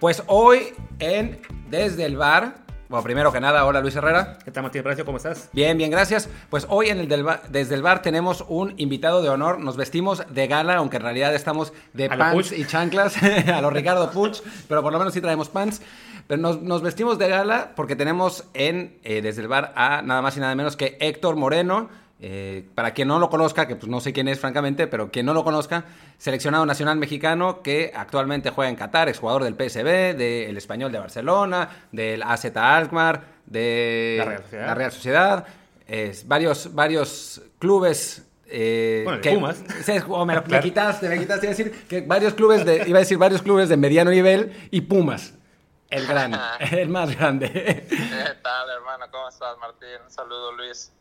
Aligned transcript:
Pues 0.00 0.22
hoy 0.26 0.68
en 1.00 1.40
Desde 1.70 2.04
el 2.04 2.16
Bar, 2.16 2.58
bueno, 2.88 3.02
primero 3.02 3.32
que 3.32 3.40
nada, 3.40 3.64
hola 3.66 3.80
Luis 3.80 3.96
Herrera. 3.96 4.38
¿Qué 4.44 4.50
tal, 4.50 4.62
Martín 4.62 4.82
Palacio? 4.82 5.04
¿Cómo 5.04 5.18
estás? 5.18 5.50
Bien, 5.52 5.76
bien, 5.76 5.90
gracias. 5.90 6.28
Pues 6.48 6.66
hoy 6.70 6.88
en 6.88 6.98
el 6.98 7.08
del 7.08 7.22
bar- 7.24 7.42
desde 7.50 7.74
el 7.74 7.82
bar 7.82 8.00
tenemos 8.00 8.44
un 8.48 8.72
invitado 8.78 9.20
de 9.22 9.28
honor. 9.28 9.58
Nos 9.58 9.76
vestimos 9.76 10.22
de 10.32 10.46
gala, 10.46 10.76
aunque 10.76 10.96
en 10.96 11.02
realidad 11.02 11.34
estamos 11.34 11.72
de 11.92 12.08
lo 12.08 12.16
pants 12.16 12.52
y 12.52 12.64
chanclas, 12.64 13.16
a 13.52 13.60
los 13.60 13.72
Ricardo 13.72 14.10
Puch, 14.10 14.38
pero 14.68 14.82
por 14.82 14.92
lo 14.92 14.98
menos 14.98 15.12
sí 15.12 15.20
traemos 15.20 15.48
pants. 15.48 15.82
Pero 16.28 16.40
nos, 16.40 16.62
nos 16.62 16.80
vestimos 16.82 17.18
de 17.18 17.28
gala 17.28 17.72
porque 17.74 17.96
tenemos 17.96 18.44
en 18.54 18.98
eh, 19.02 19.20
desde 19.20 19.42
el 19.42 19.48
bar 19.48 19.72
a 19.76 20.00
nada 20.02 20.22
más 20.22 20.36
y 20.36 20.40
nada 20.40 20.54
menos 20.54 20.76
que 20.76 20.96
Héctor 21.00 21.36
Moreno. 21.36 21.88
Eh, 22.20 22.68
para 22.74 22.92
quien 22.94 23.06
no 23.08 23.18
lo 23.18 23.30
conozca, 23.30 23.68
que 23.68 23.76
pues 23.76 23.88
no 23.88 24.00
sé 24.00 24.12
quién 24.12 24.26
es 24.28 24.40
francamente, 24.40 24.86
pero 24.88 25.10
quien 25.10 25.24
no 25.26 25.34
lo 25.34 25.44
conozca, 25.44 25.84
seleccionado 26.18 26.66
nacional 26.66 26.96
mexicano 26.98 27.62
que 27.62 27.92
actualmente 27.94 28.50
juega 28.50 28.68
en 28.70 28.76
Qatar, 28.76 29.08
exjugador 29.08 29.44
del 29.44 29.54
PSV, 29.54 30.16
del 30.16 30.56
Español 30.56 30.90
de 30.90 30.98
Barcelona, 30.98 31.86
del 31.92 32.22
AZ 32.22 32.46
Alkmaar, 32.56 33.22
de 33.46 34.16
La 34.18 34.24
Real 34.24 34.42
Sociedad. 34.42 34.66
la 34.66 34.74
Real 34.74 34.92
Sociedad, 34.92 35.46
es, 35.86 36.26
varios, 36.28 36.74
varios 36.74 37.40
clubes. 37.58 38.24
eh, 38.46 39.02
Bueno, 39.04 39.20
que- 39.20 39.32
Pumas. 39.34 39.62
Sí, 39.84 39.92
oh, 40.08 40.24
me, 40.26 40.42
quitaste, 40.62 41.08
me 41.08 41.18
quitaste. 41.18 41.46
Iba 41.46 41.52
a 41.52 41.56
decir 41.56 41.86
que 41.88 42.00
varios 42.00 42.34
clubes 42.34 42.64
de, 42.64 42.82
iba 42.86 42.98
a 42.98 43.00
decir 43.00 43.16
varios 43.18 43.42
clubes 43.42 43.68
de 43.68 43.76
mediano 43.76 44.10
nivel 44.10 44.68
y 44.70 44.80
Pumas, 44.82 45.34
el 45.88 46.06
gran, 46.06 46.32
el 46.72 46.88
más 46.88 47.16
grande. 47.16 47.48
¿Qué 47.88 48.34
tal, 48.42 48.70
hermano? 48.70 49.06
¿Cómo 49.10 49.28
estás, 49.28 49.56
Martín? 49.58 49.88
Un 50.04 50.10
saludo, 50.10 50.52
Luis. 50.52 50.92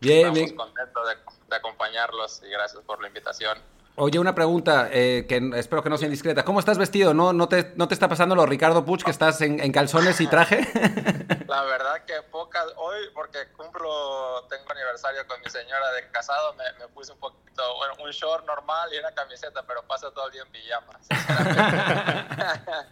Bien, 0.00 0.18
Estamos 0.18 0.38
bien. 0.38 0.56
contentos 0.56 1.08
de, 1.08 1.14
de 1.48 1.56
acompañarlos 1.56 2.42
y 2.42 2.48
gracias 2.50 2.82
por 2.84 3.00
la 3.00 3.08
invitación. 3.08 3.58
Oye, 3.96 4.18
una 4.18 4.34
pregunta 4.34 4.88
eh, 4.90 5.26
que 5.28 5.50
espero 5.56 5.82
que 5.82 5.90
no 5.90 5.98
sea 5.98 6.06
indiscreta. 6.06 6.42
¿Cómo 6.42 6.58
estás 6.58 6.78
vestido? 6.78 7.12
¿No, 7.12 7.34
no, 7.34 7.48
te, 7.48 7.72
no 7.76 7.86
te 7.86 7.92
está 7.92 8.08
pasando 8.08 8.34
lo 8.34 8.46
Ricardo 8.46 8.82
Puch 8.84 9.02
que 9.04 9.10
estás 9.10 9.42
en, 9.42 9.60
en 9.60 9.72
calzones 9.72 10.18
y 10.22 10.26
traje? 10.26 10.66
La 11.46 11.62
verdad 11.64 12.04
que 12.06 12.22
pocas, 12.30 12.64
hoy 12.76 12.96
porque 13.12 13.48
cumplo, 13.56 14.46
tengo 14.48 14.64
aniversario 14.70 15.26
con 15.26 15.38
mi 15.42 15.50
señora 15.50 15.92
de 15.92 16.08
casado, 16.12 16.54
me, 16.54 16.64
me 16.78 16.88
puse 16.88 17.12
un 17.12 17.18
poquito, 17.18 17.62
bueno, 17.76 17.94
un 18.02 18.10
short 18.10 18.46
normal 18.46 18.88
y 18.94 18.98
una 18.98 19.12
camiseta, 19.12 19.62
pero 19.66 19.82
paso 19.82 20.10
todo 20.12 20.28
el 20.28 20.32
día 20.32 20.42
en 20.42 20.52
pijama. 20.52 20.98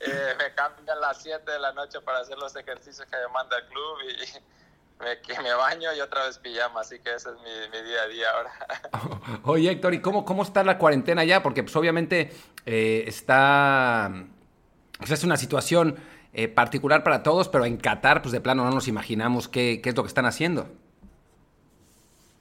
Eh, 0.00 0.34
me 0.38 0.54
cambian 0.54 1.00
las 1.00 1.20
7 1.22 1.50
de 1.50 1.58
la 1.58 1.72
noche 1.72 2.00
para 2.02 2.20
hacer 2.20 2.38
los 2.38 2.54
ejercicios 2.54 3.04
que 3.10 3.16
me 3.16 3.26
manda 3.32 3.58
el 3.58 3.66
club 3.66 3.98
y 4.02 4.38
me, 5.00 5.20
que 5.20 5.40
me 5.40 5.52
baño 5.54 5.92
y 5.94 6.00
otra 6.00 6.24
vez 6.26 6.38
pijama, 6.38 6.80
así 6.80 6.98
que 7.00 7.14
ese 7.14 7.28
es 7.30 7.34
mi, 7.36 7.78
mi 7.78 7.84
día 7.88 8.02
a 8.02 8.06
día 8.08 8.26
ahora. 8.30 8.52
Oye, 9.44 9.70
Héctor, 9.70 9.94
¿y 9.94 10.00
cómo, 10.02 10.24
cómo 10.24 10.42
está 10.42 10.64
la 10.64 10.78
cuarentena 10.78 11.24
ya? 11.24 11.42
Porque 11.42 11.62
pues 11.62 11.74
obviamente 11.76 12.32
eh, 12.66 13.04
está... 13.06 14.12
pues, 14.98 15.10
es 15.10 15.24
una 15.24 15.36
situación 15.36 15.96
eh, 16.32 16.48
particular 16.48 17.02
para 17.04 17.22
todos, 17.22 17.48
pero 17.48 17.64
en 17.64 17.76
Qatar, 17.78 18.22
pues 18.22 18.32
de 18.32 18.40
plano 18.40 18.64
no 18.64 18.70
nos 18.70 18.88
imaginamos 18.88 19.48
qué, 19.48 19.80
qué 19.82 19.90
es 19.90 19.96
lo 19.96 20.02
que 20.02 20.08
están 20.08 20.26
haciendo. 20.26 20.68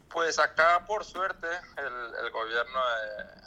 Pues 0.10 0.40
acá, 0.40 0.84
por 0.88 1.06
suerte, 1.06 1.48
el, 1.78 2.26
el 2.26 2.32
gobierno 2.32 2.80
eh, 2.80 3.42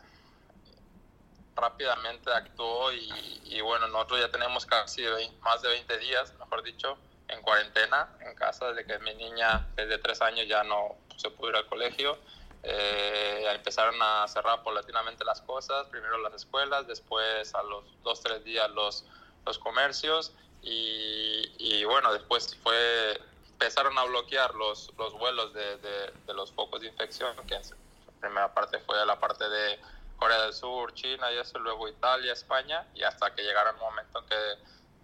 rápidamente 1.56 2.30
actuó 2.32 2.92
y, 2.92 3.40
y 3.44 3.60
bueno, 3.60 3.88
nosotros 3.88 4.20
ya 4.20 4.30
tenemos 4.30 4.64
casi 4.66 5.02
vein- 5.02 5.36
más 5.40 5.60
de 5.62 5.68
20 5.68 5.98
días, 5.98 6.32
mejor 6.38 6.62
dicho, 6.62 6.96
en 7.30 7.42
cuarentena 7.42 8.08
en 8.20 8.34
casa, 8.34 8.72
desde 8.72 8.86
que 8.86 8.98
mi 9.00 9.14
niña 9.14 9.68
desde 9.76 9.98
tres 9.98 10.20
años 10.20 10.46
ya 10.46 10.62
no 10.64 10.96
se 11.16 11.30
pudo 11.30 11.50
ir 11.50 11.56
al 11.56 11.66
colegio. 11.66 12.18
Eh, 12.62 13.46
empezaron 13.54 13.94
a 14.02 14.28
cerrar 14.28 14.62
paulatinamente 14.62 15.24
las 15.24 15.40
cosas, 15.40 15.86
primero 15.86 16.18
las 16.18 16.34
escuelas, 16.34 16.86
después 16.86 17.54
a 17.54 17.62
los 17.62 17.84
dos, 18.02 18.20
tres 18.20 18.44
días 18.44 18.68
los, 18.70 19.06
los 19.46 19.58
comercios 19.58 20.32
y, 20.62 21.50
y 21.58 21.84
bueno, 21.84 22.12
después 22.12 22.54
fue 22.62 23.18
empezaron 23.52 23.96
a 23.98 24.04
bloquear 24.04 24.54
los, 24.54 24.90
los 24.96 25.12
vuelos 25.14 25.52
de, 25.52 25.76
de, 25.78 26.12
de 26.26 26.34
los 26.34 26.50
focos 26.52 26.80
de 26.80 26.88
infección, 26.88 27.34
que 27.46 27.54
en 27.54 27.62
la 27.62 28.12
primera 28.20 28.54
parte 28.54 28.78
fue 28.80 29.04
la 29.04 29.18
parte 29.20 29.48
de 29.48 29.78
Corea 30.16 30.42
del 30.42 30.52
Sur, 30.54 30.94
China 30.94 31.30
y 31.32 31.38
eso, 31.38 31.58
luego 31.58 31.88
Italia, 31.88 32.32
España, 32.32 32.86
y 32.94 33.02
hasta 33.02 33.34
que 33.34 33.42
llegaron 33.42 33.74
un 33.76 33.80
momento 33.80 34.18
en 34.18 34.26
que 34.26 34.36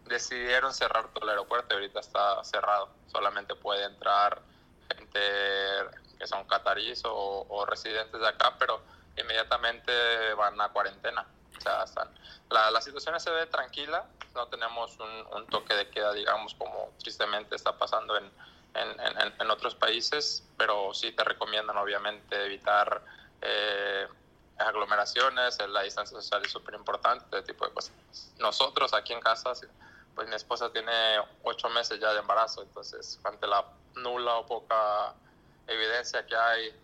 decidieron 0.06 0.72
cerrar 0.72 1.08
todo 1.12 1.24
el 1.24 1.30
aeropuerto 1.30 1.74
y 1.74 1.76
ahorita 1.76 2.00
está 2.00 2.42
cerrado. 2.44 2.88
Solamente 3.06 3.54
puede 3.54 3.84
entrar 3.84 4.40
gente 4.94 5.20
que 6.18 6.26
son 6.26 6.46
catarís 6.46 7.02
o, 7.04 7.66
residentes 7.66 8.20
de 8.20 8.28
acá, 8.28 8.56
pero 8.58 8.80
inmediatamente 9.16 9.92
van 10.34 10.60
a 10.60 10.68
cuarentena. 10.70 11.26
O 11.56 11.60
sea, 11.60 11.84
están, 11.84 12.08
la, 12.50 12.70
la 12.70 12.80
situación 12.80 13.18
se 13.18 13.30
ve 13.30 13.46
tranquila, 13.46 14.06
no 14.34 14.46
tenemos 14.48 14.98
un, 14.98 15.26
un 15.34 15.46
toque 15.46 15.74
de 15.74 15.88
queda, 15.90 16.12
digamos, 16.12 16.54
como 16.54 16.92
tristemente 16.98 17.56
está 17.56 17.76
pasando 17.76 18.16
en, 18.16 18.30
en, 18.74 19.00
en, 19.00 19.34
en 19.40 19.50
otros 19.50 19.74
países, 19.74 20.46
pero 20.56 20.92
sí 20.94 21.12
te 21.12 21.24
recomiendan 21.24 21.76
obviamente 21.78 22.44
evitar 22.44 23.02
eh, 23.40 24.06
aglomeraciones, 24.58 25.58
la 25.68 25.82
distancia 25.82 26.20
social 26.20 26.42
es 26.44 26.50
súper 26.50 26.74
importante, 26.74 27.24
este 27.24 27.52
tipo 27.52 27.66
de 27.66 27.72
cosas. 27.72 27.94
Nosotros 28.38 28.94
aquí 28.94 29.12
en 29.12 29.20
casa, 29.20 29.52
pues 30.16 30.28
mi 30.28 30.34
esposa 30.34 30.72
tiene 30.72 30.92
ocho 31.44 31.68
meses 31.68 32.00
ya 32.00 32.12
de 32.12 32.20
embarazo, 32.20 32.62
entonces 32.62 33.20
ante 33.22 33.46
la 33.46 33.64
nula 33.96 34.36
o 34.36 34.46
poca 34.46 35.14
evidencia 35.68 36.26
que 36.26 36.34
hay 36.34 36.74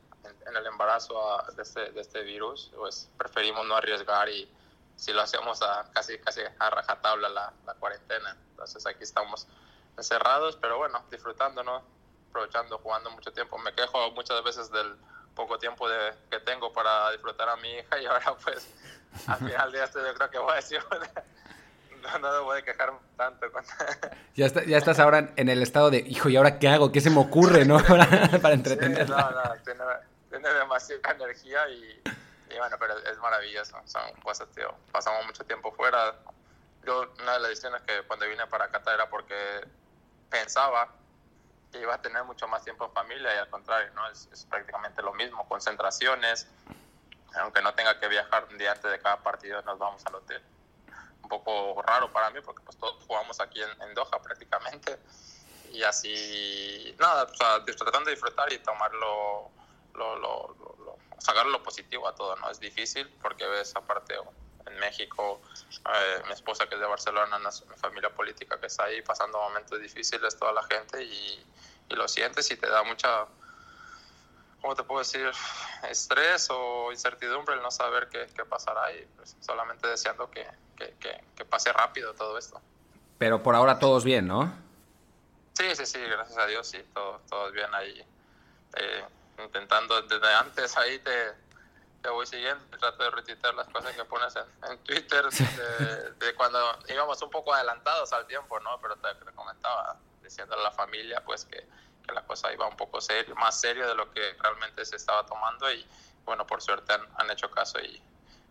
en, 0.46 0.56
el 0.56 0.66
embarazo 0.66 1.18
a, 1.18 1.50
de, 1.50 1.62
este, 1.62 1.90
de 1.90 2.00
este 2.00 2.22
virus, 2.22 2.70
pues 2.76 3.10
preferimos 3.16 3.66
no 3.66 3.74
arriesgar 3.74 4.28
y 4.28 4.48
si 4.96 5.12
lo 5.12 5.22
hacemos 5.22 5.62
a 5.62 5.90
casi, 5.92 6.18
casi 6.18 6.42
a 6.58 6.70
rajatabla 6.70 7.28
la, 7.30 7.52
la 7.66 7.74
cuarentena. 7.74 8.36
Entonces 8.50 8.86
aquí 8.86 9.02
estamos 9.02 9.48
encerrados, 9.96 10.56
pero 10.56 10.76
bueno, 10.78 11.02
disfrutando, 11.10 11.64
¿no? 11.64 11.82
Aprovechando, 12.28 12.78
jugando 12.78 13.10
mucho 13.10 13.32
tiempo. 13.32 13.58
Me 13.58 13.74
quejo 13.74 14.10
muchas 14.12 14.44
veces 14.44 14.70
del 14.70 14.94
poco 15.34 15.58
tiempo 15.58 15.88
de, 15.88 16.12
que 16.30 16.38
tengo 16.40 16.72
para 16.72 17.10
disfrutar 17.10 17.48
a 17.48 17.56
mi 17.56 17.70
hija 17.70 17.98
y 17.98 18.06
ahora 18.06 18.36
pues 18.44 18.68
al 19.26 19.38
final 19.38 19.72
de 19.72 19.82
esto 19.82 20.04
yo 20.04 20.14
creo 20.14 20.30
que 20.30 20.38
voy 20.38 20.52
a 20.52 20.56
decir, 20.56 20.80
no, 22.12 22.18
no 22.18 22.32
debo 22.32 22.54
de 22.54 22.62
quejarme 22.62 22.98
tanto. 23.16 23.46
Ya, 24.34 24.46
está, 24.46 24.64
ya 24.64 24.78
estás 24.78 24.98
ahora 24.98 25.34
en 25.36 25.50
el 25.50 25.62
estado 25.62 25.90
de, 25.90 25.98
hijo, 25.98 26.30
¿y 26.30 26.36
ahora 26.36 26.58
qué 26.58 26.66
hago? 26.66 26.90
¿Qué 26.90 27.02
se 27.02 27.10
me 27.10 27.20
ocurre, 27.20 27.66
no? 27.66 27.76
para, 28.42 28.54
entretenerla. 28.54 29.04
Sí, 29.04 29.12
no, 29.12 29.30
no, 29.30 29.62
tiene, 29.62 29.84
tiene 30.30 30.48
demasiada 30.54 31.10
energía 31.10 31.68
y, 31.68 32.00
y 32.50 32.58
bueno, 32.58 32.76
pero 32.80 32.96
es 32.98 33.18
maravilloso. 33.18 33.76
Son 33.84 34.10
cosas, 34.22 34.48
tío. 34.54 34.74
Pasamos 34.90 35.26
mucho 35.26 35.44
tiempo 35.44 35.70
fuera. 35.72 36.14
Yo, 36.86 37.12
una 37.20 37.34
de 37.34 37.40
las 37.40 37.48
decisiones 37.50 37.82
que 37.82 38.02
cuando 38.06 38.26
vine 38.26 38.46
para 38.46 38.68
Qatar 38.68 38.94
era 38.94 39.10
porque 39.10 39.34
pensaba 40.30 40.88
que 41.70 41.80
iba 41.80 41.94
a 41.94 42.00
tener 42.00 42.24
mucho 42.24 42.48
más 42.48 42.64
tiempo 42.64 42.86
en 42.86 42.92
familia 42.92 43.34
y 43.34 43.38
al 43.38 43.50
contrario, 43.50 43.92
¿no? 43.94 44.08
Es, 44.10 44.30
es 44.32 44.46
prácticamente 44.46 45.02
lo 45.02 45.12
mismo, 45.12 45.46
concentraciones. 45.46 46.48
Aunque 47.34 47.60
no 47.60 47.74
tenga 47.74 48.00
que 48.00 48.08
viajar 48.08 48.46
un 48.50 48.56
día 48.56 48.72
antes 48.72 48.90
de 48.90 48.98
cada 48.98 49.18
partido, 49.22 49.60
nos 49.60 49.78
vamos 49.78 50.02
al 50.06 50.14
hotel. 50.14 50.42
Poco 51.32 51.80
raro 51.80 52.12
para 52.12 52.28
mí 52.28 52.40
porque 52.42 52.62
pues 52.62 52.76
todos 52.76 53.02
jugamos 53.06 53.40
aquí 53.40 53.62
en, 53.62 53.70
en 53.82 53.94
Doha 53.94 54.20
prácticamente. 54.22 54.98
Y 55.70 55.82
así, 55.82 56.94
nada, 56.98 57.22
o 57.24 57.34
sea, 57.34 57.64
tratando 57.64 58.10
de 58.10 58.10
disfrutar 58.10 58.52
y 58.52 58.58
tomarlo, 58.58 59.50
lo, 59.94 60.16
lo, 60.16 60.54
lo, 60.58 60.98
sacar 61.18 61.46
lo 61.46 61.62
positivo 61.62 62.06
a 62.06 62.14
todo, 62.14 62.36
¿no? 62.36 62.50
Es 62.50 62.60
difícil 62.60 63.08
porque 63.22 63.46
ves 63.46 63.74
aparte 63.74 64.14
en 64.66 64.78
México, 64.78 65.40
eh, 65.94 66.22
mi 66.26 66.34
esposa 66.34 66.68
que 66.68 66.74
es 66.74 66.80
de 66.82 66.86
Barcelona, 66.86 67.38
una 67.38 67.50
familia 67.78 68.10
política 68.10 68.60
que 68.60 68.66
está 68.66 68.84
ahí 68.84 69.00
pasando 69.00 69.38
momentos 69.38 69.80
difíciles, 69.80 70.36
toda 70.36 70.52
la 70.52 70.62
gente, 70.64 71.02
y, 71.02 71.42
y 71.88 71.94
lo 71.94 72.06
sientes 72.06 72.50
y 72.50 72.56
te 72.56 72.68
da 72.68 72.82
mucha, 72.82 73.26
¿cómo 74.60 74.74
te 74.74 74.82
puedo 74.82 74.98
decir? 74.98 75.32
Estrés 75.88 76.48
o 76.50 76.92
incertidumbre 76.92 77.54
el 77.54 77.62
no 77.62 77.70
saber 77.70 78.10
qué, 78.10 78.26
qué 78.36 78.44
pasará 78.44 78.92
y 78.92 79.06
pues, 79.16 79.38
solamente 79.40 79.88
deseando 79.88 80.30
que, 80.30 80.46
que, 80.82 80.94
que, 81.00 81.24
que, 81.36 81.44
pase 81.44 81.72
rápido 81.72 82.14
todo 82.14 82.38
esto. 82.38 82.60
Pero 83.18 83.42
por 83.42 83.54
ahora 83.54 83.78
todos 83.78 84.04
bien, 84.04 84.26
¿no? 84.26 84.52
Sí, 85.52 85.74
sí, 85.76 85.86
sí, 85.86 86.00
gracias 86.00 86.38
a 86.38 86.46
Dios, 86.46 86.66
sí, 86.66 86.82
todo, 86.94 87.20
todo 87.28 87.50
bien 87.52 87.72
ahí. 87.74 88.04
Eh, 88.76 89.04
intentando 89.44 90.00
desde 90.02 90.34
antes 90.34 90.76
ahí 90.76 90.98
te, 91.00 91.34
te 92.02 92.08
voy 92.08 92.26
siguiendo, 92.26 92.64
trato 92.78 93.04
de 93.04 93.10
retuitear 93.10 93.54
las 93.54 93.68
cosas 93.68 93.94
que 93.94 94.04
pones 94.04 94.34
en, 94.36 94.70
en 94.70 94.78
Twitter 94.78 95.24
de, 95.26 96.10
de, 96.26 96.34
cuando 96.34 96.58
íbamos 96.88 97.20
un 97.22 97.30
poco 97.30 97.54
adelantados 97.54 98.12
al 98.12 98.26
tiempo, 98.26 98.58
¿no? 98.60 98.78
Pero 98.80 98.96
te, 98.96 99.14
te 99.14 99.32
comentaba, 99.32 99.96
diciéndole 100.22 100.62
a 100.62 100.64
la 100.64 100.72
familia, 100.72 101.22
pues 101.24 101.44
que, 101.44 101.66
que, 102.06 102.12
la 102.12 102.24
cosa 102.24 102.52
iba 102.52 102.66
un 102.66 102.76
poco 102.76 103.00
serio, 103.00 103.34
más 103.36 103.60
serio 103.60 103.86
de 103.86 103.94
lo 103.94 104.10
que 104.12 104.34
realmente 104.40 104.84
se 104.84 104.96
estaba 104.96 105.24
tomando 105.26 105.70
y 105.72 105.86
bueno, 106.24 106.46
por 106.46 106.62
suerte 106.62 106.92
han, 106.92 107.06
han 107.18 107.30
hecho 107.30 107.50
caso 107.50 107.78
y, 107.80 108.00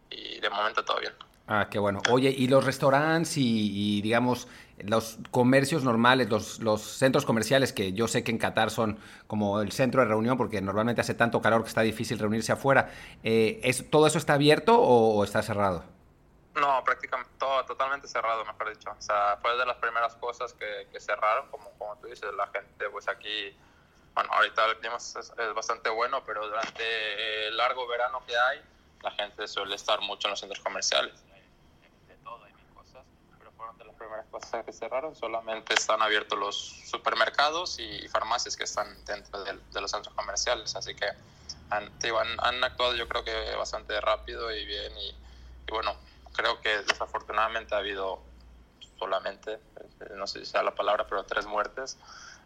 y, 0.09 0.39
de 0.39 0.49
momento 0.49 0.83
todo 0.85 0.99
bien. 0.99 1.15
Ah, 1.47 1.67
qué 1.69 1.79
bueno. 1.79 2.01
Oye, 2.09 2.29
¿y 2.29 2.47
los 2.47 2.63
restaurantes 2.63 3.33
y, 3.35 4.01
digamos, 4.01 4.47
los 4.79 5.17
comercios 5.31 5.83
normales, 5.83 6.29
los, 6.29 6.81
centros 6.81 7.25
comerciales, 7.25 7.73
que 7.73 7.93
yo 7.93 8.07
sé 8.07 8.23
que 8.23 8.31
en 8.31 8.37
Qatar 8.37 8.69
son 8.71 8.99
como 9.27 9.61
el 9.61 9.71
centro 9.71 10.01
de 10.01 10.07
reunión, 10.07 10.37
porque 10.37 10.61
normalmente 10.61 11.01
hace 11.01 11.13
tanto 11.13 11.41
calor 11.41 11.63
que 11.63 11.69
está 11.69 11.81
difícil 11.81 12.19
reunirse 12.19 12.51
afuera, 12.51 12.91
eh, 13.23 13.59
¿es, 13.63 13.89
¿todo 13.89 14.07
eso 14.07 14.17
está 14.17 14.33
abierto 14.33 14.79
o, 14.79 15.23
está 15.23 15.41
cerrado? 15.41 15.83
No, 16.55 16.83
prácticamente 16.83 17.31
todo 17.37 17.63
totalmente 17.65 18.07
cerrado, 18.07 18.43
mejor 18.43 18.69
dicho. 18.69 18.89
O 18.91 19.01
sea, 19.01 19.37
fue 19.41 19.57
de 19.57 19.65
las 19.65 19.77
primeras 19.77 20.15
cosas 20.15 20.53
que, 20.53 20.99
cerraron, 20.99 21.47
como, 21.49 21.69
como 21.77 21.95
tú 21.97 22.07
dices, 22.07 22.33
la 22.35 22.47
gente 22.47 22.89
pues 22.89 23.07
aquí, 23.07 23.55
bueno, 24.13 24.29
ahorita 24.33 24.65
el 24.65 24.77
es, 24.95 25.31
bastante 25.55 25.89
bueno, 25.89 26.23
pero 26.25 26.45
durante 26.47 27.47
el 27.47 27.57
largo 27.57 27.87
verano 27.87 28.21
que 28.25 28.35
hay, 28.37 28.61
la 29.01 29.11
gente 29.11 29.47
suele 29.47 29.75
estar 29.75 30.01
mucho 30.01 30.27
en 30.27 30.31
los 30.31 30.39
centros 30.39 30.59
comerciales. 30.59 31.23
De 32.07 32.15
todo, 32.23 32.43
hay 32.43 32.53
mil 32.53 32.67
cosas, 32.73 33.03
pero 33.39 33.51
fueron 33.53 33.77
de 33.77 33.85
las 33.85 33.90
primeras 34.01 34.25
cosas 34.27 34.65
que 34.65 34.73
cerraron. 34.73 35.15
Solamente 35.15 35.73
están 35.73 36.01
abiertos 36.01 36.37
los 36.37 36.55
supermercados 36.55 37.79
y 37.79 38.07
farmacias 38.07 38.57
que 38.57 38.63
están 38.63 38.87
dentro 39.05 39.43
de, 39.43 39.59
de 39.71 39.81
los 39.81 39.91
centros 39.91 40.13
comerciales, 40.15 40.75
así 40.75 40.95
que 40.95 41.05
han, 41.69 41.91
digo, 41.99 42.19
han, 42.19 42.27
han, 42.41 42.63
actuado 42.63 42.95
yo 42.95 43.07
creo 43.07 43.23
que 43.23 43.55
bastante 43.55 43.99
rápido 44.01 44.51
y 44.51 44.65
bien 44.65 44.91
y, 44.97 45.09
y 45.09 45.71
bueno, 45.71 45.95
creo 46.33 46.59
que 46.59 46.79
desafortunadamente 46.83 47.75
ha 47.75 47.77
habido 47.77 48.21
solamente, 48.97 49.59
no 50.15 50.27
sé 50.27 50.39
si 50.39 50.45
sea 50.45 50.63
la 50.63 50.75
palabra, 50.75 51.07
pero 51.07 51.23
tres 51.23 51.45
muertes 51.45 51.97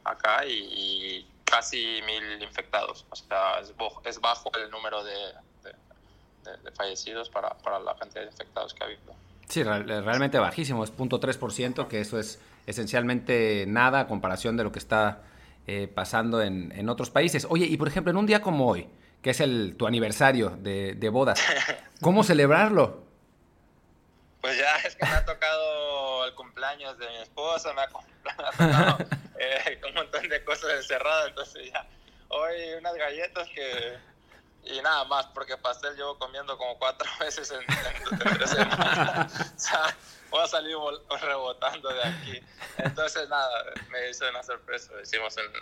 acá 0.04 0.46
y, 0.46 0.52
y 0.54 1.32
casi 1.44 2.02
mil 2.06 2.42
infectados. 2.44 3.06
O 3.10 3.16
sea, 3.16 3.60
es, 3.60 3.74
es 4.04 4.22
bajo 4.22 4.52
el 4.58 4.70
número 4.70 5.04
de, 5.04 5.34
de, 5.64 5.76
de, 6.44 6.58
de, 6.58 6.72
fallecidos 6.72 7.30
para, 7.30 7.50
para 7.60 7.80
la 7.80 7.96
cantidad 7.96 8.22
de 8.22 8.28
infectados 8.28 8.74
que 8.74 8.84
ha 8.84 8.88
habido. 8.88 9.16
Sí, 9.48 9.64
realmente 9.64 10.40
bajísimo, 10.40 10.84
es 10.84 10.96
0.3%, 10.96 11.88
que 11.88 12.02
eso 12.02 12.20
es 12.20 12.40
esencialmente 12.66 13.66
nada 13.68 14.02
a 14.02 14.08
comparación 14.08 14.58
de 14.58 14.64
lo 14.64 14.72
que 14.72 14.80
está 14.80 15.22
eh, 15.68 15.88
pasando 15.94 16.42
en, 16.42 16.72
en, 16.72 16.90
otros 16.90 17.10
países. 17.10 17.46
Oye, 17.50 17.66
y 17.66 17.78
por 17.78 17.88
ejemplo, 17.88 18.12
en 18.12 18.18
un 18.18 18.26
día 18.26 18.42
como 18.42 18.68
hoy, 18.68 18.88
que 19.22 19.32
es 19.32 19.40
el, 19.40 19.76
tu 19.78 19.88
aniversario 19.88 20.52
de, 20.52 20.94
de 20.96 21.10
bodas, 21.10 21.42
¿cómo 22.02 22.24
celebrarlo? 22.24 23.04
Pues 24.42 24.58
ya 24.60 24.76
es 24.88 24.96
que 24.96 25.04
me 25.04 25.12
ha 25.12 25.26
tocado 25.26 26.26
el 26.26 26.36
cumpleaños 26.36 26.98
de 27.00 27.08
mi 27.08 27.18
esposa, 27.18 27.74
me 27.74 27.82
ha, 27.82 27.88
me 28.24 28.32
ha 28.32 28.52
tocado 28.52 28.98
eh, 29.40 29.82
un 29.88 29.96
montón 29.96 30.30
de 30.30 30.44
cosas 30.44 30.72
encerradas, 30.76 31.30
entonces 31.30 31.72
ya 31.72 31.88
hoy 32.30 32.54
unas 32.78 32.94
galletas 32.96 33.48
que 33.50 33.98
y 34.66 34.82
nada 34.82 35.04
más, 35.06 35.28
porque 35.28 35.58
pastel 35.58 35.96
llevo 35.96 36.18
comiendo 36.18 36.58
como 36.58 36.78
cuatro 36.78 37.10
veces 37.20 37.52
en, 37.52 37.62
en, 37.62 38.22
en 38.22 38.38
tres 38.38 38.50
semanas. 38.50 39.54
o 39.56 39.60
sea, 39.60 39.96
voy 40.30 40.44
a 40.44 40.48
salir 40.48 40.76
rebotando 41.22 41.90
de 41.90 42.04
aquí. 42.04 42.42
Entonces, 42.78 43.30
nada, 43.30 43.74
me 43.90 44.10
hizo 44.10 44.28
una 44.30 44.44
sorpresa. 44.44 44.94
Hicimos 45.02 45.36
un, 45.38 45.56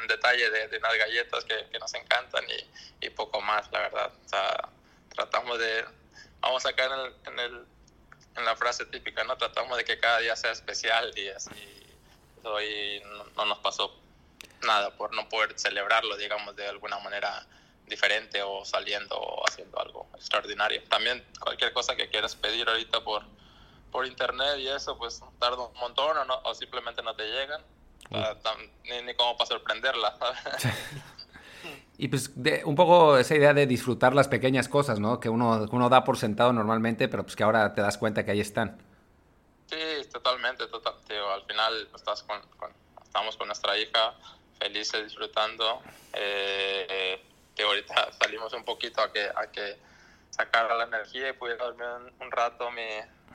un 0.00 0.06
detalle 0.08 0.50
de, 0.50 0.68
de, 0.68 0.78
unas 0.78 0.96
galletas 0.96 1.44
que, 1.44 1.68
que 1.70 1.78
nos 1.78 1.94
encantan 1.94 2.44
y, 2.48 3.06
y, 3.06 3.10
poco 3.10 3.40
más, 3.40 3.70
la 3.72 3.80
verdad. 3.80 4.12
O 4.24 4.28
sea, 4.28 4.68
tratamos 5.14 5.58
de. 5.58 5.84
Vamos 6.40 6.66
a 6.66 6.72
caer 6.72 6.90
en, 6.92 7.00
el, 7.00 7.14
en, 7.26 7.38
el, 7.38 7.66
en 8.36 8.44
la 8.44 8.56
frase 8.56 8.84
típica, 8.86 9.24
¿no? 9.24 9.36
Tratamos 9.36 9.76
de 9.78 9.84
que 9.84 9.98
cada 9.98 10.18
día 10.18 10.36
sea 10.36 10.52
especial 10.52 11.16
y 11.16 11.28
así. 11.28 11.80
Hoy 12.42 13.00
no, 13.06 13.24
no 13.36 13.44
nos 13.46 13.58
pasó 13.60 13.96
nada 14.62 14.90
por 14.96 15.14
no 15.14 15.28
poder 15.28 15.58
celebrarlo, 15.58 16.16
digamos, 16.16 16.54
de 16.56 16.66
alguna 16.68 16.98
manera 16.98 17.46
diferente 17.86 18.42
o 18.42 18.64
saliendo 18.64 19.16
o 19.16 19.46
haciendo 19.46 19.78
algo 19.78 20.08
extraordinario. 20.14 20.82
También 20.88 21.24
cualquier 21.40 21.72
cosa 21.72 21.96
que 21.96 22.08
quieras 22.08 22.34
pedir 22.34 22.68
ahorita 22.68 23.02
por, 23.02 23.24
por 23.90 24.06
internet 24.06 24.58
y 24.58 24.68
eso, 24.68 24.96
pues 24.96 25.22
tarda 25.38 25.58
un 25.58 25.78
montón 25.78 26.16
o, 26.16 26.24
no, 26.24 26.40
o 26.44 26.54
simplemente 26.54 27.02
no 27.02 27.14
te 27.14 27.24
llegan. 27.24 27.62
O 28.10 28.16
sea, 28.16 28.54
ni, 28.84 29.02
ni 29.02 29.14
cómo 29.14 29.36
para 29.36 29.48
sorprenderla. 29.48 30.16
y 31.98 32.08
pues 32.08 32.30
de, 32.42 32.62
un 32.64 32.74
poco 32.74 33.16
esa 33.18 33.34
idea 33.34 33.54
de 33.54 33.66
disfrutar 33.66 34.14
las 34.14 34.28
pequeñas 34.28 34.68
cosas, 34.68 35.00
¿no? 35.00 35.20
Que 35.20 35.28
uno, 35.28 35.66
uno 35.70 35.88
da 35.88 36.04
por 36.04 36.18
sentado 36.18 36.52
normalmente, 36.52 37.08
pero 37.08 37.22
pues 37.22 37.34
que 37.34 37.42
ahora 37.42 37.72
te 37.72 37.80
das 37.80 37.98
cuenta 37.98 38.24
que 38.24 38.32
ahí 38.32 38.40
están. 38.40 38.78
Sí, 39.66 40.08
totalmente, 40.12 40.66
total, 40.66 40.94
tío. 41.08 41.30
Al 41.32 41.42
final 41.44 41.88
estás 41.94 42.22
con, 42.22 42.40
con, 42.58 42.70
estamos 43.02 43.36
con 43.36 43.46
nuestra 43.46 43.76
hija 43.78 44.14
felices 44.58 45.04
disfrutando. 45.04 45.82
Eh, 46.12 46.86
eh, 46.88 47.22
que 47.54 47.62
ahorita 47.62 48.12
salimos 48.20 48.52
un 48.52 48.64
poquito 48.64 49.00
a 49.00 49.12
que, 49.12 49.24
a 49.34 49.46
que 49.50 49.76
sacara 50.30 50.74
la 50.76 50.84
energía 50.84 51.28
y 51.28 51.32
pudiera 51.32 51.64
dormir 51.64 51.86
un, 51.86 52.26
un 52.26 52.30
rato 52.30 52.70
mi, 52.70 52.86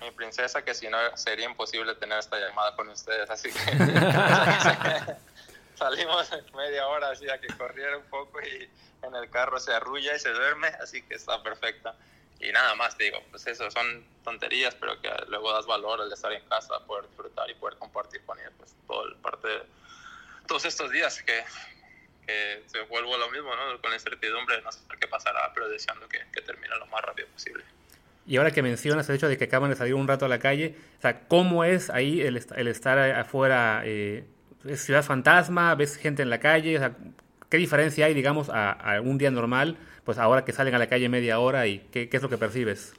mi, 0.01 0.11
princesa, 0.11 0.63
que 0.63 0.73
si 0.73 0.87
no 0.89 0.97
sería 1.15 1.45
imposible 1.45 1.95
tener 1.95 2.19
esta 2.19 2.37
llamada 2.37 2.75
con 2.75 2.89
ustedes. 2.89 3.29
Así 3.29 3.49
que 3.51 3.59
salimos 5.75 6.29
media 6.55 6.87
hora 6.87 7.11
así 7.11 7.29
a 7.29 7.39
que 7.39 7.47
corriera 7.57 7.97
un 7.97 8.05
poco 8.05 8.41
y 8.41 8.69
en 9.01 9.15
el 9.15 9.29
carro 9.29 9.59
se 9.59 9.73
arrulla 9.73 10.15
y 10.15 10.19
se 10.19 10.29
duerme, 10.31 10.67
así 10.81 11.01
que 11.03 11.15
está 11.15 11.41
perfecta. 11.41 11.95
Y 12.41 12.51
nada 12.51 12.73
más, 12.75 12.97
digo, 12.97 13.21
pues 13.31 13.45
eso 13.47 13.69
son 13.69 14.05
tonterías, 14.23 14.75
pero 14.75 14.99
que 15.01 15.09
luego 15.27 15.51
das 15.51 15.65
valor 15.65 16.01
al 16.01 16.11
estar 16.11 16.31
en 16.31 16.43
casa, 16.47 16.79
poder 16.85 17.07
disfrutar 17.07 17.49
y 17.49 17.53
poder 17.55 17.77
compartir 17.77 18.23
con 18.25 18.39
ella, 18.39 18.51
pues 18.57 18.75
todo 18.87 19.07
el 19.07 19.15
parte 19.17 19.47
de 19.47 19.63
todos 20.47 20.65
estos 20.65 20.89
días 20.89 21.21
que, 21.21 21.43
que 22.29 22.63
se 22.67 22.81
vuelvo 22.81 23.15
a 23.15 23.17
lo 23.17 23.29
mismo, 23.31 23.49
¿no? 23.55 23.81
Con 23.81 23.89
la 23.89 23.95
incertidumbre 23.95 24.57
de 24.57 24.61
no 24.61 24.71
saber 24.71 24.99
qué 24.99 25.07
pasará, 25.07 25.51
pero 25.53 25.67
deseando 25.67 26.07
que, 26.07 26.19
que, 26.31 26.41
termine 26.41 26.75
lo 26.77 26.85
más 26.87 27.01
rápido 27.01 27.27
posible. 27.29 27.63
Y 28.27 28.37
ahora 28.37 28.51
que 28.51 28.61
mencionas 28.61 29.09
el 29.09 29.15
hecho 29.15 29.27
de 29.27 29.37
que 29.37 29.45
acaban 29.45 29.69
de 29.71 29.75
salir 29.75 29.95
un 29.95 30.07
rato 30.07 30.25
a 30.25 30.29
la 30.29 30.39
calle, 30.39 30.75
o 30.99 31.01
sea, 31.01 31.27
¿cómo 31.27 31.63
es 31.63 31.89
ahí 31.89 32.21
el, 32.21 32.43
el 32.55 32.67
estar 32.67 32.99
afuera? 32.99 33.81
Eh, 33.85 34.23
¿Es 34.67 34.81
ciudad 34.81 35.03
fantasma? 35.03 35.73
¿Ves 35.73 35.97
gente 35.97 36.21
en 36.21 36.29
la 36.29 36.39
calle? 36.39 36.75
O 36.75 36.79
sea, 36.79 36.93
¿Qué 37.49 37.57
diferencia 37.57 38.05
hay, 38.05 38.13
digamos, 38.13 38.49
a, 38.49 38.71
a, 38.71 39.01
un 39.01 39.17
día 39.17 39.31
normal, 39.31 39.75
pues 40.05 40.19
ahora 40.19 40.45
que 40.45 40.53
salen 40.53 40.75
a 40.75 40.77
la 40.77 40.87
calle 40.87 41.09
media 41.09 41.39
hora 41.39 41.65
y 41.65 41.79
qué, 41.91 42.07
qué 42.07 42.17
es 42.17 42.23
lo 42.23 42.29
que 42.29 42.37
percibes? 42.37 42.93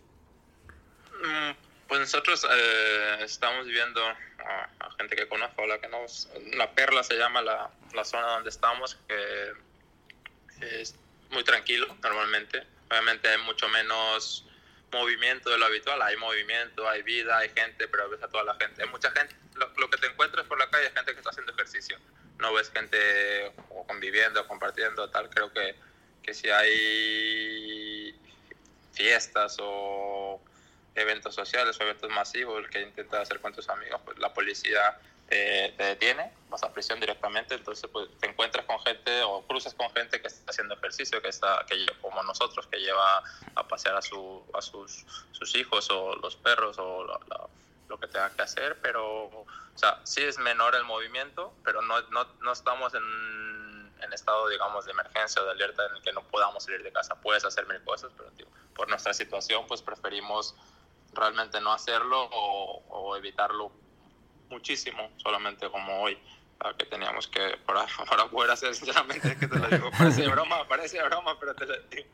Mm, 1.23 1.51
pues 1.87 2.01
nosotros 2.01 2.45
eh, 2.51 3.19
estamos 3.23 3.65
viviendo 3.65 4.01
a, 4.51 4.71
a, 4.87 4.91
gente 4.93 5.17
que 5.17 5.29
conozco, 5.29 5.67
la 5.67 5.81
que 5.81 5.89
nos, 5.89 6.29
la 6.55 6.71
Perla 6.73 7.03
se 7.03 7.15
llama 7.15 7.43
la, 7.43 7.71
la 7.95 8.05
zona 8.05 8.27
donde 8.29 8.51
estamos, 8.51 8.97
que 9.09 9.53
es 10.61 10.95
muy 11.31 11.45
tranquilo 11.45 11.87
normalmente. 12.03 12.67
Obviamente 12.91 13.29
hay 13.29 13.39
mucho 13.43 13.69
menos 13.69 14.45
movimiento 14.93 15.51
de 15.51 15.59
lo 15.59 15.67
habitual, 15.67 16.03
hay 16.03 16.17
movimiento, 16.17 16.89
hay 16.89 17.03
vida, 17.03 17.39
hay 17.39 17.49
gente, 17.51 17.87
pero 17.89 18.09
ves 18.11 18.23
a 18.23 18.29
toda 18.29 18.45
la 18.45 18.55
gente. 18.57 18.83
Hay 18.83 18.89
mucha 18.89 19.11
gente, 19.13 19.35
lo, 19.55 19.69
lo, 19.77 19.89
que 19.89 19.99
te 19.99 20.09
encuentras 20.09 20.47
por 20.47 20.59
la 20.59 20.69
calle 20.69 20.87
es 20.87 20.95
gente 20.95 21.13
que 21.13 21.19
está 21.19 21.31
haciendo 21.31 21.53
ejercicio. 21.53 21.99
No 22.39 22.53
ves 22.55 22.71
gente 22.71 23.53
o 23.69 23.87
conviviendo, 23.87 24.47
compartiendo, 24.49 25.09
tal. 25.11 25.31
Creo 25.31 25.53
que, 25.53 25.77
que 26.23 26.35
si 26.35 26.51
hay 26.51 28.19
fiestas 28.93 29.57
o 29.61 30.43
eventos 30.95 31.35
sociales 31.35 31.79
o 31.79 31.83
eventos 31.83 32.11
masivos, 32.11 32.59
el 32.59 32.71
que 32.71 32.83
intenta 32.83 33.21
hacer 33.21 33.41
con 33.41 33.53
tus 33.53 33.69
amigos, 33.69 34.01
pues 34.05 34.19
la 34.19 34.33
policía 34.33 34.99
eh, 35.29 35.73
te 35.77 35.85
detiene, 35.85 36.33
vas 36.49 36.63
a 36.65 36.73
prisión 36.73 36.99
directamente, 36.99 37.55
entonces 37.55 37.89
pues 37.93 38.09
te 38.19 38.29
encuentras 38.29 38.67
con 38.67 38.81
gente 38.81 39.23
o 39.23 39.43
cruzas 39.47 39.75
con 39.75 39.91
gente 39.93 40.21
que 40.21 40.27
está 40.27 40.51
haciendo 40.51 40.75
ejercicio, 40.75 41.23
que 41.23 41.29
está 41.29 41.65
que 41.69 41.87
como 42.01 42.23
nosotros, 42.25 42.67
que 42.67 42.79
lleva 42.79 43.23
a 43.55 43.69
pasear 43.69 43.97
a, 43.97 44.03
su, 44.03 44.43
a 44.53 44.61
sus, 44.61 45.07
sus 45.33 45.55
hijos 45.55 45.89
o 45.91 46.17
los 46.17 46.35
perros 46.37 46.77
o 46.79 47.05
la, 47.07 47.47
lo 47.89 47.99
que 47.99 48.07
tenga 48.09 48.31
que 48.31 48.43
hacer, 48.43 48.79
pero 48.83 49.27
o 49.27 49.47
sea, 49.77 50.01
sí 50.05 50.23
es 50.23 50.39
menor 50.39 50.75
el 50.75 50.85
movimiento, 50.85 51.53
pero 51.65 51.83
no, 51.83 52.01
no, 52.11 52.25
no 52.41 52.53
estamos 52.53 52.93
en, 52.95 53.93
en 54.03 54.13
estado, 54.13 54.49
digamos, 54.49 54.85
de 54.85 54.93
emergencia 54.93 55.43
o 55.43 55.45
de 55.45 55.53
alerta 55.53 55.87
en 55.87 55.97
el 55.97 56.03
que 56.03 56.13
no 56.13 56.23
podamos 56.23 56.65
salir 56.65 56.83
de 56.83 56.93
casa. 56.93 57.15
Puedes 57.17 57.45
hacer 57.45 57.67
mil 57.67 57.83
cosas, 57.83 58.11
pero 58.17 58.31
por 58.75 58.89
nuestra 58.89 59.13
situación, 59.15 59.67
pues 59.67 59.83
preferimos 59.83 60.55
realmente 61.13 61.61
no 61.61 61.73
hacerlo 61.73 62.29
o, 62.33 62.83
o 62.89 63.17
evitarlo 63.17 63.73
muchísimo, 64.49 65.11
solamente 65.17 65.69
como 65.71 66.03
hoy, 66.03 66.19
que 66.77 66.87
teníamos 66.87 67.27
que 67.29 67.57
para, 67.65 67.87
para 68.09 68.27
poder 68.27 68.51
hacer, 68.51 68.75
sinceramente, 68.75 69.37
que 69.37 69.49
te 69.49 69.59
lo 69.59 69.69
digo, 69.69 69.91
parece 69.97 70.29
broma, 70.29 70.69
parece 70.69 71.03
broma, 71.03 71.39
pero 71.39 71.55
te 71.55 71.67
lo 71.67 71.75
digo, 71.91 72.09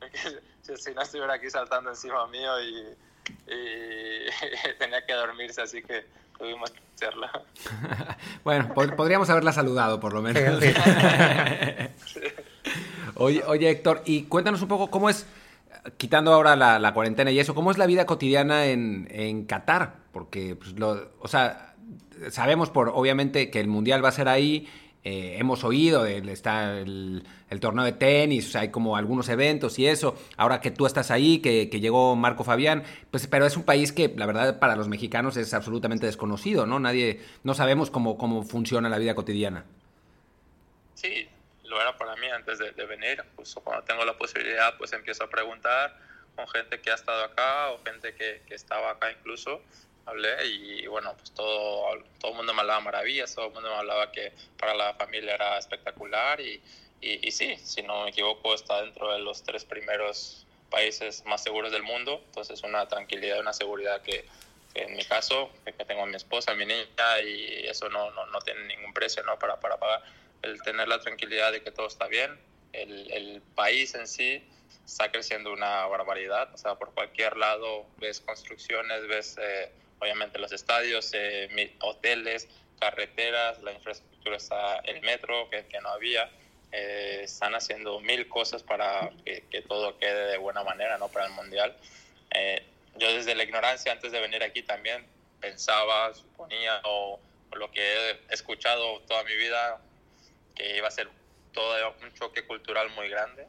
que 0.66 0.76
si 0.76 0.94
no 0.94 1.02
estuviera 1.02 1.34
aquí 1.34 1.48
saltando 1.50 1.90
encima 1.90 2.26
mío 2.26 2.60
y, 2.60 2.96
y 3.46 4.74
tenía 4.78 5.04
que 5.06 5.12
dormirse, 5.12 5.62
así 5.62 5.82
que 5.82 6.06
tuvimos 6.36 6.70
que 6.70 6.80
hacerla. 6.94 7.30
bueno, 8.42 8.74
pod 8.74 8.94
podríamos 8.94 9.30
haberla 9.30 9.52
saludado, 9.52 10.00
por 10.00 10.12
lo 10.12 10.22
menos. 10.22 10.62
oye, 13.14 13.42
oye, 13.46 13.70
Héctor, 13.70 14.02
y 14.04 14.24
cuéntanos 14.24 14.62
un 14.62 14.68
poco 14.68 14.90
cómo 14.90 15.08
es 15.08 15.26
quitando 15.96 16.32
ahora 16.32 16.56
la, 16.56 16.94
cuarentena 16.94 17.30
y 17.30 17.38
eso, 17.38 17.54
¿cómo 17.54 17.70
es 17.70 17.78
la 17.78 17.86
vida 17.86 18.06
cotidiana 18.06 18.66
en, 18.66 19.44
Qatar? 19.46 19.96
Porque, 20.12 20.56
pues, 20.56 20.78
lo, 20.78 21.12
o 21.20 21.28
sea, 21.28 21.74
sabemos 22.30 22.70
por, 22.70 22.90
obviamente, 22.90 23.50
que 23.50 23.60
el 23.60 23.68
Mundial 23.68 24.04
va 24.04 24.10
a 24.10 24.12
ser 24.12 24.28
ahí, 24.28 24.68
eh, 25.04 25.36
hemos 25.38 25.64
oído, 25.64 26.06
el, 26.06 26.28
está 26.28 26.78
el, 26.78 27.24
torneo 27.60 27.84
de 27.84 27.92
tenis, 27.92 28.54
hay 28.54 28.70
como 28.70 28.96
algunos 28.96 29.28
eventos 29.28 29.78
y 29.78 29.86
eso, 29.86 30.14
ahora 30.36 30.60
que 30.60 30.70
tú 30.70 30.86
estás 30.86 31.10
ahí, 31.10 31.38
que, 31.38 31.68
que, 31.68 31.80
llegó 31.80 32.14
Marco 32.14 32.44
Fabián, 32.44 32.84
pues, 33.10 33.26
pero 33.26 33.44
es 33.44 33.56
un 33.56 33.64
país 33.64 33.92
que, 33.92 34.12
la 34.16 34.26
verdad, 34.26 34.58
para 34.60 34.76
los 34.76 34.88
mexicanos 34.88 35.36
es 35.36 35.52
absolutamente 35.52 36.06
desconocido, 36.06 36.66
¿no? 36.66 36.78
Nadie, 36.78 37.20
no 37.42 37.54
sabemos 37.54 37.90
cómo, 37.90 38.16
cómo 38.16 38.44
funciona 38.44 38.88
la 38.88 38.98
vida 38.98 39.14
cotidiana. 39.14 39.64
Sí, 40.94 41.26
lo 41.72 41.80
era 41.80 41.96
para 41.96 42.14
mí 42.16 42.28
antes 42.28 42.58
de, 42.58 42.72
de 42.72 42.86
venir, 42.86 43.24
pues 43.34 43.54
cuando 43.54 43.82
tengo 43.84 44.04
la 44.04 44.16
posibilidad, 44.16 44.76
pues 44.76 44.92
empiezo 44.92 45.24
a 45.24 45.30
preguntar 45.30 45.96
con 46.36 46.46
gente 46.48 46.80
que 46.80 46.90
ha 46.90 46.94
estado 46.94 47.24
acá 47.24 47.70
o 47.70 47.82
gente 47.84 48.14
que, 48.14 48.42
que 48.46 48.54
estaba 48.54 48.90
acá 48.90 49.10
incluso. 49.10 49.60
Hablé 50.04 50.46
y 50.46 50.86
bueno, 50.88 51.14
pues 51.16 51.32
todo, 51.32 52.02
todo 52.18 52.32
el 52.32 52.36
mundo 52.36 52.52
me 52.54 52.62
hablaba 52.62 52.80
maravillas, 52.80 53.34
todo 53.34 53.46
el 53.46 53.52
mundo 53.52 53.70
me 53.70 53.76
hablaba 53.76 54.10
que 54.10 54.32
para 54.58 54.74
la 54.74 54.94
familia 54.94 55.34
era 55.34 55.58
espectacular 55.58 56.40
y, 56.40 56.60
y, 57.00 57.28
y 57.28 57.30
sí, 57.30 57.56
si 57.62 57.82
no 57.82 58.04
me 58.04 58.10
equivoco, 58.10 58.52
está 58.52 58.82
dentro 58.82 59.12
de 59.12 59.20
los 59.20 59.44
tres 59.44 59.64
primeros 59.64 60.44
países 60.70 61.24
más 61.24 61.42
seguros 61.44 61.70
del 61.70 61.84
mundo. 61.84 62.20
Entonces, 62.26 62.62
una 62.64 62.88
tranquilidad, 62.88 63.38
una 63.38 63.52
seguridad 63.52 64.02
que, 64.02 64.26
que 64.74 64.82
en 64.82 64.96
mi 64.96 65.04
caso, 65.04 65.50
que 65.64 65.72
tengo 65.84 66.02
a 66.02 66.06
mi 66.06 66.16
esposa, 66.16 66.50
a 66.50 66.54
mi 66.54 66.66
niña, 66.66 67.20
y 67.24 67.66
eso 67.68 67.88
no, 67.88 68.10
no, 68.10 68.26
no 68.26 68.40
tiene 68.40 68.64
ningún 68.64 68.92
precio 68.92 69.22
¿no? 69.22 69.38
para, 69.38 69.60
para 69.60 69.76
pagar. 69.76 70.02
El 70.42 70.60
tener 70.62 70.88
la 70.88 71.00
tranquilidad 71.00 71.52
de 71.52 71.62
que 71.62 71.70
todo 71.70 71.86
está 71.86 72.06
bien, 72.08 72.38
el, 72.72 73.10
el 73.12 73.42
país 73.54 73.94
en 73.94 74.06
sí 74.06 74.42
está 74.84 75.10
creciendo 75.10 75.52
una 75.52 75.86
barbaridad. 75.86 76.52
O 76.54 76.58
sea, 76.58 76.74
por 76.74 76.92
cualquier 76.94 77.36
lado 77.36 77.86
ves 77.98 78.20
construcciones, 78.20 79.06
ves 79.06 79.36
eh, 79.40 79.70
obviamente 80.02 80.38
los 80.38 80.52
estadios, 80.52 81.10
eh, 81.14 81.74
hoteles, 81.80 82.48
carreteras, 82.80 83.62
la 83.62 83.72
infraestructura 83.72 84.36
está, 84.36 84.78
el 84.78 85.00
metro 85.02 85.48
que, 85.50 85.66
que 85.66 85.80
no 85.80 85.90
había. 85.90 86.28
Eh, 86.72 87.20
están 87.24 87.54
haciendo 87.54 88.00
mil 88.00 88.28
cosas 88.28 88.62
para 88.62 89.10
que, 89.24 89.44
que, 89.50 89.60
todo 89.62 89.98
quede 89.98 90.32
de 90.32 90.38
buena 90.38 90.64
manera, 90.64 90.98
¿no? 90.98 91.08
Para 91.08 91.26
el 91.26 91.32
Mundial. 91.32 91.76
Eh, 92.34 92.64
yo 92.96 93.12
desde 93.12 93.34
la 93.34 93.44
ignorancia, 93.44 93.92
antes 93.92 94.10
de 94.10 94.20
venir 94.20 94.42
aquí 94.42 94.62
también, 94.62 95.06
pensaba, 95.40 96.14
suponía, 96.14 96.80
o, 96.84 97.20
o, 97.50 97.56
lo 97.56 97.70
que 97.70 97.82
he 97.82 98.20
escuchado 98.30 99.00
toda 99.00 99.22
mi 99.24 99.36
vida, 99.36 99.80
que 100.54 100.76
iba 100.76 100.88
a 100.88 100.90
ser 100.90 101.08
todo 101.52 101.94
un 102.02 102.12
choque 102.14 102.46
cultural 102.46 102.90
muy 102.90 103.08
grande, 103.08 103.46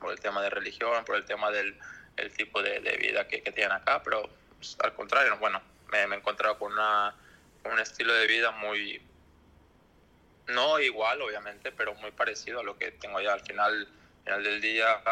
por 0.00 0.12
el 0.12 0.20
tema 0.20 0.42
de 0.42 0.50
religión, 0.50 1.04
por 1.04 1.16
el 1.16 1.24
tema 1.24 1.50
del 1.50 1.78
el 2.16 2.30
tipo 2.36 2.62
de, 2.62 2.80
de 2.80 2.96
vida 2.98 3.26
que, 3.26 3.42
que, 3.42 3.52
tienen 3.52 3.72
acá, 3.72 4.02
pero 4.02 4.28
pues, 4.58 4.76
al 4.80 4.92
contrario, 4.94 5.36
bueno, 5.38 5.62
me, 5.90 6.06
me 6.06 6.16
he 6.16 6.18
encontrado 6.18 6.58
con, 6.58 6.72
una, 6.72 7.14
un 7.64 7.78
estilo 7.78 8.12
de 8.12 8.26
vida 8.26 8.50
muy, 8.50 9.00
no 10.48 10.80
igual, 10.80 11.22
obviamente, 11.22 11.72
pero 11.72 11.94
muy 11.94 12.10
parecido 12.10 12.60
a 12.60 12.62
lo 12.62 12.76
que 12.76 12.90
tengo 12.92 13.18
allá. 13.18 13.34
Al 13.34 13.40
final, 13.40 13.72
al 13.72 14.24
final 14.24 14.44
del 14.44 14.60
día 14.60 15.02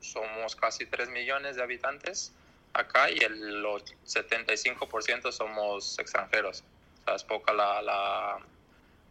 somos 0.00 0.56
casi 0.56 0.86
3 0.86 1.08
millones 1.10 1.56
de 1.56 1.62
habitantes 1.62 2.32
acá 2.72 3.10
y 3.10 3.18
el 3.18 3.64
75% 3.64 5.32
somos 5.32 5.98
extranjeros. 5.98 6.64
O 7.02 7.04
sea, 7.04 7.14
es 7.14 7.24
poca 7.24 7.52
la, 7.52 7.82
la, 7.82 8.38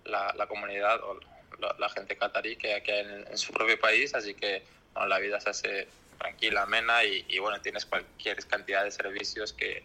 la, 0.05 0.33
la 0.35 0.47
comunidad 0.47 1.01
o 1.03 1.19
la, 1.59 1.75
la, 1.79 1.89
gente 1.89 2.17
catarí 2.17 2.55
que 2.55 2.73
hay 2.73 2.83
en, 2.85 3.27
en, 3.27 3.37
su 3.37 3.53
propio 3.53 3.79
país, 3.79 4.13
así 4.15 4.33
que 4.33 4.63
bueno, 4.93 5.07
la 5.07 5.19
vida 5.19 5.39
se 5.39 5.49
hace 5.49 5.87
tranquila, 6.17 6.63
amena 6.63 7.03
y, 7.03 7.25
y, 7.27 7.39
bueno, 7.39 7.61
tienes 7.61 7.85
cualquier 7.85 8.45
cantidad 8.47 8.83
de 8.83 8.91
servicios 8.91 9.53
que, 9.53 9.83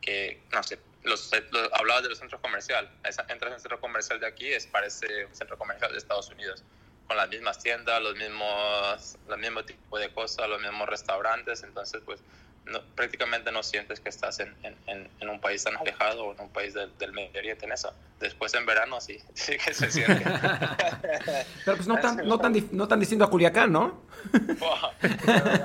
que 0.00 0.40
no 0.52 0.62
sé, 0.62 0.78
los, 1.02 1.30
los, 1.50 1.72
hablabas 1.72 2.02
de 2.02 2.08
los 2.10 2.18
centros 2.18 2.40
comerciales. 2.40 2.90
Entras 3.28 3.52
en 3.52 3.60
centro 3.60 3.80
comercial 3.80 4.20
de 4.20 4.26
aquí, 4.26 4.52
es, 4.52 4.66
parece 4.66 5.26
un 5.26 5.34
centro 5.34 5.56
comercial 5.56 5.92
de 5.92 5.98
Estados 5.98 6.28
Unidos, 6.30 6.62
con 7.06 7.16
las 7.16 7.28
mismas 7.28 7.58
tiendas, 7.58 8.00
los 8.02 8.16
mismos, 8.16 9.18
los 9.28 9.38
mismo 9.38 9.64
tipo 9.64 9.98
de 9.98 10.12
cosas, 10.12 10.48
los 10.48 10.60
mismos 10.60 10.88
restaurantes. 10.88 11.62
Entonces, 11.62 12.02
pues 12.04 12.20
no, 12.66 12.80
prácticamente 12.94 13.50
no 13.50 13.62
sientes 13.62 14.00
que 14.00 14.08
estás 14.08 14.40
en, 14.40 14.54
en, 14.62 15.08
en, 15.18 15.28
un 15.28 15.40
país 15.40 15.64
tan 15.64 15.76
alejado 15.76 16.24
o 16.24 16.34
en 16.34 16.40
un 16.40 16.50
país 16.50 16.74
del, 16.74 16.96
del 16.98 17.12
Medio 17.12 17.38
Oriente 17.38 17.66
en 17.66 17.72
eso. 17.72 17.92
Después 18.18 18.54
en 18.54 18.66
verano 18.66 19.00
sí, 19.00 19.18
sí 19.34 19.56
que 19.64 19.74
se 19.74 19.90
siente. 19.90 20.24
Pero 21.64 21.76
pues 21.76 21.88
no 21.88 21.98
tan, 21.98 22.16
no, 22.26 22.38
tan, 22.38 22.54
no 22.72 22.88
tan 22.88 23.00
distinto 23.00 23.24
a 23.24 23.30
Culiacán, 23.30 23.72
¿no? 23.72 24.02
Wow, 24.60 24.90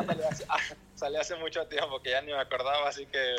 salí, 0.07 0.23
hace, 0.29 0.45
salí 0.95 1.17
hace 1.17 1.35
mucho 1.35 1.65
tiempo 1.67 2.01
que 2.01 2.11
ya 2.11 2.21
ni 2.21 2.31
me 2.31 2.39
acordaba, 2.39 2.87
así 2.87 3.05
que... 3.05 3.35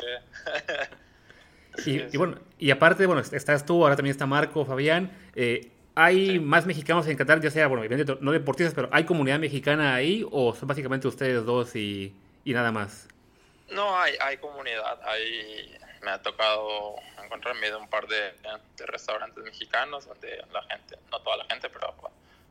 Y, 1.85 2.03
y, 2.13 2.17
bueno, 2.17 2.39
y 2.57 2.71
aparte, 2.71 3.05
bueno, 3.05 3.21
estás 3.21 3.65
tú, 3.65 3.83
ahora 3.83 3.95
también 3.95 4.11
está 4.11 4.25
Marco, 4.25 4.65
Fabián. 4.65 5.11
Eh, 5.35 5.71
¿Hay 5.95 6.27
sí. 6.27 6.39
más 6.39 6.65
mexicanos 6.65 7.07
en 7.07 7.17
Qatar, 7.17 7.41
ya 7.41 7.49
sea, 7.49 7.67
bueno, 7.67 7.83
evidentemente 7.83 8.23
no 8.23 8.31
deportistas, 8.31 8.73
pero 8.75 8.89
¿hay 8.91 9.03
comunidad 9.03 9.39
mexicana 9.39 9.95
ahí 9.95 10.25
o 10.31 10.53
son 10.53 10.67
básicamente 10.67 11.07
ustedes 11.07 11.43
dos 11.43 11.75
y, 11.75 12.13
y 12.45 12.53
nada 12.53 12.71
más? 12.71 13.07
No, 13.69 13.99
hay, 13.99 14.15
hay 14.19 14.37
comunidad. 14.37 14.99
Hay, 15.03 15.77
me 16.01 16.11
ha 16.11 16.21
tocado 16.21 16.95
encontrarme 17.23 17.69
de 17.69 17.75
un 17.75 17.89
par 17.89 18.07
de, 18.07 18.33
restaurantes 18.77 19.43
mexicanos 19.43 20.05
donde 20.05 20.43
la 20.51 20.63
gente, 20.63 20.97
no 21.11 21.19
toda 21.21 21.37
la 21.37 21.45
gente, 21.45 21.69
pero 21.69 21.93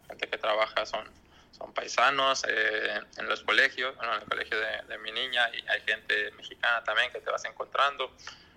gente 0.08 0.28
que 0.28 0.38
trabaja 0.38 0.84
son, 0.84 1.10
son 1.52 1.72
paisanos. 1.72 2.44
Eh, 2.48 3.00
en 3.16 3.28
los 3.28 3.42
colegios, 3.42 3.96
bueno, 3.96 4.14
en 4.14 4.22
el 4.22 4.28
colegio 4.28 4.58
de, 4.58 4.98
mi 4.98 5.12
niña, 5.12 5.48
y 5.54 5.66
hay 5.68 5.80
gente 5.82 6.30
mexicana 6.32 6.82
también 6.84 7.10
que 7.12 7.20
te 7.20 7.30
vas 7.30 7.44
encontrando 7.44 8.12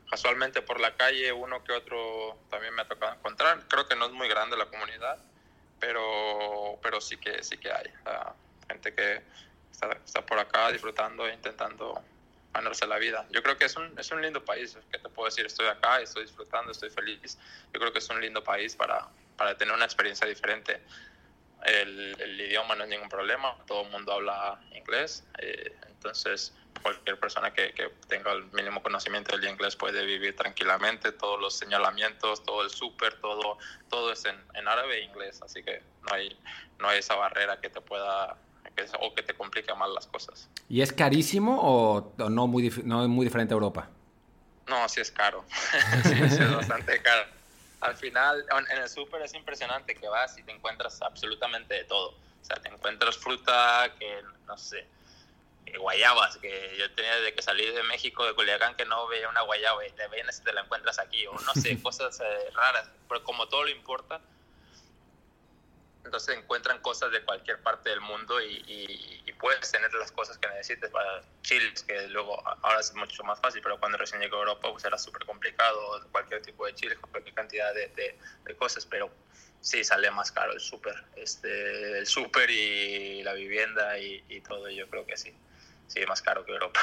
casualmente 0.09 0.63
por 0.63 0.79
la 0.79 0.95
calle 0.95 1.31
uno 1.31 1.63
que 1.63 1.71
otro 1.71 2.39
también 2.49 2.73
me 2.73 2.81
ha 2.81 2.87
tocado 2.87 3.13
encontrar. 3.13 3.67
Creo 3.67 3.87
que 3.87 3.95
no 3.95 4.07
es 4.07 4.11
muy 4.11 4.27
grande 4.27 4.57
la 4.57 4.65
comunidad, 4.65 5.19
pero, 5.79 6.79
pero 6.81 6.99
sí 6.99 7.17
que 7.17 7.43
sí 7.43 7.57
que 7.57 7.71
hay 7.71 7.91
gente 8.67 8.93
que 8.95 9.21
está, 9.71 9.91
está, 10.03 10.25
por 10.25 10.39
acá 10.39 10.71
disfrutando 10.71 11.27
e 11.27 11.33
intentando 11.33 12.03
ganarse 12.53 12.87
la 12.87 12.97
vida. 12.97 13.27
Yo 13.31 13.43
creo 13.43 13.57
que 13.57 13.65
es 13.65 13.75
un, 13.75 13.97
es 13.97 14.11
un 14.11 14.21
lindo 14.21 14.43
país, 14.43 14.77
que 14.91 14.99
te 14.99 15.09
puedo 15.09 15.27
decir, 15.27 15.45
estoy 15.45 15.67
acá, 15.67 16.01
estoy 16.01 16.23
disfrutando, 16.23 16.71
estoy 16.71 16.89
feliz. 16.89 17.37
Yo 17.73 17.79
creo 17.79 17.91
que 17.93 17.99
es 17.99 18.09
un 18.09 18.19
lindo 18.21 18.43
país 18.43 18.75
para, 18.75 19.07
para 19.37 19.55
tener 19.57 19.73
una 19.73 19.85
experiencia 19.85 20.27
diferente. 20.27 20.81
El, 21.65 22.19
el 22.19 22.41
idioma 22.41 22.75
no 22.75 22.85
es 22.85 22.89
ningún 22.89 23.09
problema, 23.09 23.55
todo 23.67 23.83
el 23.83 23.89
mundo 23.89 24.13
habla 24.13 24.61
inglés, 24.71 25.25
eh, 25.39 25.75
entonces 25.87 26.53
cualquier 26.81 27.19
persona 27.19 27.51
que, 27.51 27.73
que, 27.73 27.89
tenga 28.07 28.31
el 28.31 28.45
mínimo 28.53 28.81
conocimiento 28.81 29.35
del 29.35 29.49
inglés 29.49 29.75
puede 29.75 30.05
vivir 30.05 30.35
tranquilamente, 30.37 31.11
todos 31.11 31.39
los 31.39 31.57
señalamientos, 31.57 32.43
todo 32.43 32.63
el 32.63 32.69
súper, 32.69 33.19
todo, 33.19 33.57
todo 33.89 34.13
es 34.13 34.23
en, 34.23 34.41
en, 34.53 34.67
árabe 34.69 34.99
e 34.99 35.03
inglés, 35.03 35.41
así 35.41 35.61
que 35.61 35.81
no 36.03 36.13
hay, 36.13 36.39
no 36.79 36.87
hay 36.87 36.99
esa 36.99 37.15
barrera 37.15 37.59
que 37.59 37.69
te 37.69 37.81
pueda 37.81 38.37
que, 38.75 38.85
o 38.99 39.13
que 39.13 39.23
te 39.23 39.33
complique 39.33 39.73
más 39.75 39.89
las 39.89 40.07
cosas. 40.07 40.49
¿Y 40.67 40.81
es 40.81 40.91
carísimo 40.93 41.59
o, 41.61 42.13
o 42.17 42.29
no, 42.29 42.47
muy, 42.47 42.69
no 42.83 43.03
es 43.03 43.09
muy 43.09 43.25
diferente 43.25 43.53
a 43.53 43.55
Europa? 43.55 43.89
No, 44.67 44.88
sí 44.88 45.01
es 45.01 45.11
caro, 45.11 45.43
sí, 46.03 46.15
sí 46.29 46.43
es 46.43 46.55
bastante 46.55 47.01
caro. 47.01 47.27
Al 47.81 47.95
final, 47.95 48.45
en 48.71 48.77
el 48.77 48.89
súper 48.89 49.21
es 49.21 49.33
impresionante 49.33 49.95
que 49.95 50.07
vas 50.09 50.38
y 50.38 50.43
te 50.43 50.51
encuentras 50.51 51.01
absolutamente 51.01 51.73
de 51.73 51.83
todo. 51.85 52.09
O 52.09 52.45
sea, 52.45 52.57
te 52.57 52.69
encuentras 52.69 53.17
fruta 53.17 53.93
que, 53.97 54.21
no 54.45 54.57
sé, 54.57 54.85
guayabas, 55.77 56.38
que 56.38 56.75
yo 56.77 56.91
tenía 56.93 57.15
desde 57.17 57.33
que 57.33 57.41
salí 57.41 57.65
de 57.65 57.83
México, 57.83 58.25
de 58.25 58.33
Culiacán, 58.33 58.75
que 58.75 58.85
no 58.85 59.07
veía 59.07 59.29
una 59.29 59.41
guayaba 59.41 59.85
y 59.85 59.91
te 59.91 60.07
vienes 60.07 60.39
y 60.39 60.43
te 60.43 60.53
la 60.53 60.61
encuentras 60.61 60.99
aquí, 60.99 61.25
o 61.27 61.33
no 61.33 61.53
sé, 61.53 61.79
cosas 61.83 62.19
eh, 62.19 62.49
raras, 62.53 62.89
pero 63.07 63.23
como 63.23 63.47
todo 63.47 63.63
lo 63.63 63.69
importa, 63.69 64.21
entonces 66.05 66.37
encuentran 66.37 66.81
cosas 66.81 67.11
de 67.11 67.23
cualquier 67.23 67.61
parte 67.61 67.89
del 67.89 68.01
mundo 68.01 68.41
y, 68.41 68.63
y, 68.67 69.23
y, 69.25 69.33
puedes 69.33 69.71
tener 69.71 69.93
las 69.93 70.11
cosas 70.11 70.37
que 70.37 70.47
necesites 70.49 70.89
para 70.89 71.23
chiles, 71.43 71.83
que 71.83 72.07
luego 72.07 72.41
ahora 72.63 72.79
es 72.79 72.93
mucho 72.93 73.23
más 73.23 73.39
fácil, 73.39 73.61
pero 73.61 73.79
cuando 73.79 73.97
recién 73.97 74.21
llegó 74.21 74.37
a 74.37 74.39
Europa 74.39 74.71
pues 74.71 74.83
era 74.85 74.97
súper 74.97 75.25
complicado, 75.25 76.01
cualquier 76.11 76.41
tipo 76.41 76.65
de 76.65 76.75
chiles, 76.75 76.97
cualquier 76.99 77.35
cantidad 77.35 77.73
de, 77.73 77.87
de, 77.89 78.17
de 78.45 78.55
cosas, 78.55 78.85
pero 78.85 79.11
sí 79.61 79.83
sale 79.83 80.09
más 80.11 80.31
caro 80.31 80.53
el 80.53 80.59
súper, 80.59 80.95
este, 81.15 81.99
el 81.99 82.07
súper 82.07 82.49
y 82.49 83.23
la 83.23 83.33
vivienda 83.33 83.97
y, 83.97 84.23
y 84.29 84.41
todo, 84.41 84.69
yo 84.69 84.89
creo 84.89 85.05
que 85.05 85.17
sí 85.17 85.33
sí, 85.89 86.00
más 86.08 86.22
caro 86.22 86.46
que 86.46 86.53
Europa. 86.53 86.79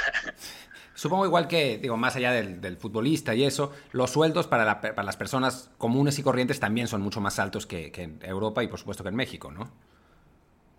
Supongo 0.95 1.27
igual 1.27 1.47
que, 1.49 1.79
digo, 1.79 1.97
más 1.97 2.17
allá 2.17 2.33
del, 2.33 2.61
del 2.61 2.77
futbolista 2.77 3.35
y 3.35 3.45
eso, 3.45 3.75
los 3.93 4.11
sueldos 4.11 4.47
para, 4.47 4.65
la, 4.65 4.81
para, 4.81 5.03
las 5.03 5.17
personas 5.17 5.71
comunes 5.79 6.19
y 6.19 6.23
corrientes 6.23 6.59
también 6.61 6.89
son 6.89 7.03
mucho 7.03 7.21
más 7.21 7.39
altos 7.39 7.67
que, 7.67 7.93
que, 7.93 8.03
en 8.03 8.19
Europa 8.23 8.63
y 8.63 8.69
por 8.69 8.79
supuesto 8.79 9.03
que 9.03 9.11
en 9.11 9.17
México, 9.17 9.51
¿no? 9.51 9.73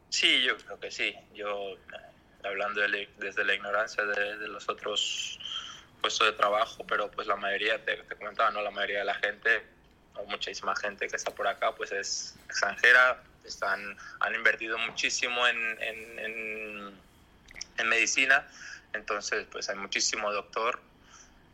Sí, 0.09 0.41
yo 0.43 0.57
creo 0.57 0.79
que 0.79 0.91
sí. 0.91 1.15
Yo, 1.33 1.75
hablando 2.43 2.81
de, 2.81 3.09
desde 3.17 3.45
la 3.45 3.53
ignorancia 3.53 4.03
de, 4.05 4.37
de, 4.37 4.47
los 4.47 4.67
otros 4.69 5.39
puestos 6.01 6.27
de 6.27 6.33
trabajo, 6.33 6.85
pero 6.87 7.11
pues 7.11 7.27
la 7.27 7.35
mayoría, 7.35 7.83
te, 7.83 7.97
te 7.97 8.15
comentaba, 8.15 8.51
¿no? 8.51 8.61
La 8.61 8.71
mayoría 8.71 8.99
de 8.99 9.05
la 9.05 9.15
gente, 9.15 9.63
o 10.15 10.25
muchísima 10.25 10.75
gente 10.75 11.07
que 11.07 11.15
está 11.15 11.31
por 11.31 11.47
acá, 11.47 11.75
pues 11.75 11.91
es 11.91 12.35
extranjera, 12.47 13.21
están, 13.45 13.97
han 14.19 14.35
invertido 14.35 14.77
muchísimo 14.79 15.45
en, 15.47 15.57
en, 15.81 16.19
en 16.19 17.06
en 17.77 17.89
medicina, 17.89 18.47
entonces 18.93 19.45
pues 19.51 19.69
hay 19.69 19.75
muchísimo 19.75 20.31
doctor 20.31 20.79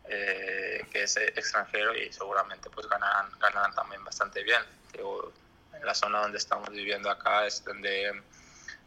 eh, 0.10 0.86
que 0.92 1.03
es 1.03 1.15
extranjero 1.18 1.96
y 1.96 2.12
seguramente 2.12 2.70
pues 2.70 2.88
ganarán, 2.88 3.30
ganarán 3.39 3.74
también 3.74 4.03
bastante 4.03 4.44
bien. 4.44 4.62
En 4.94 5.86
la 5.86 5.96
zona 5.96 6.20
donde 6.20 6.38
estamos 6.38 6.70
viviendo 6.70 7.10
acá 7.10 7.46
es 7.46 7.63
donde 7.63 8.22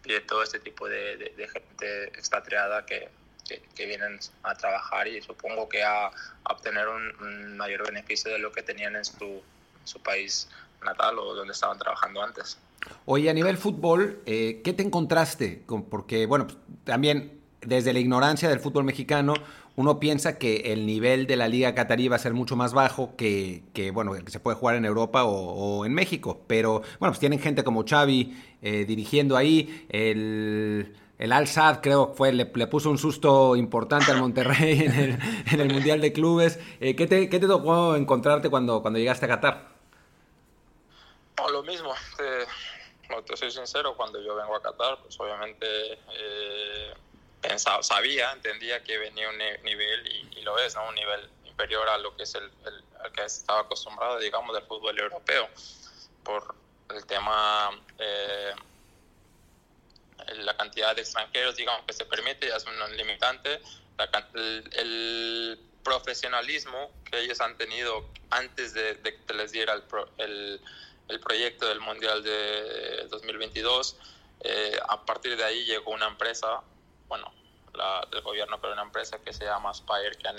vive 0.02 0.20
todo 0.20 0.42
este 0.42 0.60
tipo 0.60 0.88
de, 0.88 1.34
gente 1.52 2.04
expatriada 2.08 2.84
que, 2.86 3.10
que, 3.44 3.86
vienen 3.86 4.18
a 4.42 4.54
trabajar 4.54 5.08
y 5.08 5.20
supongo 5.20 5.68
que 5.68 5.82
a, 5.82 6.10
obtener 6.44 6.86
un, 6.88 7.16
un, 7.20 7.56
mayor 7.56 7.84
beneficio 7.86 8.30
de 8.30 8.38
lo 8.38 8.52
que 8.52 8.62
tenían 8.62 8.94
en 8.96 9.04
su, 9.04 9.42
su 9.84 10.02
país 10.02 10.48
natal 10.82 11.18
o 11.18 11.34
donde 11.34 11.52
estaban 11.52 11.78
trabajando 11.78 12.22
antes. 12.22 12.58
Oye, 13.04 13.30
a 13.30 13.34
nivel 13.34 13.56
fútbol, 13.56 14.20
eh, 14.26 14.60
¿qué 14.64 14.72
te 14.72 14.82
encontraste? 14.82 15.62
Porque, 15.88 16.26
bueno, 16.26 16.46
también 16.84 17.40
desde 17.60 17.92
la 17.92 17.98
ignorancia 17.98 18.48
del 18.48 18.60
fútbol 18.60 18.84
mexicano, 18.84 19.34
uno 19.76 20.00
piensa 20.00 20.38
que 20.38 20.72
el 20.72 20.86
nivel 20.86 21.26
de 21.26 21.36
la 21.36 21.48
Liga 21.48 21.74
Qatarí 21.74 22.08
va 22.08 22.16
a 22.16 22.18
ser 22.18 22.32
mucho 22.32 22.56
más 22.56 22.72
bajo 22.72 23.14
que, 23.16 23.62
que 23.74 23.90
bueno, 23.90 24.12
que 24.12 24.30
se 24.30 24.40
puede 24.40 24.56
jugar 24.56 24.76
en 24.76 24.84
Europa 24.84 25.24
o, 25.24 25.84
en 25.84 25.92
México. 25.92 26.40
Pero, 26.46 26.82
bueno, 26.98 27.12
pues 27.12 27.18
tienen 27.18 27.38
gente 27.38 27.62
como 27.62 27.84
Xavi 27.86 28.36
eh, 28.62 28.84
dirigiendo 28.86 29.36
ahí. 29.36 29.86
El, 29.90 30.94
el 31.18 31.32
Al-Sad, 31.32 31.80
creo, 31.82 32.14
fue, 32.14 32.32
le, 32.32 32.46
puso 32.46 32.90
un 32.90 32.98
susto 32.98 33.54
importante 33.54 34.10
al 34.10 34.18
Monterrey 34.18 34.80
en 35.50 35.60
el, 35.60 35.72
Mundial 35.72 36.00
de 36.00 36.12
Clubes. 36.12 36.58
Eh, 36.80 36.96
¿qué, 36.96 37.06
te, 37.06 37.28
¿qué, 37.28 37.38
te, 37.38 37.46
tocó 37.46 37.96
encontrarte 37.96 38.48
cuando, 38.48 38.80
cuando 38.80 38.98
llegaste 38.98 39.26
a 39.26 39.28
Qatar? 39.28 39.76
lo 41.52 41.62
mismo. 41.62 41.90
Te, 43.08 43.22
te 43.22 43.36
soy 43.36 43.50
sincero, 43.50 43.96
cuando 43.96 44.20
yo 44.20 44.34
vengo 44.34 44.56
a 44.56 44.62
Qatar, 44.62 44.98
pues 45.02 45.18
obviamente... 45.20 45.66
Eh, 46.12 46.94
pensaba, 47.40 47.82
sabía, 47.82 48.32
entendía 48.32 48.82
que 48.82 48.98
venía 48.98 49.28
un 49.28 49.38
nivel, 49.64 50.28
y, 50.36 50.42
lo 50.42 50.58
es, 50.58 50.74
¿no? 50.74 50.88
un 50.88 50.94
nivel 50.94 51.28
inferior 51.44 51.88
a 51.88 51.98
lo 51.98 52.16
que 52.16 52.24
es 52.24 52.34
el, 52.34 52.50
al 53.02 53.12
que 53.12 53.24
estaba 53.24 53.60
acostumbrado, 53.60 54.18
digamos, 54.18 54.54
del 54.54 54.64
fútbol 54.64 54.98
europeo, 54.98 55.48
por 56.22 56.54
el 56.94 57.04
tema, 57.06 57.70
eh, 57.98 58.54
la 60.36 60.56
cantidad 60.56 60.94
de 60.94 61.02
extranjeros, 61.02 61.56
digamos, 61.56 61.84
que 61.86 61.92
se 61.92 62.04
permite, 62.04 62.48
ya 62.48 62.56
es 62.56 62.64
un 62.66 62.96
limitante, 62.96 63.60
el, 64.34 65.60
profesionalismo 65.82 66.90
que 67.08 67.20
ellos 67.20 67.40
han 67.40 67.56
tenido 67.56 68.04
antes 68.30 68.74
de, 68.74 68.98
que 69.24 69.34
les 69.34 69.52
diera 69.52 69.72
el, 69.72 69.84
el, 70.18 70.60
el, 71.08 71.20
proyecto 71.20 71.66
del 71.66 71.80
Mundial 71.80 72.22
de 72.22 73.06
2022, 73.08 73.96
eh, 74.40 74.78
a 74.88 75.04
partir 75.04 75.36
de 75.36 75.44
ahí 75.44 75.64
llegó 75.64 75.92
una 75.92 76.06
empresa 76.06 76.62
bueno, 77.08 77.32
la, 77.74 78.06
del 78.10 78.22
gobierno, 78.22 78.60
pero 78.60 78.72
una 78.72 78.82
empresa 78.82 79.18
que 79.18 79.32
se 79.32 79.44
llama 79.44 79.72
Spire, 79.72 80.16
que 80.18 80.28
han, 80.28 80.36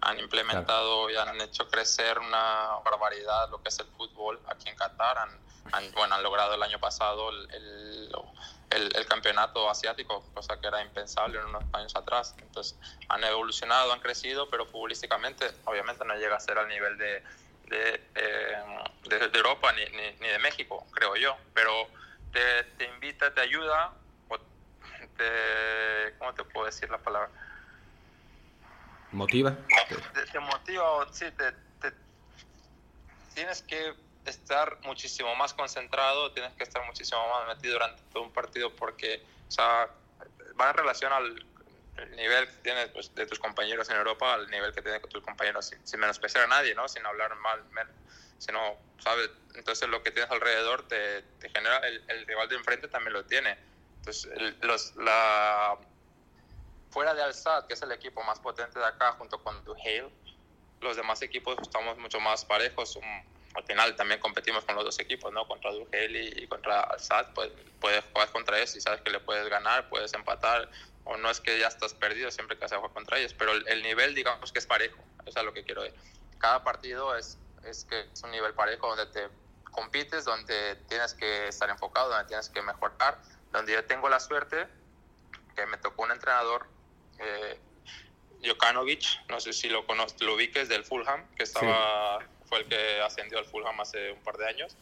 han 0.00 0.18
implementado 0.20 1.10
y 1.10 1.16
han 1.16 1.40
hecho 1.40 1.68
crecer 1.68 2.18
una 2.18 2.78
barbaridad 2.84 3.50
lo 3.50 3.62
que 3.62 3.68
es 3.68 3.78
el 3.78 3.86
fútbol 3.86 4.40
aquí 4.46 4.68
en 4.68 4.76
Qatar. 4.76 5.18
Han, 5.18 5.92
bueno, 5.92 6.14
han 6.14 6.22
logrado 6.22 6.54
el 6.54 6.62
año 6.62 6.78
pasado 6.78 7.30
el, 7.30 8.10
el, 8.70 8.96
el, 8.96 9.06
campeonato 9.06 9.68
asiático, 9.68 10.24
cosa 10.32 10.58
que 10.60 10.66
era 10.66 10.82
impensable 10.82 11.38
en 11.38 11.44
unos 11.44 11.62
años 11.72 11.94
atrás. 11.94 12.34
Entonces, 12.38 12.78
han 13.08 13.22
evolucionado, 13.24 13.92
han 13.92 14.00
crecido, 14.00 14.48
pero 14.48 14.64
futbolísticamente, 14.64 15.50
obviamente, 15.66 16.04
no 16.06 16.14
llega 16.14 16.36
a 16.36 16.40
ser 16.40 16.58
al 16.58 16.68
nivel 16.68 16.96
de, 16.96 17.22
de, 17.68 18.00
eh, 18.14 18.56
de, 19.08 19.38
Europa 19.38 19.72
ni, 19.72 19.84
ni, 19.96 20.12
ni, 20.20 20.28
de 20.28 20.38
México, 20.38 20.86
creo 20.92 21.16
yo. 21.16 21.36
Pero 21.54 21.88
te, 22.32 22.64
te 22.76 22.84
invita, 22.84 23.32
te 23.32 23.40
ayuda 23.40 23.92
te, 25.18 26.14
¿cómo 26.18 26.32
te 26.32 26.44
puedo 26.44 26.66
decir 26.66 26.88
la 26.88 26.98
palabra? 26.98 27.30
¿Motiva? 29.12 29.56
Te, 30.32 30.38
motiva, 30.38 31.06
sí, 31.12 31.26
te, 31.32 31.92
tienes 33.34 33.62
que 33.62 33.94
estar 34.24 34.78
muchísimo 34.82 35.34
más 35.36 35.54
concentrado, 35.54 36.32
tienes 36.32 36.52
que 36.54 36.64
estar 36.64 36.84
muchísimo 36.86 37.20
más 37.28 37.56
metido 37.56 37.74
durante 37.74 38.02
todo 38.12 38.22
un 38.24 38.32
partido 38.32 38.74
porque, 38.74 39.24
o 39.48 39.50
sea, 39.50 39.88
va 40.60 40.70
en 40.70 40.76
relación 40.76 41.12
al 41.12 41.46
nivel 42.06 42.46
que 42.48 42.56
tienes 42.62 42.88
pues, 42.88 43.14
de 43.14 43.26
tus 43.26 43.38
compañeros 43.38 43.88
en 43.90 43.96
Europa 43.96 44.34
al 44.34 44.50
nivel 44.50 44.72
que 44.72 44.82
tienes 44.82 45.00
con 45.00 45.10
tus 45.10 45.22
compañeros, 45.22 45.66
sin, 45.66 45.86
sin 45.86 46.00
menospreciar 46.00 46.44
a 46.44 46.46
nadie, 46.46 46.74
¿no? 46.74 46.88
Sin 46.88 47.04
hablar 47.06 47.34
mal, 47.36 47.62
sino, 48.38 48.76
¿sabes? 48.98 49.30
Entonces 49.54 49.88
lo 49.88 50.02
que 50.02 50.10
tienes 50.10 50.30
alrededor 50.30 50.86
te, 50.86 51.24
genera, 51.40 51.78
el, 51.78 52.02
el 52.08 52.26
rival 52.26 52.48
de 52.48 52.56
enfrente 52.56 52.88
también 52.88 53.12
lo 53.12 53.24
tiene 53.24 53.56
los, 54.62 54.96
la, 54.96 55.78
fuera 56.90 57.14
de 57.14 57.22
Al-Sad, 57.22 57.66
que 57.66 57.74
es 57.74 57.82
el 57.82 57.92
equipo 57.92 58.22
más 58.22 58.38
potente 58.40 58.78
de 58.78 58.84
acá, 58.84 59.12
junto 59.12 59.42
con 59.42 59.62
Duhail, 59.64 60.08
los 60.80 60.96
demás 60.96 61.20
equipos 61.22 61.56
estamos 61.60 61.98
mucho 61.98 62.20
más 62.20 62.44
parejos. 62.44 62.98
Al 63.54 63.64
final 63.64 63.96
también 63.96 64.20
competimos 64.20 64.64
con 64.64 64.76
los 64.76 64.84
dos 64.84 64.98
equipos, 64.98 65.32
¿no? 65.32 65.46
Contra 65.46 65.72
Duhail 65.72 66.38
y, 66.38 66.46
contra 66.46 66.80
Al-Sad, 66.80 67.32
pues 67.34 67.50
puedes 67.80 68.04
jugar 68.12 68.30
contra 68.30 68.58
ellos 68.58 68.76
y 68.76 68.80
sabes 68.80 69.00
que 69.00 69.10
le 69.10 69.20
puedes 69.20 69.48
ganar, 69.48 69.88
puedes 69.88 70.12
empatar, 70.14 70.70
o 71.08 71.16
no 71.16 71.30
es 71.30 71.40
que 71.40 71.58
ya 71.58 71.68
estás 71.68 71.94
perdido 71.94 72.30
siempre 72.30 72.58
que 72.58 72.68
se 72.68 72.76
juega 72.76 72.92
contra 72.92 73.18
ellos, 73.18 73.34
pero 73.34 73.52
el, 73.52 73.82
nivel, 73.82 74.14
digamos 74.14 74.52
que 74.52 74.58
es 74.58 74.66
parejo, 74.66 75.02
eso 75.24 75.38
es 75.38 75.44
lo 75.44 75.54
que 75.54 75.64
quiero 75.64 75.82
decir. 75.82 75.98
Cada 76.38 76.62
partido 76.62 77.16
es, 77.16 77.38
es 77.64 77.86
que 77.86 78.00
es 78.12 78.22
un 78.22 78.30
nivel 78.30 78.52
parejo 78.52 78.94
donde 78.94 79.06
te 79.06 79.28
compites, 79.72 80.24
donde 80.24 80.76
tienes 80.88 81.14
que 81.14 81.48
estar 81.48 81.70
enfocado, 81.70 82.10
donde 82.10 82.26
tienes 82.26 82.50
que 82.50 82.60
mejorar 82.60 83.18
donde 83.52 83.72
yo 83.72 83.84
tengo 83.86 84.08
la 84.10 84.20
suerte 84.20 84.66
que 85.56 85.64
me 85.66 85.78
tocó 85.78 86.02
un 86.02 86.12
entrenador, 86.12 86.66
eh, 87.18 87.58
Jokanovic, 88.44 89.26
no 89.28 89.40
sé 89.40 89.52
si 89.52 89.68
lo 89.68 89.86
conoces, 89.86 90.20
lo 90.20 90.34
ubiques 90.34 90.68
del 90.68 90.84
Fulham, 90.84 91.26
que 91.34 91.42
estaba, 91.42 92.20
fue 92.44 92.58
el 92.58 92.68
que 92.68 93.00
ascendió 93.00 93.38
al 93.38 93.46
Fulham 93.46 93.80
hace 93.80 94.12
un 94.12 94.22
par 94.22 94.36
de 94.36 94.46
años. 94.46 94.76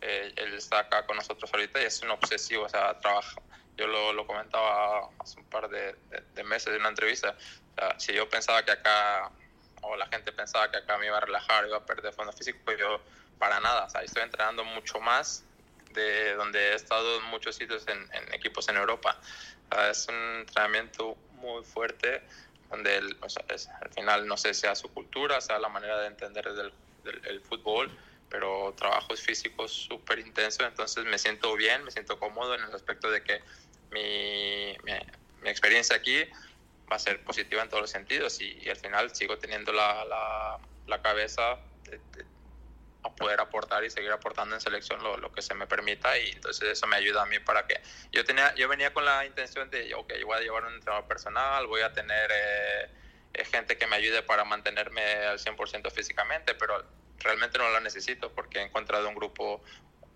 Eh, 0.00 0.32
él 0.36 0.54
está 0.54 0.80
acá 0.80 1.06
con 1.06 1.16
nosotros 1.16 1.50
ahorita 1.52 1.82
y 1.82 1.84
es 1.84 2.00
un 2.02 2.10
obsesivo, 2.10 2.64
o 2.64 2.68
sea, 2.68 2.98
trabaja. 3.00 3.40
Yo 3.76 3.86
lo, 3.86 4.12
lo 4.12 4.26
comentaba 4.26 5.08
hace 5.18 5.38
un 5.38 5.46
par 5.46 5.68
de, 5.68 5.96
de, 6.34 6.44
meses 6.44 6.74
en 6.74 6.80
una 6.80 6.90
entrevista. 6.90 7.34
O 7.72 7.74
sea, 7.74 8.00
si 8.00 8.12
yo 8.12 8.28
pensaba 8.28 8.62
que 8.64 8.70
acá, 8.70 9.30
o 9.80 9.96
la 9.96 10.06
gente 10.08 10.32
pensaba 10.32 10.70
que 10.70 10.76
acá 10.78 10.98
me 10.98 11.06
iba 11.06 11.16
a 11.16 11.20
relajar, 11.20 11.66
iba 11.66 11.78
a 11.78 11.86
perder 11.86 12.12
fondo 12.12 12.32
físico, 12.32 12.58
pues 12.64 12.78
yo 12.78 13.00
para 13.38 13.60
nada, 13.60 13.86
o 13.86 13.90
sea, 13.90 14.02
estoy 14.02 14.22
entrenando 14.22 14.64
mucho 14.64 15.00
más 15.00 15.44
de 15.94 16.34
donde 16.34 16.58
he 16.70 16.74
estado 16.74 17.18
en 17.18 17.24
muchos 17.24 17.56
sitios 17.56 17.86
en, 17.88 18.08
equipos 18.32 18.68
en 18.68 18.76
Europa. 18.76 19.18
es 19.90 20.06
un 20.08 20.40
entrenamiento 20.40 21.16
muy 21.32 21.64
fuerte 21.64 22.22
donde 22.70 22.96
al 22.96 23.90
final 23.90 24.26
no 24.26 24.36
sé 24.36 24.54
sea 24.54 24.74
su 24.74 24.88
cultura, 24.88 25.40
sea 25.40 25.58
la 25.58 25.68
manera 25.68 25.98
de 25.98 26.06
entender 26.06 26.52
del, 26.54 26.72
el 27.24 27.40
fútbol, 27.40 27.90
pero 28.32 28.72
trabajos 28.78 29.20
físicos 29.20 29.70
súper 29.70 30.18
intensos, 30.18 30.66
entonces 30.66 31.04
me 31.04 31.18
siento 31.18 31.54
bien, 31.54 31.84
me 31.84 31.90
siento 31.90 32.18
cómodo 32.18 32.54
en 32.54 32.62
el 32.62 32.74
aspecto 32.74 33.10
de 33.10 33.22
que 33.22 33.42
mi, 33.90 34.74
mi, 34.84 35.50
experiencia 35.50 35.94
aquí 35.94 36.24
va 36.90 36.96
a 36.96 36.98
ser 36.98 37.22
positiva 37.24 37.62
en 37.62 37.68
todos 37.68 37.82
los 37.82 37.90
sentidos 37.90 38.40
y, 38.40 38.70
al 38.70 38.76
final 38.76 39.14
sigo 39.14 39.36
teniendo 39.36 39.70
la, 39.74 40.06
la, 40.06 40.58
la 40.86 41.02
cabeza 41.02 41.58
de, 41.84 42.00
a 43.02 43.14
poder 43.14 43.38
aportar 43.38 43.84
y 43.84 43.90
seguir 43.90 44.10
aportando 44.10 44.54
en 44.54 44.62
selección 44.62 45.02
lo, 45.02 45.18
lo, 45.18 45.30
que 45.30 45.42
se 45.42 45.52
me 45.54 45.66
permita 45.66 46.16
y 46.16 46.30
entonces 46.30 46.70
eso 46.70 46.86
me 46.86 46.96
ayuda 46.96 47.24
a 47.24 47.26
mí 47.26 47.38
para 47.38 47.66
que 47.66 47.82
yo 48.12 48.24
tenía 48.24 48.54
yo 48.54 48.66
venía 48.66 48.94
con 48.94 49.04
la 49.04 49.26
intención 49.26 49.68
de 49.68 49.92
ok 49.94 50.10
voy 50.24 50.38
a 50.38 50.40
llevar 50.40 50.64
un 50.64 50.74
entrenador 50.74 51.06
personal 51.06 51.66
voy 51.66 51.82
a 51.82 51.92
tener 51.92 52.30
eh, 52.32 52.90
eh, 53.34 53.44
gente 53.44 53.76
que 53.76 53.86
me 53.86 53.96
ayude 53.96 54.22
para 54.22 54.44
mantenerme 54.44 55.02
al 55.02 55.38
100% 55.38 55.90
físicamente 55.90 56.54
pero 56.54 56.82
realmente 57.22 57.58
no 57.58 57.70
lo 57.70 57.80
necesito 57.80 58.30
porque 58.32 58.58
he 58.58 58.62
encontrado 58.62 59.08
un 59.08 59.14
grupo 59.14 59.62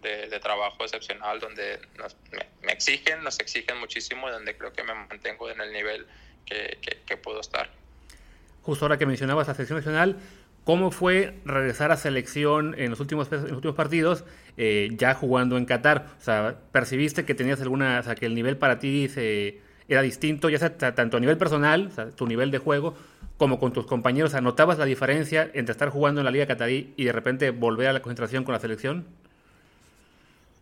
de, 0.03 0.29
de 0.29 0.41
trabajo 0.41 0.83
excepcional 0.83 1.41
donde 1.41 1.81
nos, 1.99 2.17
me, 2.63 2.73
exigen 2.73 3.23
nos 3.23 3.41
exigen 3.41 3.79
muchísimo 3.79 4.29
y 4.29 4.33
donde 4.33 4.57
creo 4.57 4.73
que 4.73 4.83
me 4.83 4.95
mantengo 4.95 5.51
en 5.51 5.61
el 5.61 5.73
nivel 5.73 6.07
que, 6.45 6.79
que, 6.81 7.01
que 7.07 7.17
puedo 7.17 7.41
estar 7.41 7.71
justo 8.63 8.85
ahora 8.85 8.99
que 8.99 9.07
mencionabas 9.07 9.49
la 9.49 9.55
selección 9.55 9.79
nacional 9.79 10.21
¿Cómo 10.67 10.91
fue 10.91 11.39
regresar 11.45 11.93
a 11.93 11.97
selección 11.97 12.75
en 12.77 12.91
los 12.91 12.99
últimos, 12.99 13.31
últimos 13.31 13.77
partidos, 13.77 14.25
eh, 14.57 14.89
ya 14.99 15.15
jugando 15.15 15.57
en 15.59 15.65
Qatar? 15.65 16.09
O 16.19 16.21
sea, 16.21 16.57
¿percibiste 16.73 17.25
que 17.25 17.37
tenías 17.37 17.61
alguna, 17.61 18.01
o 18.01 18.03
sea, 18.03 18.17
que 18.17 18.27
el 18.27 18.35
nivel 18.35 18.57
para 18.57 18.81
ti 18.81 19.09
se, 19.09 19.61
era 19.87 20.03
distinto, 20.03 20.49
ya 20.49 20.59
sea 20.59 20.77
tanto 20.77 21.19
a 21.19 21.21
nivel 21.21 21.39
personal, 21.39 21.93
tu 22.17 22.27
nivel 22.27 22.51
de 22.51 22.59
juego, 22.59 22.97
como 23.39 23.59
con 23.59 23.73
tus 23.73 23.87
compañeros? 23.87 24.35
¿Notabas 24.41 24.79
la 24.79 24.85
diferencia 24.85 25.51
entre 25.55 25.73
estar 25.73 25.89
jugando 25.89 26.21
en 26.21 26.25
la 26.25 26.31
Liga 26.31 26.47
Qatarí 26.47 26.95
y 26.97 27.05
de 27.05 27.13
repente 27.13 27.51
volver 27.51 27.89
a 27.89 27.93
la 27.93 28.01
concentración 28.01 28.45
con 28.45 28.55
la 28.55 28.61
selección? 28.61 29.07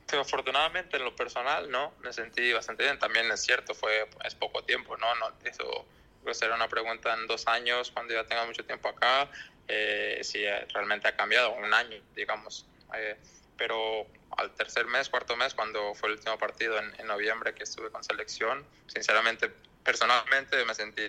Sí, 0.06 0.16
afortunadamente 0.16 0.96
en 0.96 1.04
lo 1.04 1.16
personal, 1.16 1.70
¿no? 1.70 1.92
Me 2.02 2.12
sentí 2.12 2.52
bastante 2.52 2.84
bien. 2.84 2.98
También 2.98 3.30
es 3.30 3.40
cierto, 3.40 3.74
fue 3.74 4.06
es 4.24 4.34
poco 4.34 4.62
tiempo, 4.62 4.96
¿no? 4.96 5.14
no 5.16 5.32
eso 5.44 5.86
será 6.32 6.54
una 6.54 6.68
pregunta 6.68 7.14
en 7.14 7.26
dos 7.26 7.46
años, 7.46 7.90
cuando 7.90 8.14
ya 8.14 8.24
tenga 8.24 8.46
mucho 8.46 8.64
tiempo 8.64 8.88
acá 8.88 9.28
eh, 9.68 10.20
si 10.22 10.44
realmente 10.72 11.08
ha 11.08 11.16
cambiado, 11.16 11.52
un 11.52 11.72
año, 11.72 12.00
digamos. 12.14 12.66
Eh, 12.96 13.16
pero 13.56 14.06
al 14.36 14.50
tercer 14.52 14.86
mes, 14.86 15.08
cuarto 15.08 15.36
mes, 15.36 15.54
cuando 15.54 15.94
fue 15.94 16.08
el 16.08 16.16
último 16.16 16.38
partido 16.38 16.78
en, 16.78 17.06
noviembre 17.06 17.54
que 17.54 17.62
estuve 17.62 17.90
con 17.90 18.02
selección, 18.02 18.64
sinceramente, 18.86 19.50
personalmente 19.82 20.62
me 20.64 20.74
sentí 20.74 21.02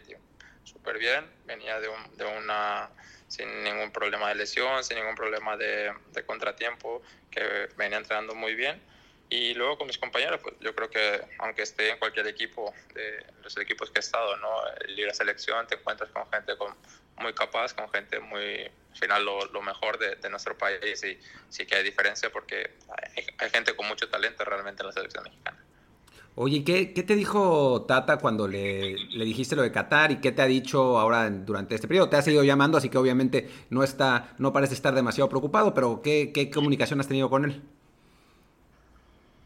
súper 0.66 0.98
bien. 0.98 1.26
Venía 1.46 1.80
de, 1.80 1.88
un, 1.88 2.18
de, 2.18 2.26
una 2.26 2.90
sin 3.28 3.64
ningún 3.64 3.92
problema 3.92 4.30
de 4.30 4.36
lesión, 4.36 4.84
sin 4.84 4.98
ningún 4.98 5.16
problema 5.16 5.56
de, 5.58 5.94
de 6.12 6.26
contratiempo, 6.26 7.02
que 7.32 7.70
venía 7.78 7.98
entrenando 7.98 8.36
muy 8.36 8.56
bien. 8.56 8.82
Y 9.30 9.56
luego 9.56 9.78
con 9.78 9.88
mis 9.88 9.98
compañeros, 9.98 10.40
pues 10.44 10.56
yo 10.60 10.76
creo 10.76 10.90
que 10.90 11.22
aunque 11.40 11.64
esté 11.64 11.90
en 11.90 11.98
cualquier 11.98 12.28
equipo, 12.28 12.74
de 12.94 13.26
los 13.42 13.58
equipos 13.58 13.90
que 13.90 14.00
he 14.00 14.02
estado, 14.02 14.38
¿no? 14.38 14.60
A 14.60 15.14
selección, 15.14 15.66
te 15.68 15.76
encuentras 15.76 16.10
con 16.12 16.30
gente 16.30 16.56
con, 16.58 16.76
muy 17.18 17.34
capaz, 17.34 17.74
con 17.74 17.90
gente 17.90 18.20
muy, 18.20 18.66
al 18.66 18.98
final, 18.98 19.26
lo, 19.26 19.46
lo 19.48 19.62
mejor 19.62 19.98
de, 19.98 20.16
de, 20.16 20.30
nuestro 20.30 20.58
país 20.58 21.04
y 21.04 21.20
sí 21.50 21.66
que 21.66 21.76
hay 21.76 21.84
diferencia 21.84 22.30
porque 22.30 22.76
hay, 23.16 23.26
hay, 23.38 23.50
gente 23.50 23.76
con 23.76 23.88
mucho 23.88 24.10
talento 24.10 24.44
realmente 24.44 24.84
en 24.84 24.88
la 24.88 24.94
selección 24.94 25.24
mexicana. 25.24 25.65
Oye, 26.38 26.66
¿qué, 26.66 26.94
¿qué, 26.94 27.02
te 27.04 27.16
dijo 27.16 27.86
Tata 27.88 28.18
cuando 28.18 28.46
le, 28.46 28.98
le, 28.98 29.24
dijiste 29.24 29.56
lo 29.56 29.62
de 29.62 29.72
Qatar 29.72 30.12
y 30.12 30.20
qué 30.20 30.34
te 30.34 30.42
ha 30.42 30.46
dicho 30.46 31.00
ahora 31.00 31.30
durante 31.30 31.76
este 31.76 31.88
periodo? 31.88 32.10
Te 32.10 32.18
ha 32.18 32.22
seguido 32.22 32.44
llamando, 32.44 32.78
así 32.78 32.90
que 32.90 32.98
obviamente 32.98 33.50
no 33.70 33.84
está, 33.84 34.36
no 34.38 34.52
parece 34.52 34.74
estar 34.74 34.94
demasiado 34.94 35.30
preocupado, 35.30 35.74
pero 35.74 36.02
¿qué, 36.02 36.34
qué 36.34 36.50
comunicación 36.52 37.00
has 37.00 37.08
tenido 37.08 37.30
con 37.30 37.46
él? 37.46 37.64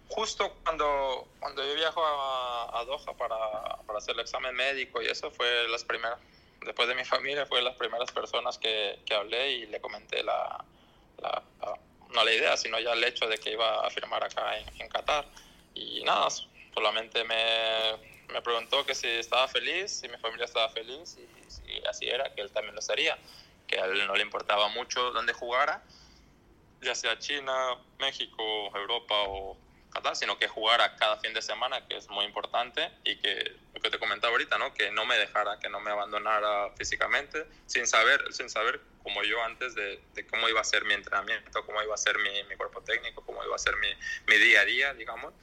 Justo 0.07 0.51
cuando, 0.63 1.27
cuando 1.39 1.63
yo 1.63 1.75
viajo 1.75 2.03
a, 2.03 2.79
a 2.79 2.85
Doha 2.85 3.13
para, 3.15 3.77
para, 3.85 3.99
hacer 3.99 4.15
el 4.15 4.21
examen 4.21 4.55
médico 4.55 4.99
y 5.03 5.05
eso 5.05 5.29
fue 5.29 5.67
las 5.69 5.83
primeras, 5.83 6.17
después 6.65 6.87
de 6.87 6.95
mi 6.95 7.05
familia, 7.05 7.45
fue 7.45 7.61
las 7.61 7.75
primeras 7.75 8.11
personas 8.11 8.57
que, 8.57 8.97
que 9.05 9.13
hablé 9.13 9.51
y 9.51 9.67
le 9.67 9.79
comenté 9.79 10.23
la, 10.23 10.65
la, 11.21 11.43
no 12.15 12.23
la 12.23 12.33
idea, 12.33 12.57
sino 12.57 12.79
ya 12.79 12.93
el 12.93 13.03
hecho 13.03 13.27
de 13.27 13.37
que 13.37 13.53
iba 13.53 13.85
a 13.85 13.91
firmar 13.91 14.23
acá 14.23 14.57
en, 14.57 14.81
en 14.81 14.89
Qatar. 14.89 15.27
Y 15.75 16.03
nada, 16.03 16.29
solamente 16.73 17.23
me, 17.23 18.33
me, 18.33 18.41
preguntó 18.41 18.85
que 18.85 18.95
si 18.95 19.07
estaba 19.07 19.47
feliz, 19.47 19.91
si 19.99 20.07
mi 20.07 20.17
familia 20.17 20.45
estaba 20.45 20.69
feliz, 20.69 21.17
y 21.17 21.51
si 21.51 21.81
así 21.87 22.07
era, 22.07 22.33
que 22.33 22.41
él 22.41 22.51
también 22.51 22.75
lo 22.75 22.79
estaría, 22.79 23.17
que 23.67 23.79
a 23.79 23.85
él 23.85 24.07
no 24.07 24.15
le 24.15 24.23
importaba 24.23 24.67
mucho 24.69 25.11
dónde 25.11 25.33
jugara, 25.33 25.83
ya 26.81 26.95
sea 26.95 27.19
China, 27.19 27.77
México, 27.99 28.43
Europa 28.75 29.15
o 29.27 29.57
Qatar, 29.91 30.15
sino 30.15 30.37
que 30.37 30.47
jugara 30.47 30.95
cada 30.95 31.17
fin 31.17 31.33
de 31.33 31.41
semana, 31.41 31.85
que 31.87 31.97
es 31.97 32.09
muy 32.09 32.25
importante, 32.25 32.91
y 33.03 33.17
que 33.17 33.55
lo 33.73 33.81
que 33.81 33.89
te 33.89 33.99
comentaba 33.99 34.31
ahorita, 34.31 34.57
¿no? 34.57 34.73
que 34.73 34.91
no 34.91 35.05
me 35.05 35.17
dejara, 35.17 35.59
que 35.59 35.69
no 35.69 35.79
me 35.79 35.91
abandonara 35.91 36.71
físicamente, 36.77 37.45
sin 37.65 37.87
saber, 37.87 38.23
sin 38.31 38.49
saber 38.49 38.81
como 39.03 39.23
yo 39.23 39.43
antes 39.43 39.75
de, 39.75 40.01
de 40.13 40.27
cómo 40.27 40.47
iba 40.47 40.61
a 40.61 40.63
ser 40.63 40.85
mi 40.85 40.93
entrenamiento, 40.93 41.65
cómo 41.65 41.81
iba 41.81 41.95
a 41.95 41.97
ser 41.97 42.17
mi, 42.19 42.43
mi 42.43 42.55
cuerpo 42.55 42.81
técnico, 42.81 43.23
cómo 43.25 43.43
iba 43.43 43.55
a 43.55 43.59
ser 43.59 43.75
mi, 43.77 43.87
mi 44.27 44.37
día 44.37 44.61
a 44.61 44.65
día, 44.65 44.93
digamos. 44.93 45.33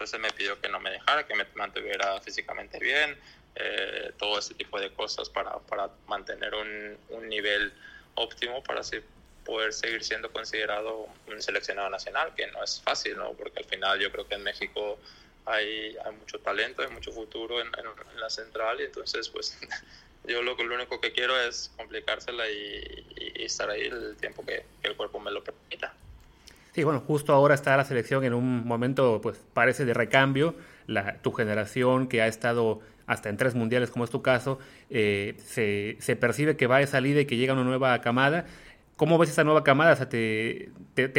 Entonces 0.00 0.18
me 0.18 0.30
pidió 0.30 0.58
que 0.58 0.70
no 0.70 0.80
me 0.80 0.90
dejara, 0.90 1.26
que 1.26 1.34
me 1.34 1.44
mantuviera 1.56 2.18
físicamente 2.22 2.78
bien, 2.78 3.18
eh, 3.54 4.12
todo 4.16 4.38
ese 4.38 4.54
tipo 4.54 4.80
de 4.80 4.90
cosas 4.94 5.28
para, 5.28 5.58
para 5.58 5.90
mantener 6.06 6.54
un, 6.54 6.96
un, 7.10 7.28
nivel 7.28 7.70
óptimo 8.14 8.64
para 8.64 8.80
así 8.80 9.00
poder 9.44 9.74
seguir 9.74 10.02
siendo 10.02 10.32
considerado 10.32 11.06
un 11.26 11.42
seleccionado 11.42 11.90
nacional, 11.90 12.34
que 12.34 12.46
no 12.46 12.64
es 12.64 12.80
fácil, 12.80 13.18
¿no? 13.18 13.34
porque 13.34 13.58
al 13.58 13.66
final 13.66 14.00
yo 14.00 14.10
creo 14.10 14.26
que 14.26 14.36
en 14.36 14.42
México 14.42 14.98
hay, 15.44 15.94
hay 16.02 16.12
mucho 16.12 16.38
talento, 16.38 16.80
hay 16.80 16.88
mucho 16.88 17.12
futuro 17.12 17.60
en, 17.60 17.70
la 18.16 18.30
central 18.30 18.80
y 18.80 18.84
entonces 18.84 19.28
pues 19.28 19.58
yo 20.24 20.42
lo, 20.42 20.56
lo, 20.56 20.74
único 20.76 20.98
que 20.98 21.12
quiero 21.12 21.38
es 21.38 21.70
complicársela 21.76 22.48
y, 22.48 23.34
estar 23.34 23.68
ahí 23.68 23.82
el 23.82 24.16
tiempo 24.16 24.46
que 24.46 24.64
el 24.82 24.96
cuerpo 24.96 25.20
me 25.20 25.30
lo 25.30 25.44
permita. 25.44 25.94
Sí, 26.72 26.84
bueno, 26.84 27.00
justo 27.00 27.32
ahora 27.32 27.54
está 27.54 27.76
la 27.76 27.84
selección 27.84 28.24
en 28.24 28.32
un 28.32 28.66
momento, 28.66 29.20
pues 29.22 29.40
parece 29.54 29.84
de 29.84 29.94
recambio. 29.94 30.54
La, 30.86 31.18
tu 31.18 31.32
generación 31.32 32.08
que 32.08 32.22
ha 32.22 32.26
estado 32.26 32.80
hasta 33.06 33.28
en 33.28 33.36
tres 33.36 33.54
mundiales, 33.54 33.90
como 33.90 34.04
es 34.04 34.10
tu 34.10 34.22
caso, 34.22 34.58
eh, 34.88 35.36
se, 35.44 35.96
se, 36.00 36.14
percibe 36.14 36.56
que 36.56 36.68
va 36.68 36.78
de 36.78 36.86
salida 36.86 37.20
y 37.20 37.26
que 37.26 37.36
llega 37.36 37.54
una 37.54 37.64
nueva 37.64 38.00
camada. 38.00 38.46
¿Cómo 38.96 39.18
ves 39.18 39.30
esa 39.30 39.42
nueva 39.42 39.64
camada? 39.64 39.94
O 39.94 39.96
sea, 39.96 40.08
te, 40.08 40.70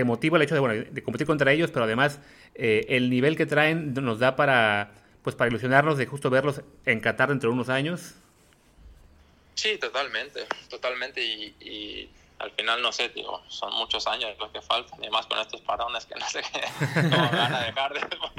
motiva 0.06 0.38
el 0.38 0.44
hecho 0.44 0.54
de, 0.54 0.62
bueno, 0.62 0.86
de 0.90 1.04
competir 1.04 1.28
contra 1.28 1.52
ellos, 1.52 1.72
pero 1.72 1.84
además 1.84 2.20
eh, 2.56 2.86
el 2.90 3.10
nivel 3.10 3.36
que 3.36 3.46
traen 3.46 3.94
nos 3.94 4.20
da 4.20 4.36
para, 4.38 4.92
pues, 5.22 5.36
para 5.36 5.50
ilusionarnos 5.50 5.98
de 5.98 6.06
justo 6.06 6.30
verlos 6.30 6.62
en 6.86 7.02
Qatar 7.02 7.30
dentro 7.30 7.50
de 7.50 7.56
unos 7.56 7.70
años. 7.70 8.14
Sí, 9.56 9.78
totalmente, 9.78 10.42
totalmente. 10.70 11.22
Y 11.24 12.10
al 12.42 12.52
final 12.52 12.82
no 12.82 12.92
sé, 12.92 13.10
digo, 13.10 13.44
son 13.48 13.74
muchos 13.76 14.08
años 14.08 14.36
los 14.40 14.52
que 14.52 14.62
faltan, 14.62 15.04
y 15.04 15.10
más 15.10 15.28
con 15.28 15.38
estos 15.40 15.62
parones 15.62 16.06
que 16.06 16.16
no 16.16 16.28
sé 16.28 16.42
cómo 16.94 17.30
van 17.32 17.54
a 17.54 17.64
dejar 17.64 17.94
después. 17.94 18.32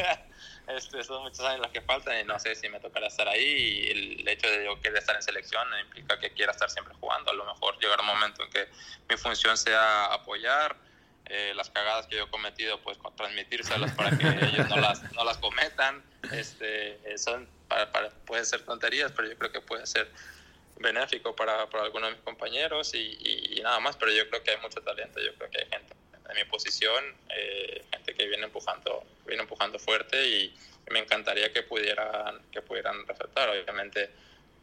Este, 0.67 1.03
son 1.03 1.23
muchos 1.23 1.41
años 1.41 1.61
los 1.61 1.71
que 1.71 1.81
faltan 1.81 2.21
y 2.21 2.25
no 2.25 2.39
sé 2.39 2.55
si 2.55 2.69
me 2.69 2.81
tocará 2.81 3.07
estar 3.07 3.29
ahí. 3.29 3.45
Y 3.45 3.91
el 3.91 4.29
hecho 4.29 4.49
de 4.49 4.65
yo 4.65 4.81
querer 4.81 4.99
estar 4.99 5.17
en 5.17 5.23
selección 5.23 5.67
implica 5.81 6.19
que 6.19 6.31
quiera 6.31 6.53
estar 6.53 6.71
siempre 6.71 6.95
jugando. 7.01 7.31
A 7.31 7.35
lo 7.35 7.45
mejor 7.45 7.79
llegará 7.79 8.03
un 8.03 8.09
momento 8.09 8.43
en 8.45 8.51
que 8.51 8.69
mi 9.09 9.17
función 9.17 9.57
sea 9.57 10.07
apoyar. 10.07 10.77
Eh, 11.27 11.53
las 11.55 11.71
cagadas 11.71 12.07
que 12.09 12.17
yo 12.17 12.25
he 12.25 12.31
cometido, 12.31 12.81
pues 12.81 12.99
transmitírselas 13.17 13.93
para 13.93 14.17
que 14.17 14.27
ellos 14.47 14.69
no 14.69 14.77
las, 14.77 15.13
no 15.13 15.25
las 15.25 15.39
cometan. 15.39 16.03
Este, 16.33 17.01
son, 17.19 17.49
para, 17.69 17.91
para, 17.91 18.11
pueden 18.27 18.45
ser 18.45 18.65
tonterías, 18.65 19.13
pero 19.13 19.29
yo 19.29 19.39
creo 19.39 19.53
que 19.53 19.61
puede 19.61 19.87
ser 19.87 20.11
benéfico 20.77 21.35
para, 21.35 21.69
para 21.71 21.85
algunos 21.85 22.11
de 22.11 22.17
mis 22.17 22.25
compañeros 22.25 22.95
y, 22.95 23.61
nada 23.63 23.81
más, 23.81 23.97
pero 23.97 24.13
yo 24.13 24.29
creo 24.29 24.43
que 24.43 24.51
hay 24.53 24.59
mucho 24.59 24.81
talento, 24.83 25.21
yo 25.21 25.35
creo 25.35 25.51
que 25.51 25.59
hay 25.59 25.69
gente 25.71 25.95
en 26.29 26.37
mi 26.37 26.45
posición, 26.45 27.05
eh, 27.29 27.85
gente 27.93 28.15
que 28.15 28.27
viene 28.27 28.45
empujando, 28.45 29.05
viene 29.27 29.43
empujando 29.43 29.79
fuerte 29.79 30.27
y, 30.27 30.55
me 30.91 30.99
encantaría 30.99 31.51
que 31.53 31.63
pudieran, 31.63 32.43
que 32.51 32.61
pudieran 32.61 33.07
resaltar. 33.07 33.49
Obviamente, 33.49 34.11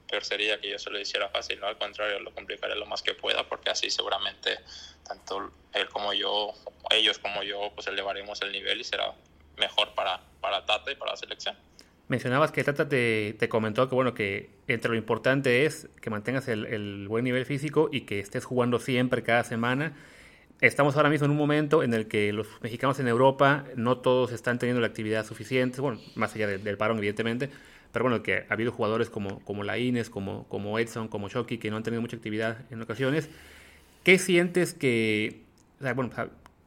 peor 0.08 0.24
sería 0.24 0.60
que 0.60 0.70
yo 0.70 0.78
se 0.78 0.90
lo 0.90 1.00
hiciera 1.00 1.30
fácil, 1.30 1.60
¿no? 1.60 1.68
Al 1.68 1.78
contrario, 1.78 2.20
lo 2.20 2.32
complicaré 2.34 2.76
lo 2.76 2.86
más 2.86 3.02
que 3.02 3.14
pueda 3.16 3.48
porque 3.48 3.70
así 3.70 3.90
seguramente 3.90 4.60
tanto 5.08 5.52
él 5.74 5.90
como 5.90 6.14
yo, 6.14 6.54
ellos 6.92 7.18
como 7.20 7.42
yo, 7.42 7.72
pues 7.74 7.88
elevaremos 7.88 8.42
el 8.42 8.52
nivel 8.52 8.82
y 8.82 8.84
será 8.84 9.14
mejor 9.58 9.96
para, 9.96 10.22
para 10.42 10.66
Tata 10.66 10.92
y 10.92 10.96
para 10.96 11.12
la 11.12 11.18
selección. 11.18 11.58
Mencionabas 12.10 12.52
que 12.52 12.64
Tata 12.64 12.90
te, 12.90 13.36
te, 13.38 13.50
comentó 13.50 13.88
que 13.88 13.94
bueno 13.94 14.16
que 14.16 14.50
entre 14.68 14.90
lo 14.90 14.98
importante 14.98 15.66
es 15.66 15.88
que 16.02 16.10
mantengas 16.10 16.48
el, 16.48 16.66
el, 16.66 17.08
buen 17.08 17.24
nivel 17.24 17.46
físico 17.46 17.88
y 17.92 18.02
que 18.02 18.20
estés 18.20 18.46
jugando 18.46 18.80
siempre 18.80 19.22
cada 19.22 19.44
semana. 19.44 19.94
Estamos 20.60 20.98
ahora 20.98 21.12
mismo 21.12 21.26
en 21.26 21.32
un 21.32 21.38
momento 21.38 21.84
en 21.84 21.94
el 21.94 22.08
que 22.08 22.34
los 22.34 22.48
mexicanos 22.64 23.00
en 23.00 23.08
Europa 23.08 23.66
no 23.76 24.00
todos 24.00 24.32
están 24.32 24.58
teniendo 24.58 24.82
la 24.82 24.88
actividad 24.88 25.24
suficiente, 25.24 25.82
bueno, 25.82 26.00
más 26.16 26.34
allá 26.34 26.48
de, 26.48 26.58
del 26.58 26.78
parón 26.78 26.98
evidentemente, 26.98 27.52
pero 27.92 28.06
bueno, 28.06 28.24
que 28.24 28.44
ha 28.50 28.54
habido 28.54 28.72
jugadores 28.72 29.12
como, 29.12 29.40
como 29.46 29.64
Laínez, 29.64 30.10
como, 30.10 30.48
como 30.48 30.80
Edson, 30.80 31.10
como 31.10 31.30
Shoki, 31.30 31.60
que 31.60 31.70
no 31.70 31.78
han 31.78 31.84
tenido 31.84 32.02
mucha 32.02 32.16
actividad 32.16 32.58
en 32.72 32.82
ocasiones. 32.82 33.30
¿Qué 34.04 34.18
sientes 34.18 34.74
que, 34.74 35.44
o 35.80 35.84
sea, 35.84 35.94
bueno, 35.94 36.10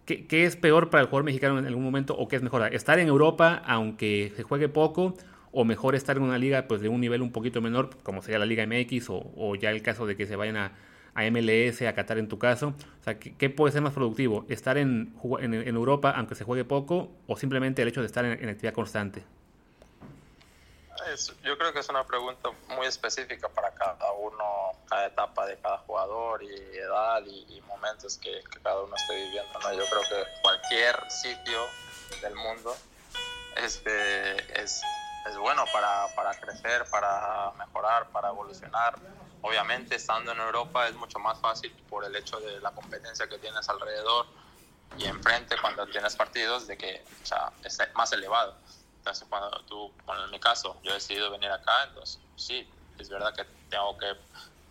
¿qué, 0.06 0.24
¿qué, 0.24 0.44
es 0.44 0.54
peor 0.54 0.88
para 0.88 1.00
el 1.00 1.08
jugador 1.08 1.24
mexicano 1.24 1.58
en 1.58 1.66
algún 1.66 1.82
momento 1.82 2.16
o 2.16 2.28
qué 2.28 2.36
es 2.36 2.42
mejor? 2.42 2.72
¿Estar 2.72 3.00
en 3.00 3.08
Europa 3.08 3.60
aunque 3.66 4.32
se 4.36 4.44
juegue 4.44 4.68
poco 4.68 5.16
o 5.52 5.64
mejor 5.64 5.94
estar 5.94 6.16
en 6.16 6.22
una 6.22 6.38
liga 6.38 6.66
pues 6.66 6.80
de 6.80 6.88
un 6.88 7.00
nivel 7.00 7.22
un 7.22 7.30
poquito 7.30 7.60
menor, 7.60 7.90
como 8.02 8.22
sería 8.22 8.38
la 8.38 8.46
Liga 8.46 8.66
MX 8.66 9.10
o, 9.10 9.32
o 9.36 9.54
ya 9.54 9.70
el 9.70 9.82
caso 9.82 10.06
de 10.06 10.16
que 10.16 10.26
se 10.26 10.34
vayan 10.34 10.56
a, 10.56 10.72
a, 11.14 11.30
MLS, 11.30 11.82
a 11.82 11.94
Qatar 11.94 12.18
en 12.18 12.28
tu 12.28 12.38
caso. 12.38 12.74
O 13.00 13.04
sea, 13.04 13.18
¿qué, 13.18 13.50
puede 13.50 13.72
ser 13.72 13.82
más 13.82 13.92
productivo? 13.92 14.46
¿Estar 14.48 14.78
en, 14.78 15.14
en, 15.40 15.54
en, 15.54 15.74
Europa 15.74 16.12
aunque 16.16 16.34
se 16.34 16.44
juegue 16.44 16.64
poco 16.64 17.10
o 17.26 17.36
simplemente 17.36 17.82
el 17.82 17.88
hecho 17.88 18.00
de 18.00 18.06
estar 18.06 18.24
en, 18.24 18.48
actividad 18.48 18.72
constante? 18.72 19.22
Yo 21.42 21.58
creo 21.58 21.72
que 21.72 21.80
es 21.80 21.88
una 21.90 22.04
pregunta 22.04 22.50
muy 22.68 22.86
específica 22.86 23.48
para 23.48 23.72
cada 23.74 24.12
uno, 24.12 24.44
cada 24.88 25.06
etapa 25.06 25.46
de 25.46 25.58
cada 25.58 25.78
jugador 25.78 26.42
y 26.42 26.54
edad 26.78 27.22
y, 27.26 27.56
y 27.56 27.60
momentos 27.62 28.16
que, 28.18 28.30
que, 28.50 28.60
cada 28.60 28.82
uno 28.82 28.94
esté 28.94 29.16
viviendo. 29.16 29.52
¿no? 29.58 29.72
Yo 29.72 29.84
creo 29.90 30.02
que 30.02 30.40
cualquier 30.40 30.96
sitio 31.10 31.58
del 32.22 32.36
mundo 32.36 32.74
este, 33.56 34.62
es 34.62 34.82
es 35.24 35.36
bueno 35.36 35.66
para, 35.70 36.08
para 36.14 36.34
crecer, 36.34 36.84
para 36.90 37.52
mejorar, 37.58 38.08
para 38.10 38.28
evolucionar. 38.28 38.94
Obviamente, 39.42 39.96
estando 39.96 40.32
en 40.32 40.38
Europa 40.38 40.86
es 40.88 40.94
mucho 40.94 41.18
más 41.18 41.38
fácil 41.40 41.72
por 41.88 42.04
el 42.04 42.14
hecho 42.14 42.38
de 42.40 42.60
la 42.60 42.72
competencia 42.72 43.28
que 43.28 43.38
tienes 43.38 43.68
alrededor 43.68 44.26
y 44.96 45.04
enfrente 45.06 45.56
cuando 45.60 45.86
tienes 45.86 46.14
partidos, 46.16 46.66
de 46.66 46.76
que 46.76 47.04
o 47.22 47.26
sea, 47.26 47.52
es 47.64 47.78
más 47.94 48.12
elevado. 48.12 48.56
Entonces, 48.98 49.26
cuando 49.28 49.50
tú, 49.64 49.92
bueno, 50.04 50.24
en 50.24 50.30
mi 50.30 50.38
caso, 50.38 50.80
yo 50.82 50.92
he 50.92 50.94
decidido 50.94 51.30
venir 51.30 51.50
acá, 51.50 51.84
entonces 51.88 52.20
sí, 52.36 52.68
es 52.98 53.08
verdad 53.08 53.34
que 53.34 53.44
tengo 53.68 53.98
que 53.98 54.14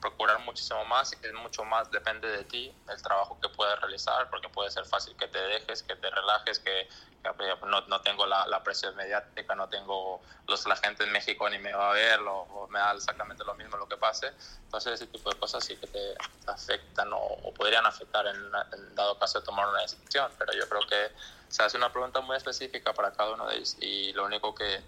procurar 0.02 0.40
muchísimo 0.40 0.84
más, 0.86 1.14
es 1.22 1.34
mucho 1.34 1.64
más, 1.64 1.90
depende 1.92 2.28
de 2.28 2.44
ti, 2.44 2.74
el 2.90 3.02
trabajo 3.02 3.40
que 3.40 3.48
puedes 3.50 3.80
realizar, 3.80 4.30
porque 4.30 4.50
puede 4.50 4.72
ser 4.72 4.86
fácil 4.86 5.16
que 5.16 5.28
te 5.28 5.40
dejes, 5.40 5.84
que 5.84 5.96
te 5.96 6.10
relajes, 6.10 6.60
que, 6.60 6.90
que 7.22 7.68
no, 7.68 7.82
no, 7.82 8.02
tengo 8.02 8.26
la, 8.26 8.48
la, 8.48 8.64
presión 8.64 8.96
mediática, 8.96 9.54
no 9.54 9.70
tengo 9.70 10.22
los, 10.48 10.66
la 10.66 10.76
gente 10.76 11.04
en 11.04 11.12
México 11.12 11.48
ni 11.50 11.60
me 11.60 11.72
va 11.72 11.92
a 11.92 11.94
ver, 11.94 12.20
lo, 12.20 12.34
o 12.34 12.68
me 12.68 12.80
da 12.80 12.94
exactamente 12.94 13.44
lo 13.46 13.54
mismo 13.54 13.78
lo 13.78 13.88
que 13.88 13.96
pase, 13.96 14.34
entonces 14.64 14.94
ese 14.94 15.08
tipo 15.08 15.30
de 15.30 15.40
cosas 15.40 15.64
sí 15.64 15.78
que 15.78 15.88
te 15.88 16.16
afectan 16.48 17.14
o, 17.14 17.20
o 17.20 17.54
podrían 17.54 17.86
afectar 17.86 18.26
en, 18.26 18.36
en, 18.36 18.96
dado 18.96 19.20
caso 19.20 19.40
de 19.40 19.46
tomar 19.46 19.70
una 19.70 19.82
decisión, 19.82 20.32
pero 20.38 20.52
yo 20.54 20.68
creo 20.68 20.82
que 20.88 21.12
se 21.48 21.62
hace 21.62 21.78
una 21.78 21.92
pregunta 21.92 22.22
muy 22.22 22.36
específica 22.36 22.92
para 22.94 23.12
cada 23.12 23.32
uno 23.34 23.48
de 23.48 23.58
ellos 23.58 23.78
y 23.80 24.14
lo 24.14 24.26
único 24.26 24.56
que 24.56 24.82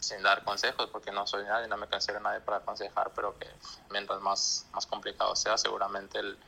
sin 0.00 0.22
dar 0.22 0.44
consejos, 0.44 0.88
porque 0.90 1.12
no 1.12 1.26
soy 1.26 1.44
nadie, 1.44 1.68
no 1.68 1.76
me 1.76 1.86
considero 1.86 2.20
nadie 2.20 2.40
para 2.40 2.58
aconsejar, 2.58 3.12
pero 3.14 3.38
que 3.38 3.48
mientras 3.90 4.20
más, 4.20 4.66
más 4.72 4.86
complicado 4.86 5.34
sea, 5.36 5.58
seguramente 5.58 6.18
el, 6.18 6.38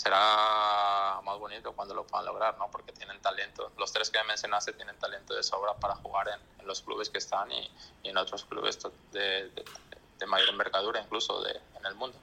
será 0.00 1.20
más 1.24 1.38
bonito 1.38 1.72
cuando 1.72 1.94
lo 1.94 2.04
puedan 2.04 2.26
lograr, 2.26 2.56
¿no? 2.58 2.70
Porque 2.70 2.92
tienen 2.92 3.20
talento. 3.20 3.70
Los 3.78 3.92
tres 3.92 4.10
que 4.10 4.18
mencionaste 4.26 4.72
tienen 4.72 4.96
talento 4.96 5.34
de 5.34 5.42
sobra 5.42 5.74
para 5.74 5.94
jugar 5.96 6.28
en, 6.28 6.60
en 6.60 6.66
los 6.66 6.80
clubes 6.80 7.10
que 7.10 7.18
están 7.18 7.52
y, 7.52 7.70
y 8.02 8.08
en 8.08 8.16
otros 8.16 8.44
clubes 8.44 8.78
de, 9.12 9.18
de, 9.18 9.64
de, 10.18 10.26
mayor 10.26 10.48
envergadura, 10.48 11.02
incluso 11.02 11.42
de, 11.42 11.50
en 11.50 11.86
el 11.86 11.94
mundo. 11.96 12.16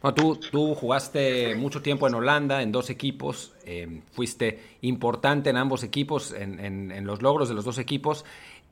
Bueno, 0.00 0.14
tú, 0.14 0.36
tú 0.36 0.74
jugaste 0.74 1.54
mucho 1.54 1.80
tiempo 1.80 2.06
en 2.06 2.14
Holanda, 2.14 2.60
en 2.60 2.70
dos 2.70 2.90
equipos, 2.90 3.52
eh, 3.64 4.02
fuiste 4.12 4.78
importante 4.82 5.50
en 5.50 5.56
ambos 5.56 5.82
equipos, 5.82 6.32
en, 6.32 6.60
en, 6.60 6.92
en, 6.92 7.06
los 7.06 7.22
logros 7.22 7.48
de 7.48 7.54
los 7.54 7.64
dos 7.64 7.78
equipos. 7.78 8.24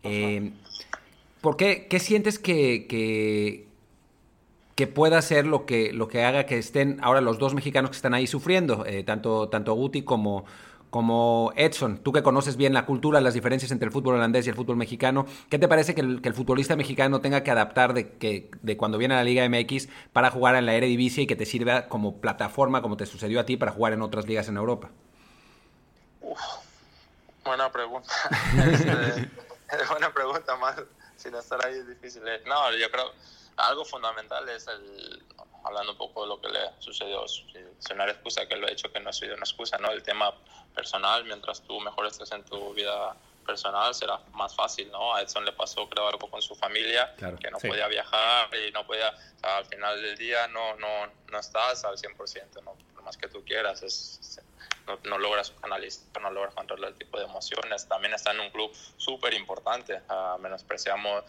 Eh, 0.03 0.53
¿Por 1.41 1.57
qué, 1.57 1.87
qué 1.89 1.99
sientes 2.01 2.39
que, 2.39 2.87
que, 2.89 4.87
pueda 4.87 5.21
ser 5.21 5.47
lo 5.47 5.67
que, 5.67 5.93
lo 5.93 6.09
que 6.09 6.25
haga 6.25 6.47
que 6.47 6.57
estén 6.57 6.99
ahora 7.03 7.21
los 7.21 7.39
dos 7.39 7.53
mexicanos 7.53 7.91
que 7.91 7.97
están 7.97 8.15
ahí 8.15 8.27
sufriendo, 8.27 8.87
eh, 8.87 9.05
tanto, 9.05 9.51
tanto 9.51 9.75
Guti 9.75 10.03
como, 10.03 10.47
como 10.89 11.53
Edson? 11.55 11.99
Tú 11.99 12.13
que 12.13 12.23
conoces 12.23 12.57
bien 12.57 12.73
la 12.73 12.87
cultura, 12.87 13.21
las 13.21 13.35
diferencias 13.35 13.73
entre 13.73 13.87
el 13.87 13.93
fútbol 13.93 14.15
holandés 14.15 14.47
y 14.47 14.51
el 14.51 14.57
fútbol 14.57 14.77
mexicano, 14.77 15.27
¿qué 15.51 15.59
te 15.59 15.69
parece 15.69 15.95
que 15.95 16.01
el, 16.01 16.23
que 16.23 16.29
el 16.29 16.35
futbolista 16.35 16.77
mexicano 16.77 17.21
tenga 17.21 17.43
que 17.43 17.51
adaptar 17.51 17.93
de, 17.93 18.13
que, 18.13 18.51
de 18.63 18.77
cuando 18.79 18.97
viene 18.97 19.15
a 19.15 19.19
la 19.19 19.25
Liga 19.25 19.47
MX 19.47 19.89
para 20.15 20.31
jugar 20.31 20.57
en 20.57 20.65
la 20.65 20.75
Eredivisie 20.75 21.25
y 21.25 21.27
que 21.27 21.37
te 21.37 21.45
sirva 21.45 21.89
como 21.89 22.21
plataforma, 22.21 22.81
como 22.81 22.97
te 22.97 23.05
sucedió 23.05 23.39
a 23.39 23.45
ti, 23.45 23.59
para 23.59 23.73
jugar 23.73 23.93
en 23.93 24.01
otras 24.01 24.27
ligas 24.27 24.49
en 24.49 24.57
Europa? 24.57 24.91
Buena 27.45 27.71
pregunta. 27.71 28.13
este, 28.73 29.29
buena 29.91 30.11
pregunta, 30.13 30.57
más 30.57 30.77
sin 31.21 31.35
estar 31.35 31.65
ahí 31.65 31.75
es 31.75 31.87
difícil. 31.87 32.27
Eh. 32.27 32.43
No, 32.47 32.73
yo 32.73 32.91
creo 32.91 33.13
algo 33.61 33.85
fundamental 33.85 34.49
es 34.49 34.67
el, 34.69 35.23
hablando 35.65 35.93
un 35.93 35.99
poco 35.99 36.23
de 36.23 36.29
lo 36.29 36.41
que 36.41 36.49
le 36.49 36.61
sucedió, 36.79 37.25
una 37.93 38.05
excusa 38.07 38.47
que 38.47 38.57
lo 38.57 38.69
he 38.69 38.73
hecho 38.73 38.91
que 38.93 39.01
no 39.01 39.11
ha 39.11 39.13
sido 39.13 39.35
una 39.35 39.43
excusa, 39.43 39.79
¿no? 39.79 39.91
El 39.91 40.03
tema 40.03 40.35
personal, 40.75 41.25
mientras 41.25 41.61
tú 41.63 41.81
mejor 41.81 42.07
estés 42.07 42.31
en 42.33 42.45
tu 42.45 42.73
vida 42.75 43.17
personal 43.45 43.95
será 43.95 44.21
más 44.33 44.55
fácil, 44.55 44.91
¿no? 44.91 45.15
A 45.15 45.23
Edson 45.23 45.45
le 45.45 45.53
pasó, 45.53 45.89
creo, 45.89 46.07
algo 46.07 46.31
con 46.31 46.41
su 46.41 46.55
familia, 46.55 47.15
claro, 47.17 47.39
que 47.39 47.51
no 47.51 47.59
sí. 47.59 47.69
podía 47.69 47.89
viajar 47.89 48.49
y 48.55 48.71
no 48.71 48.87
podía, 48.87 49.09
o 49.09 49.41
sea, 49.41 49.57
al 49.59 49.67
final 49.67 50.01
del 50.01 50.17
día 50.17 50.47
no, 50.49 50.77
no, 50.77 51.07
no 51.31 51.39
estás 51.39 51.85
al 51.85 51.97
100%, 51.97 52.63
no, 52.63 52.77
lo 52.95 53.03
más 53.03 53.17
que 53.17 53.29
tú 53.29 53.45
quieras, 53.45 53.83
es, 53.83 54.41
no, 54.91 55.11
no, 55.11 55.19
logras 55.19 55.53
canalizar, 55.61 56.23
no 56.23 56.31
logras 56.31 56.55
controlar 56.55 56.91
el 56.91 56.99
tipo 56.99 57.19
de 57.19 57.25
emociones. 57.25 57.87
También 57.89 58.15
está 58.15 58.33
en 58.33 58.41
un 58.41 58.51
club 58.51 58.73
súper 58.97 59.35
importante, 59.35 60.03
uh, 60.09 60.39
menospreciamos 60.41 61.25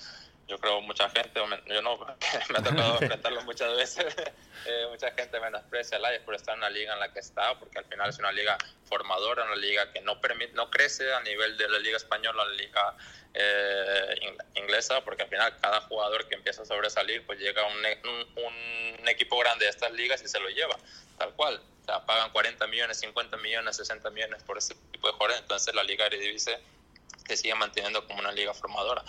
yo 0.52 0.60
creo 0.60 0.82
mucha 0.82 1.10
gente, 1.10 1.40
yo 1.68 1.82
no, 1.82 1.98
me 2.50 2.58
ha 2.58 2.62
tocado 2.62 3.00
enfrentarlo 3.00 3.42
muchas 3.44 3.74
veces, 3.78 4.14
eh, 4.66 4.86
mucha 4.90 5.10
gente 5.12 5.40
menosprecia 5.40 5.98
el 5.98 6.04
Ajax 6.04 6.24
por 6.26 6.36
estar 6.36 6.56
en 6.56 6.60
una 6.60 6.70
liga 6.70 6.94
en 6.94 7.00
la 7.00 7.14
que 7.14 7.20
está, 7.20 7.58
porque 7.58 7.80
al 7.80 7.86
final 7.86 8.10
es 8.10 8.20
una 8.20 8.34
liga 8.34 8.58
formadora, 8.84 9.46
una 9.46 9.56
liga 9.56 9.90
que 9.94 10.02
no, 10.02 10.20
permite, 10.20 10.52
no 10.52 10.70
crece 10.70 11.14
a 11.14 11.22
nivel 11.22 11.58
de 11.58 11.70
la 11.70 11.80
liga 11.80 11.96
española, 11.96 12.44
la 12.44 12.52
liga 12.52 12.98
eh, 13.34 14.36
inglesa, 14.56 15.02
porque 15.06 15.24
al 15.24 15.30
final 15.30 15.56
cada 15.62 15.80
jugador 15.84 16.28
que 16.28 16.36
empieza 16.36 16.64
a 16.64 16.66
sobresalir, 16.66 17.26
pues 17.26 17.40
llega 17.40 17.66
un, 17.68 17.78
un, 18.10 18.44
un, 19.00 19.08
equipo 19.08 19.38
grande 19.38 19.66
de 19.66 19.72
estas 19.72 19.94
ligas 19.94 20.22
y 20.22 20.28
se 20.28 20.40
lo 20.42 20.50
lleva, 20.50 20.76
tal 21.18 21.34
cual. 21.36 21.62
O 21.82 21.86
sea, 21.86 22.06
pagan 22.06 22.30
40 22.32 22.68
millones, 22.68 23.00
50 23.00 23.38
millones, 23.38 23.78
60 23.78 24.10
millones 24.10 24.44
por 24.44 24.58
ese 24.58 24.76
tipo 24.92 25.08
de 25.08 25.14
jugadores, 25.14 25.40
entonces 25.40 25.74
la 25.74 25.84
liga 25.84 26.08
Eredivisie 26.08 26.60
se 27.26 27.38
sigue 27.38 27.56
manteniendo 27.56 28.06
como 28.06 28.20
una 28.20 28.34
liga 28.34 28.54
formadora 28.54 29.02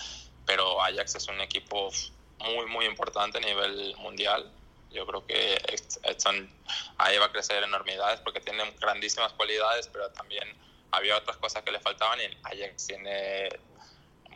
pero 0.47 0.83
Ajax 0.83 1.17
es 1.17 1.29
un 1.29 1.41
equipo 1.41 1.91
muy, 2.39 2.67
muy 2.67 2.87
importante 2.87 3.39
a 3.39 3.41
nivel 3.41 3.95
mundial. 3.99 4.51
Yo 4.91 5.07
creo 5.07 5.27
que 5.27 5.55
Edson 6.03 6.51
ahí 6.99 7.17
va 7.19 7.27
a 7.27 7.33
crecer 7.33 7.63
enormidades 7.63 8.21
porque 8.21 8.41
tiene 8.41 8.71
grandísimas 8.81 9.33
cualidades, 9.33 9.89
pero 9.89 10.11
también 10.11 10.47
había 10.91 11.17
otras 11.17 11.37
cosas 11.39 11.63
que 11.63 11.73
le 11.73 11.81
faltaban 11.81 12.19
y 12.21 12.25
Ajax 12.43 12.87
tiene 12.87 13.49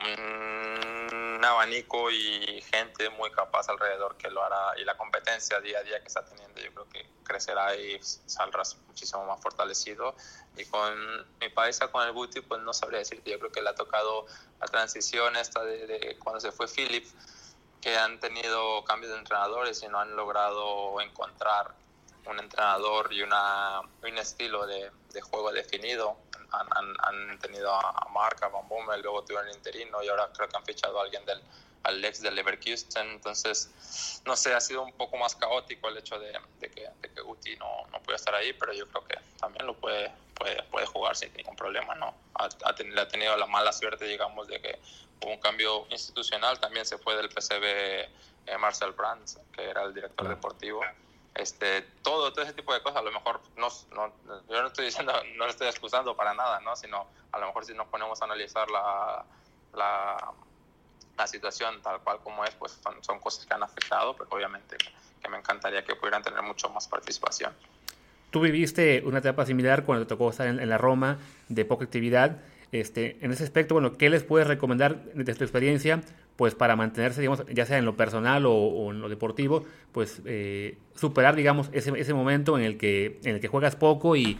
un 0.04 1.44
abanico 1.44 2.10
y 2.10 2.60
gente 2.62 3.08
muy 3.10 3.30
capaz 3.30 3.68
alrededor 3.68 4.16
que 4.16 4.30
lo 4.30 4.42
hará 4.42 4.78
y 4.78 4.84
la 4.84 4.96
competencia 4.96 5.60
día 5.60 5.78
a 5.78 5.82
día 5.82 6.00
que 6.00 6.08
está 6.08 6.24
teniendo 6.24 6.60
yo 6.60 6.72
creo 6.72 6.88
que 6.88 7.06
crecerá 7.24 7.74
y 7.76 7.98
saldrás 8.02 8.76
muchísimo 8.86 9.24
más 9.26 9.40
fortalecido. 9.40 10.14
Y 10.56 10.64
con 10.66 10.94
mi 11.40 11.48
paisa 11.50 11.88
con 11.88 12.06
el 12.06 12.12
Guti 12.12 12.40
pues 12.40 12.60
no 12.62 12.72
sabría 12.72 13.00
decirte 13.00 13.30
yo 13.30 13.38
creo 13.38 13.52
que 13.52 13.62
le 13.62 13.70
ha 13.70 13.74
tocado 13.74 14.26
la 14.60 14.66
transición 14.66 15.36
esta 15.36 15.64
de, 15.64 16.16
cuando 16.22 16.40
se 16.40 16.52
fue 16.52 16.66
Philip 16.68 17.06
que 17.80 17.96
han 17.96 18.18
tenido 18.20 18.84
cambios 18.84 19.12
de 19.12 19.18
entrenadores 19.18 19.82
y 19.82 19.88
no 19.88 19.98
han 20.00 20.16
logrado 20.16 21.00
encontrar 21.00 21.74
un 22.26 22.40
entrenador 22.40 23.12
y 23.12 23.22
una, 23.22 23.80
un 23.80 24.18
estilo 24.18 24.66
de 24.66 24.90
juego 25.30 25.52
definido 25.52 26.25
han, 26.52 26.66
han, 26.70 26.96
han 27.00 27.38
tenido 27.38 27.72
a 27.72 28.08
Mark, 28.12 28.38
a 28.42 28.48
Van 28.48 28.68
Bommel, 28.68 29.00
luego 29.02 29.22
tuvieron 29.22 29.48
el 29.48 29.56
interino 29.56 30.02
y 30.02 30.08
ahora 30.08 30.30
creo 30.34 30.48
que 30.48 30.56
han 30.56 30.64
fichado 30.64 30.98
a 31.00 31.02
alguien 31.02 31.24
del 31.24 31.42
al 31.86 32.04
ex 32.04 32.20
del 32.20 32.34
Leverkusen, 32.34 33.10
entonces 33.10 34.20
no 34.24 34.36
sé, 34.36 34.52
ha 34.52 34.60
sido 34.60 34.82
un 34.82 34.92
poco 34.92 35.16
más 35.16 35.36
caótico 35.36 35.88
el 35.88 35.96
hecho 35.96 36.18
de, 36.18 36.32
de 36.58 36.70
que, 36.70 36.88
de 37.00 37.10
que 37.12 37.20
Guti 37.20 37.56
no, 37.56 37.86
no 37.92 38.00
puede 38.02 38.16
estar 38.16 38.34
ahí, 38.34 38.52
pero 38.54 38.72
yo 38.72 38.88
creo 38.88 39.04
que 39.04 39.16
también 39.38 39.66
lo 39.66 39.74
puede, 39.74 40.12
puede, 40.34 40.62
puede 40.64 40.86
jugar 40.86 41.14
sin 41.14 41.32
ningún 41.34 41.54
problema, 41.54 41.94
¿no? 41.94 42.12
Ha, 42.34 42.48
ha, 42.64 42.74
tenido, 42.74 43.00
ha 43.00 43.08
tenido 43.08 43.36
la 43.36 43.46
mala 43.46 43.72
suerte, 43.72 44.04
digamos, 44.04 44.48
de 44.48 44.60
que 44.60 44.78
hubo 45.22 45.30
un 45.30 45.38
cambio 45.38 45.86
institucional, 45.90 46.58
también 46.58 46.84
se 46.84 46.98
fue 46.98 47.16
del 47.16 47.28
PCB 47.28 47.64
eh, 48.46 48.58
Marcel 48.58 48.90
Brands, 48.92 49.38
que 49.52 49.62
era 49.70 49.84
el 49.84 49.94
director 49.94 50.28
deportivo, 50.28 50.80
este, 51.36 51.82
todo, 52.02 52.32
todo 52.32 52.44
ese 52.44 52.54
tipo 52.54 52.72
de 52.72 52.82
cosas, 52.82 52.98
a 52.98 53.02
lo 53.02 53.12
mejor 53.12 53.40
no, 53.56 53.68
no, 53.94 54.12
yo 54.48 54.62
no 54.62 54.68
estoy 54.68 54.86
diciendo, 54.86 55.12
no 55.36 55.44
lo 55.44 55.50
estoy 55.50 55.68
excusando 55.68 56.16
para 56.16 56.34
nada, 56.34 56.60
¿no? 56.60 56.74
sino 56.76 57.06
a 57.32 57.38
lo 57.38 57.46
mejor 57.46 57.64
si 57.64 57.74
nos 57.74 57.86
ponemos 57.88 58.20
a 58.22 58.24
analizar 58.24 58.70
la, 58.70 59.24
la, 59.74 60.32
la 61.16 61.26
situación 61.26 61.82
tal 61.82 62.00
cual 62.00 62.18
como 62.22 62.44
es, 62.44 62.54
pues 62.54 62.78
son, 62.82 63.02
son, 63.02 63.20
cosas 63.20 63.44
que 63.44 63.54
han 63.54 63.62
afectado, 63.62 64.16
pero 64.16 64.28
obviamente 64.30 64.76
que 65.22 65.28
me 65.28 65.38
encantaría 65.38 65.84
que 65.84 65.94
pudieran 65.94 66.22
tener 66.22 66.42
mucho 66.42 66.68
más 66.70 66.88
participación. 66.88 67.52
Tú 68.30 68.40
viviste 68.40 69.02
una 69.04 69.18
etapa 69.18 69.46
similar 69.46 69.84
cuando 69.84 70.06
te 70.06 70.08
tocó 70.10 70.30
estar 70.30 70.46
en, 70.46 70.58
en 70.58 70.68
la 70.68 70.78
Roma, 70.78 71.18
de 71.48 71.64
poca 71.64 71.84
actividad. 71.84 72.38
Este, 72.72 73.18
en 73.20 73.30
ese 73.30 73.44
aspecto, 73.44 73.74
bueno, 73.74 73.96
¿qué 73.96 74.10
les 74.10 74.24
puedes 74.24 74.48
recomendar 74.48 75.02
de 75.04 75.34
tu 75.34 75.44
experiencia 75.44 76.02
pues 76.36 76.54
para 76.54 76.76
mantenerse, 76.76 77.20
digamos, 77.20 77.44
ya 77.46 77.66
sea 77.66 77.78
en 77.78 77.84
lo 77.84 77.96
personal 77.96 78.46
o, 78.46 78.52
o 78.52 78.90
en 78.90 79.00
lo 79.00 79.08
deportivo, 79.08 79.64
pues 79.92 80.20
eh, 80.26 80.76
superar, 80.94 81.34
digamos, 81.34 81.70
ese, 81.72 81.98
ese 81.98 82.14
momento 82.14 82.58
en 82.58 82.64
el 82.64 82.76
que, 82.76 83.18
en 83.24 83.36
el 83.36 83.40
que 83.40 83.48
juegas 83.48 83.74
poco 83.76 84.16
y, 84.16 84.38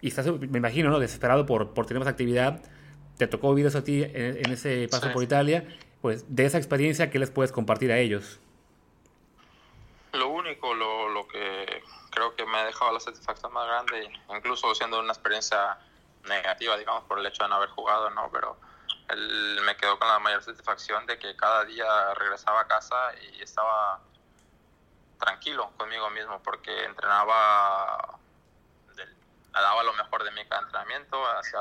y 0.00 0.08
estás, 0.08 0.26
me 0.26 0.58
imagino, 0.58 0.90
¿no? 0.90 0.98
desesperado 0.98 1.44
por, 1.46 1.74
por 1.74 1.86
tener 1.86 2.00
más 2.00 2.08
actividad. 2.08 2.62
Te 3.18 3.26
tocó 3.26 3.54
vivir 3.54 3.66
eso 3.66 3.78
a 3.78 3.84
ti 3.84 4.02
en, 4.02 4.38
en 4.44 4.52
ese 4.52 4.88
paso 4.90 5.06
sí. 5.06 5.12
por 5.12 5.22
Italia. 5.22 5.64
Pues 6.00 6.24
de 6.34 6.44
esa 6.44 6.58
experiencia, 6.58 7.10
¿qué 7.10 7.18
les 7.18 7.30
puedes 7.30 7.52
compartir 7.52 7.92
a 7.92 7.98
ellos? 7.98 8.40
Lo 10.12 10.28
único, 10.28 10.74
lo, 10.74 11.08
lo 11.08 11.26
que 11.26 11.82
creo 12.10 12.34
que 12.36 12.46
me 12.46 12.58
ha 12.58 12.64
dejado 12.64 12.92
la 12.92 13.00
satisfacción 13.00 13.52
más 13.52 13.66
grande, 13.66 14.10
incluso 14.36 14.74
siendo 14.74 15.00
una 15.00 15.12
experiencia 15.12 15.78
negativa, 16.28 16.76
digamos, 16.76 17.04
por 17.04 17.18
el 17.18 17.26
hecho 17.26 17.42
de 17.42 17.48
no 17.50 17.56
haber 17.56 17.70
jugado, 17.70 18.10
¿no? 18.10 18.30
Pero 18.32 18.56
él 19.08 19.60
me 19.64 19.76
quedó 19.76 19.98
con 19.98 20.08
la 20.08 20.18
mayor 20.18 20.42
satisfacción 20.42 21.06
de 21.06 21.18
que 21.18 21.36
cada 21.36 21.64
día 21.64 22.14
regresaba 22.14 22.60
a 22.60 22.66
casa 22.66 23.12
y 23.20 23.42
estaba 23.42 24.00
tranquilo 25.18 25.70
conmigo 25.76 26.10
mismo 26.10 26.42
porque 26.42 26.84
entrenaba, 26.84 28.18
del, 28.96 29.14
daba 29.52 29.82
lo 29.82 29.92
mejor 29.94 30.24
de 30.24 30.30
mí 30.32 30.42
cada 30.48 30.62
entrenamiento, 30.62 31.22
hacia 31.38 31.60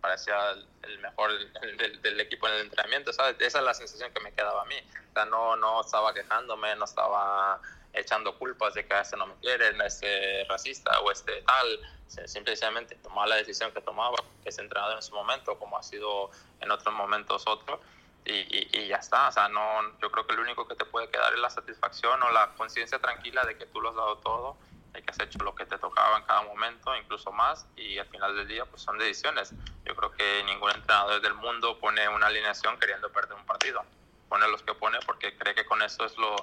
parecía 0.00 0.36
el, 0.82 0.98
mejor 0.98 1.30
el, 1.30 1.76
del, 1.78 2.02
del, 2.02 2.20
equipo 2.20 2.46
en 2.46 2.54
el 2.54 2.60
entrenamiento, 2.60 3.12
¿sabes? 3.12 3.36
Esa 3.40 3.58
es 3.58 3.64
la 3.64 3.72
sensación 3.72 4.12
que 4.12 4.20
me 4.20 4.32
quedaba 4.34 4.62
a 4.62 4.66
mí. 4.66 4.76
O 5.10 5.12
sea, 5.14 5.24
no, 5.24 5.56
no 5.56 5.80
estaba 5.80 6.12
quejándome, 6.12 6.76
no 6.76 6.84
estaba 6.84 7.58
echando 7.94 8.36
culpas 8.38 8.74
de 8.74 8.86
que 8.86 9.00
este 9.00 9.16
no 9.16 9.26
me 9.26 9.34
quieren, 9.36 9.80
este 9.80 10.44
racista 10.48 11.00
o 11.00 11.10
este 11.10 11.42
tal. 11.42 11.80
Simplemente 12.26 12.96
tomaba 12.96 13.26
la 13.26 13.36
decisión 13.36 13.72
que 13.72 13.80
tomaba 13.80 14.16
ese 14.44 14.60
entrenador 14.60 14.96
en 14.96 15.02
su 15.02 15.14
momento, 15.14 15.58
como 15.58 15.78
ha 15.78 15.82
sido 15.82 16.30
en 16.60 16.70
otros 16.70 16.94
momentos 16.94 17.44
otro, 17.46 17.80
y, 18.24 18.68
y, 18.78 18.88
ya 18.88 18.96
está. 18.96 19.28
O 19.28 19.32
sea, 19.32 19.48
no, 19.48 19.98
yo 20.00 20.10
creo 20.10 20.26
que 20.26 20.34
lo 20.34 20.42
único 20.42 20.66
que 20.66 20.74
te 20.74 20.84
puede 20.84 21.08
quedar 21.08 21.32
es 21.32 21.40
la 21.40 21.50
satisfacción 21.50 22.22
o 22.22 22.30
la 22.30 22.54
conciencia 22.54 22.98
tranquila 22.98 23.44
de 23.44 23.56
que 23.56 23.66
tú 23.66 23.80
lo 23.80 23.90
has 23.90 23.96
dado 23.96 24.18
todo 24.18 24.56
y 24.96 25.02
que 25.02 25.10
has 25.10 25.20
hecho 25.20 25.38
lo 25.40 25.54
que 25.54 25.66
te 25.66 25.76
tocaba 25.78 26.18
en 26.18 26.24
cada 26.24 26.42
momento, 26.42 26.94
incluso 26.96 27.32
más, 27.32 27.66
y 27.76 27.98
al 27.98 28.06
final 28.06 28.36
del 28.36 28.46
día 28.46 28.64
pues 28.64 28.82
son 28.82 28.96
decisiones. 28.98 29.52
Yo 29.84 29.96
creo 29.96 30.12
que 30.12 30.42
ningún 30.44 30.70
entrenador 30.70 31.20
del 31.20 31.34
mundo 31.34 31.78
pone 31.78 32.08
una 32.08 32.28
alineación 32.28 32.78
queriendo 32.78 33.10
perder 33.10 33.34
un 33.34 33.44
partido 33.44 33.84
pone 34.28 34.48
los 34.48 34.62
que 34.62 34.74
pone 34.74 34.98
porque 35.06 35.36
cree 35.36 35.54
que 35.54 35.64
con 35.64 35.82
eso 35.82 36.04
es 36.04 36.16
lo, 36.16 36.34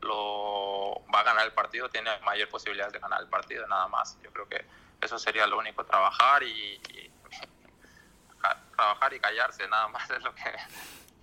lo 0.00 1.02
va 1.14 1.20
a 1.20 1.24
ganar 1.24 1.46
el 1.46 1.52
partido, 1.52 1.88
tiene 1.88 2.10
mayor 2.24 2.48
posibilidad 2.48 2.90
de 2.92 2.98
ganar 2.98 3.20
el 3.20 3.28
partido, 3.28 3.66
nada 3.66 3.88
más. 3.88 4.18
Yo 4.22 4.32
creo 4.32 4.48
que 4.48 4.64
eso 5.00 5.18
sería 5.18 5.46
lo 5.46 5.58
único, 5.58 5.84
trabajar 5.84 6.42
y, 6.42 6.80
y 6.90 7.10
trabajar 8.76 9.14
y 9.14 9.20
callarse, 9.20 9.68
nada 9.68 9.88
más 9.88 10.10
es 10.10 10.22
lo 10.22 10.34
que 10.34 10.42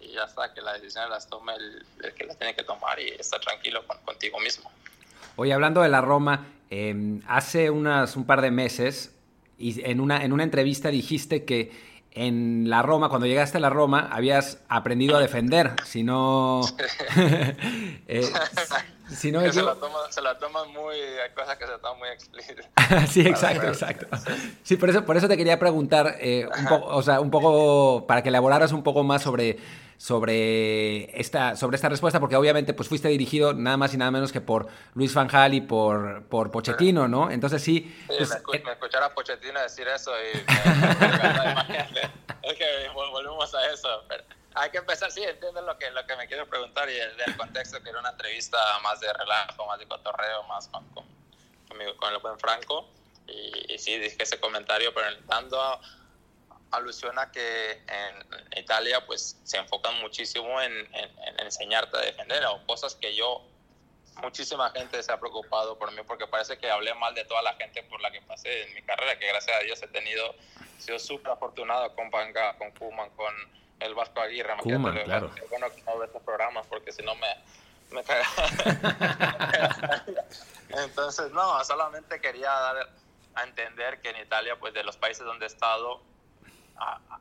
y 0.04 0.14
ya 0.14 0.24
está, 0.24 0.54
que 0.54 0.62
las 0.62 0.82
decisiones 0.82 1.10
las 1.10 1.28
tome 1.28 1.54
el, 1.56 1.86
el, 2.04 2.14
que 2.14 2.26
las 2.26 2.38
tiene 2.38 2.56
que 2.56 2.64
tomar 2.64 3.00
y 3.00 3.10
estar 3.10 3.40
tranquilo 3.40 3.86
con, 3.88 3.98
contigo 4.00 4.40
mismo. 4.40 4.70
Oye, 5.36 5.54
hablando 5.54 5.82
de 5.82 5.90
la 5.90 6.02
Roma, 6.02 6.46
eh, 6.70 7.20
hace 7.28 7.70
unas, 7.70 8.16
un 8.16 8.26
par 8.26 8.42
de 8.42 8.52
meses, 8.52 9.16
y 9.58 9.82
en 9.90 10.00
una, 10.00 10.24
en 10.24 10.34
una 10.34 10.44
entrevista 10.44 10.90
dijiste 10.90 11.46
que 11.46 11.72
en 12.16 12.70
la 12.70 12.82
Roma, 12.84 13.10
cuando 13.10 13.26
llegaste 13.26 13.58
a 13.58 13.62
la 13.62 13.70
Roma, 13.70 14.10
habías 14.12 14.60
aprendido 14.70 15.18
a 15.18 15.20
defender, 15.20 15.74
si 15.84 16.04
no... 16.04 16.62
eh, 18.08 18.32
si 19.10 19.32
no 19.32 19.42
se, 19.52 19.62
la 19.62 19.76
toma, 19.76 20.00
se, 20.10 20.22
la 20.22 20.38
toman 20.38 20.72
muy... 20.72 20.96
Hay 20.96 21.32
cosas 21.36 21.58
que 21.58 21.66
se 21.66 21.74
toman 21.80 22.00
muy 22.00 22.10
explícitas. 22.10 22.68
sí, 23.10 23.22
exacto, 23.22 23.68
exacto. 23.68 24.08
Sí, 24.62 24.76
por 24.78 24.90
eso, 24.90 25.06
por 25.06 25.18
eso 25.18 25.28
te 25.28 25.38
quería 25.38 25.58
preguntar, 25.58 26.18
eh, 26.20 26.48
un 26.56 26.66
poco, 26.68 26.86
o 26.96 27.02
sea, 27.02 27.20
un 27.20 27.32
poco, 27.32 28.06
para 28.06 28.22
que 28.22 28.30
elaboraras 28.30 28.72
un 28.72 28.84
poco 28.84 29.04
más 29.04 29.24
sobre, 29.24 29.58
sobre 30.04 31.18
esta, 31.18 31.56
sobre 31.56 31.76
esta 31.76 31.88
respuesta, 31.88 32.20
porque 32.20 32.36
obviamente 32.36 32.74
pues 32.74 32.90
fuiste 32.90 33.08
dirigido 33.08 33.54
nada 33.54 33.78
más 33.78 33.94
y 33.94 33.98
nada 33.98 34.12
menos 34.12 34.34
que 34.34 34.42
por 34.42 34.68
Luis 34.96 35.14
Fanjal 35.14 35.54
y 35.54 35.62
por, 35.62 36.26
por 36.26 36.52
Pochettino, 36.52 37.08
¿no? 37.08 37.32
Entonces 37.32 37.64
sí... 37.64 37.90
Sí, 38.10 38.16
pues, 38.18 38.30
me, 38.30 38.36
eh, 38.58 38.64
me 38.66 38.74
escuchara 38.74 39.16
Pochettino 39.16 39.62
decir 39.62 39.88
eso 39.88 40.12
y 40.20 40.44
me, 40.46 40.54
que 42.54 42.90
volvemos 42.94 43.56
a 43.56 43.72
eso. 43.72 44.04
Pero 44.10 44.26
hay 44.56 44.72
que 44.72 44.80
empezar, 44.80 45.10
sí, 45.10 45.24
entiendo 45.24 45.62
lo 45.62 45.78
que, 45.78 45.90
lo 45.92 46.06
que 46.06 46.18
me 46.18 46.28
quiero 46.28 46.50
preguntar 46.50 46.90
y 46.90 46.98
el, 46.98 47.16
del 47.16 47.38
contexto, 47.38 47.82
que 47.82 47.90
era 47.90 48.02
una 48.02 48.10
entrevista 48.10 48.58
más 48.84 49.00
de 49.00 49.08
relajo, 49.14 49.66
más 49.68 49.80
de 49.80 49.88
cotorreo, 49.88 50.44
más 50.50 50.68
con, 50.68 50.86
con, 50.90 51.06
conmigo, 51.70 51.96
con 51.96 52.12
el 52.12 52.20
buen 52.20 52.38
Franco. 52.40 52.90
Y, 53.26 53.74
y 53.74 53.80
sí, 53.80 53.98
dije 53.98 54.18
ese 54.20 54.38
comentario, 54.38 54.94
pero 54.94 55.08
dando 55.28 55.80
alusión 56.74 57.18
a 57.20 57.32
que 57.32 57.72
en 57.72 58.58
Italia 58.58 59.06
pues 59.06 59.40
se 59.44 59.58
enfocan 59.58 60.00
muchísimo 60.02 60.62
en, 60.62 60.72
en, 60.72 61.12
en, 61.28 61.40
enseñarte 61.40 61.98
a 61.98 62.02
defender 62.02 62.44
o 62.46 62.66
cosas 62.66 62.96
que 62.96 63.16
yo 63.16 63.42
muchísima 64.22 64.70
gente 64.72 65.02
se 65.02 65.12
ha 65.12 65.20
preocupado 65.20 65.78
por 65.78 65.92
mí 65.92 66.02
porque 66.06 66.28
parece 66.28 66.58
que 66.58 66.70
hablé 66.70 66.94
mal 66.96 67.14
de 67.14 67.26
toda 67.26 67.42
la 67.42 67.54
gente 67.56 67.84
por 67.84 68.02
la 68.02 68.12
que 68.12 68.22
pasé 68.22 68.64
en 68.64 68.74
mi 68.74 68.82
carrera 68.82 69.18
que 69.18 69.28
gracias 69.28 69.58
a 69.58 69.64
Dios 69.64 69.82
he 69.82 69.88
tenido 69.88 70.36
he 70.78 70.82
sido 70.82 71.00
súper 71.00 71.32
afortunado 71.32 71.96
con 71.96 72.12
Panga, 72.12 72.58
con 72.58 72.72
Kuman, 72.72 73.10
con 73.12 73.34
el 73.80 73.96
Vasco 73.96 74.22
Aguirre 74.22 74.56
Koeman, 74.58 75.04
claro. 75.04 75.32
es 75.36 75.50
bueno 75.50 75.68
que 75.74 75.82
no 75.84 75.98
ve 75.98 76.06
estos 76.06 76.22
programas 76.24 76.66
porque 76.68 76.92
si 76.92 77.04
no 77.04 77.16
me, 77.16 77.28
me 77.92 78.02
entonces 80.70 81.32
no, 81.32 81.64
solamente 81.64 82.20
quería 82.20 82.50
dar 82.50 82.90
a 83.36 83.44
entender 83.44 84.02
que 84.02 84.10
en 84.10 84.18
Italia 84.18 84.58
pues 84.60 84.74
de 84.74 84.84
los 84.84 84.98
países 84.98 85.26
donde 85.26 85.46
he 85.46 85.48
estado 85.48 86.02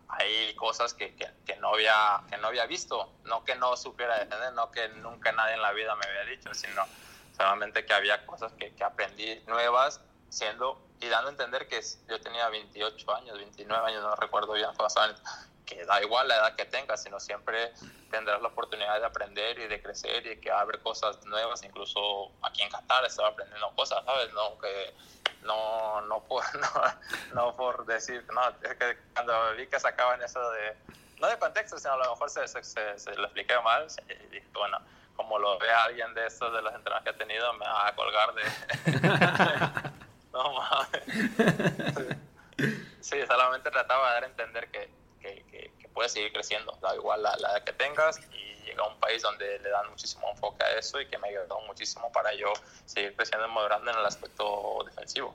hay 0.09 0.55
cosas 0.55 0.94
que, 0.94 1.14
que, 1.14 1.57
no 1.57 1.75
había, 1.75 2.22
que 2.29 2.37
no 2.38 2.48
había 2.48 2.66
visto, 2.66 3.12
no 3.25 3.44
que 3.44 3.55
no 3.57 3.77
supiera 3.77 4.18
defender, 4.18 4.53
no 4.53 4.70
que 4.70 4.88
nunca 4.88 5.33
nadie 5.33 5.55
en 5.55 5.62
la 5.62 5.72
vida 5.72 5.94
me 5.96 6.07
había 6.07 6.25
dicho, 6.25 6.53
sino 6.55 6.85
solamente 7.37 7.85
que 7.87 7.92
había 7.94 8.27
cosas 8.27 8.53
que, 8.53 8.72
aprendí 8.85 9.40
nuevas 9.46 10.01
siendo 10.29 10.81
y 11.01 11.09
dando 11.09 11.29
a 11.29 11.33
entender 11.33 11.66
que 11.66 11.81
yo 12.09 12.20
tenía 12.20 12.48
28 12.48 13.14
años, 13.14 13.38
29 13.38 13.87
años, 13.87 14.03
no 14.03 14.14
recuerdo 14.16 14.53
bien, 14.53 14.68
que 15.66 15.85
da 15.85 16.03
igual 16.03 16.29
la 16.29 16.37
edad 16.37 16.57
que 16.57 16.64
tengas, 16.64 17.03
sino 17.03 17.20
siempre 17.20 17.72
tendrás 18.11 18.40
la 18.42 18.48
oportunidad 18.48 18.98
de 18.98 19.07
aprender 19.07 19.59
y 19.59 19.68
de 19.68 19.83
crecer 19.83 20.27
y 20.27 20.40
que 20.40 20.51
va 20.51 20.59
a 20.59 20.62
haber 20.62 20.81
cosas 20.81 21.25
nuevas, 21.27 21.62
incluso 21.62 22.31
aquí 22.42 22.62
en 22.62 22.70
Qatar 22.70 23.05
estaba 23.05 23.29
aprendiendo 23.29 23.70
cosas, 23.75 24.05
¿sabes? 24.05 24.33
No, 24.33 24.59
que 24.59 24.94
no, 25.42 26.01
no, 26.03 26.22
por, 26.29 26.42
no, 26.59 26.68
no 27.35 27.57
por 27.57 27.87
decir, 27.87 28.25
no, 28.33 28.48
es 28.62 28.75
que 28.77 28.98
cuando 29.14 29.55
vi 29.57 29.66
que 29.66 29.81
sacaban 29.81 30.22
eso 30.22 30.51
de, 30.51 30.77
no 31.18 31.29
de 31.29 31.38
contexto, 31.38 31.79
sino 31.79 31.94
a 31.94 31.98
lo 31.98 32.11
mejor 32.11 32.31
se, 32.31 32.46
se, 32.48 32.62
se, 32.62 32.98
se 32.98 33.14
lo 33.14 33.25
expliqué 33.25 33.59
mal, 33.61 33.87
y 34.09 34.27
dije, 34.27 34.46
bueno, 34.53 34.79
como 35.16 35.38
lo 35.38 35.59
vea 35.59 35.85
alguien 35.85 36.12
de 36.14 36.27
estos, 36.27 36.53
de 36.53 36.62
los 36.62 36.75
entrenadores 36.75 37.05
que 37.05 37.11
he 37.11 37.27
tenido, 37.27 37.53
me 37.55 37.66
va 37.66 37.88
a 37.88 37.94
colgar 37.94 38.35
de... 38.35 38.42
no 40.33 40.53
mames. 40.55 41.03
Sí, 43.01 43.16
solamente 43.27 43.70
trataba 43.70 44.09
de 44.09 44.14
dar 44.14 44.25
a 44.25 44.27
entender 44.27 44.70
que, 44.70 44.90
puedes 45.94 46.12
seguir 46.12 46.33
creciendo, 46.33 46.76
da 46.81 46.94
igual 46.94 47.22
la, 47.22 47.37
la 47.37 47.62
que 47.64 47.72
tengas 47.72 48.18
y 48.18 48.66
llega 48.66 48.85
a 48.85 48.88
un 48.88 48.98
país 48.98 49.22
donde 49.22 49.59
le 49.59 49.70
dan 49.70 49.88
muchísimo 49.90 50.28
enfoque 50.31 50.64
a 50.64 50.78
eso 50.78 51.00
y 51.00 51.07
que 51.07 51.18
me 51.18 51.28
ayudó 51.28 51.61
muchísimo 51.66 52.11
para 52.12 52.35
yo 52.35 52.52
seguir 52.85 53.14
creciendo 53.14 53.46
y 53.46 53.50
madurando 53.52 53.90
en 53.90 53.98
el 53.98 54.07
aspecto 54.07 54.85
defensivo. 54.87 55.35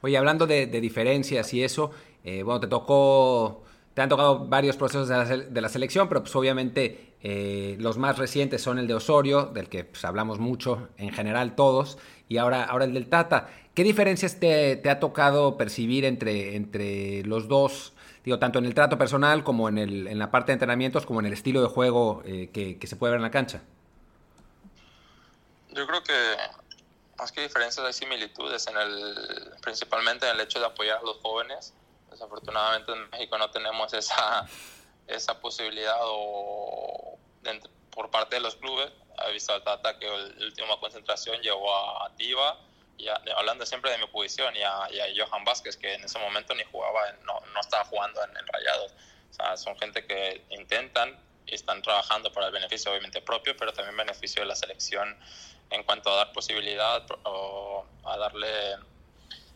Oye, 0.00 0.16
hablando 0.16 0.46
de, 0.46 0.66
de 0.66 0.80
diferencias 0.80 1.52
y 1.54 1.62
eso, 1.62 1.92
eh, 2.24 2.42
bueno, 2.42 2.60
te 2.60 2.66
tocó, 2.66 3.62
te 3.94 4.02
han 4.02 4.08
tocado 4.08 4.46
varios 4.46 4.76
procesos 4.76 5.08
de 5.08 5.16
la, 5.16 5.24
de 5.24 5.60
la 5.60 5.68
selección, 5.68 6.08
pero 6.08 6.22
pues 6.22 6.34
obviamente 6.34 7.14
eh, 7.22 7.76
los 7.78 7.98
más 7.98 8.18
recientes 8.18 8.62
son 8.62 8.78
el 8.78 8.86
de 8.86 8.94
Osorio, 8.94 9.46
del 9.46 9.68
que 9.68 9.84
pues, 9.84 10.04
hablamos 10.04 10.38
mucho 10.38 10.88
en 10.98 11.12
general 11.12 11.54
todos, 11.54 11.98
y 12.28 12.38
ahora, 12.38 12.64
ahora 12.64 12.84
el 12.84 12.94
del 12.94 13.08
Tata. 13.08 13.48
¿Qué 13.74 13.84
diferencias 13.84 14.38
te, 14.38 14.76
te 14.76 14.90
ha 14.90 15.00
tocado 15.00 15.56
percibir 15.56 16.04
entre, 16.04 16.56
entre 16.56 17.22
los 17.24 17.48
dos? 17.48 17.91
Digo, 18.24 18.38
tanto 18.38 18.58
en 18.58 18.66
el 18.66 18.74
trato 18.74 18.98
personal 18.98 19.44
como 19.44 19.68
en, 19.68 19.78
el, 19.78 20.06
en 20.06 20.18
la 20.18 20.30
parte 20.30 20.52
de 20.52 20.54
entrenamientos, 20.54 21.06
como 21.06 21.20
en 21.20 21.26
el 21.26 21.32
estilo 21.32 21.62
de 21.62 21.68
juego 21.68 22.22
eh, 22.24 22.50
que, 22.52 22.78
que, 22.78 22.86
se 22.86 22.96
puede 22.96 23.12
ver 23.12 23.18
en 23.18 23.22
la 23.22 23.30
cancha? 23.30 23.62
Yo 25.70 25.86
creo 25.86 26.02
que 26.02 26.12
más 27.18 27.32
que 27.32 27.42
diferencias 27.42 27.86
hay 27.86 27.92
similitudes, 27.92 28.66
en 28.66 28.76
el, 28.76 29.52
principalmente 29.60 30.28
en 30.28 30.34
el 30.34 30.40
hecho 30.40 30.58
de 30.58 30.66
apoyar 30.66 30.98
a 30.98 31.02
los 31.02 31.18
jóvenes. 31.18 31.72
Desafortunadamente 32.10 32.92
en 32.92 33.10
México 33.10 33.38
no 33.38 33.50
tenemos 33.50 33.92
esa, 33.94 34.46
esa 35.06 35.40
posibilidad 35.40 35.96
o 36.00 37.18
por 37.90 38.10
parte 38.10 38.36
de 38.36 38.42
los 38.42 38.56
clubes. 38.56 38.90
He 39.26 39.32
visto 39.32 39.52
al 39.52 39.62
Tata 39.62 39.98
que 39.98 40.06
la 40.06 40.46
última 40.46 40.80
concentración 40.80 41.40
llevó 41.42 41.74
a, 41.74 42.06
a 42.06 42.16
Tiva, 42.16 42.58
y 42.98 43.08
a, 43.08 43.20
hablando 43.36 43.66
siempre 43.66 43.90
de 43.90 43.98
mi 43.98 44.06
posición, 44.06 44.54
y 44.56 44.62
a, 44.62 44.88
y 44.90 45.00
a, 45.00 45.26
Johan 45.26 45.44
Vázquez, 45.44 45.76
que 45.76 45.94
en 45.94 46.04
ese 46.04 46.18
momento 46.18 46.54
ni 46.54 46.64
jugaba, 46.64 47.12
no, 47.24 47.40
no, 47.52 47.60
estaba 47.60 47.84
jugando 47.84 48.22
en, 48.24 48.36
en, 48.36 48.46
Rayados. 48.46 48.92
O 49.30 49.34
sea, 49.34 49.56
son 49.56 49.78
gente 49.78 50.06
que 50.06 50.44
intentan 50.50 51.18
y 51.46 51.54
están 51.54 51.82
trabajando 51.82 52.32
para 52.32 52.46
el 52.46 52.52
beneficio 52.52 52.90
obviamente 52.90 53.20
propio, 53.22 53.56
pero 53.56 53.72
también 53.72 53.96
beneficio 53.96 54.42
de 54.42 54.46
la 54.46 54.54
selección 54.54 55.16
en 55.70 55.82
cuanto 55.84 56.10
a 56.10 56.16
dar 56.16 56.32
posibilidad 56.32 57.04
o 57.24 57.84
a 58.04 58.16
darle 58.18 58.76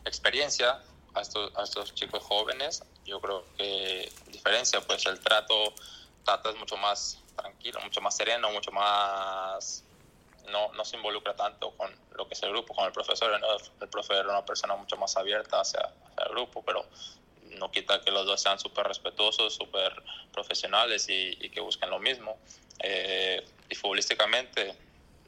experiencia 0.05 0.81
a 1.13 1.21
estos, 1.21 1.55
a 1.55 1.63
estos 1.63 1.93
chicos 1.93 2.23
jóvenes. 2.23 2.83
Yo 3.05 3.21
creo 3.21 3.45
que 3.57 4.11
diferencia, 4.27 4.81
pues 4.81 5.05
el 5.05 5.19
trato, 5.19 5.73
Tata 6.23 6.49
es 6.49 6.57
mucho 6.57 6.75
más 6.77 7.19
tranquilo, 7.35 7.79
mucho 7.81 8.01
más 8.01 8.17
sereno, 8.17 8.51
mucho 8.51 8.71
más 8.71 9.83
no, 10.47 10.71
no, 10.73 10.85
se 10.85 10.97
involucra 10.97 11.35
tanto 11.35 11.71
con 11.71 11.93
lo 12.15 12.27
que 12.27 12.33
es 12.33 12.43
el 12.43 12.49
grupo, 12.49 12.73
con 12.73 12.85
el 12.85 12.91
profesor. 12.91 13.39
¿no? 13.39 13.47
El 13.81 13.89
profesor 13.89 14.17
era 14.17 14.29
una 14.29 14.45
persona 14.45 14.75
mucho 14.75 14.97
más 14.97 15.15
abierta 15.17 15.61
hacia, 15.61 15.81
hacia 15.81 16.25
el 16.25 16.31
grupo, 16.31 16.63
pero 16.63 16.85
no 17.57 17.71
quita 17.71 18.01
que 18.01 18.11
los 18.11 18.25
dos 18.25 18.41
sean 18.41 18.59
súper 18.59 18.87
respetuosos, 18.87 19.55
súper 19.55 20.03
profesionales 20.31 21.07
y, 21.09 21.35
que 21.49 21.59
busquen 21.59 21.89
lo 21.89 21.99
mismo. 21.99 22.37
Eh, 22.79 23.45
y 23.69 23.75
futbolísticamente, 23.75 24.75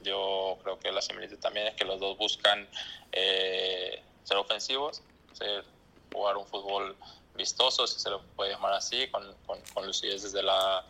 yo 0.01 0.58
creo 0.63 0.79
que 0.79 0.91
la 0.91 1.01
similitud 1.01 1.38
también 1.39 1.67
es 1.67 1.75
que 1.75 1.86
los 1.86 1.99
dos 1.99 2.17
buscan 2.17 2.67
eh, 3.12 4.01
ser 4.23 4.38
ofensivos, 4.38 5.01
ser, 5.34 5.63
jugar 6.12 6.38
un 6.38 6.45
fútbol 6.45 6.95
vistoso, 7.36 7.88
si 7.88 7.99
se 7.99 8.10
lo 8.10 8.21
puede 8.36 8.51
llamar 8.51 8.73
así, 8.73 9.08
con, 9.08 9.34
con, 9.45 9.60
con 9.73 9.86
lucidez 9.86 10.23
desde 10.23 10.43
la 10.43 10.86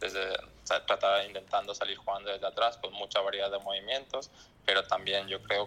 desde 0.00 0.36
tratar 0.86 1.24
intentando 1.26 1.74
salir 1.74 1.96
jugando 1.96 2.30
desde 2.30 2.46
atrás 2.46 2.76
con 2.76 2.92
mucha 2.92 3.20
variedad 3.20 3.50
de 3.50 3.58
movimientos, 3.58 4.30
pero 4.64 4.84
también 4.84 5.26
yo 5.28 5.42
creo, 5.42 5.66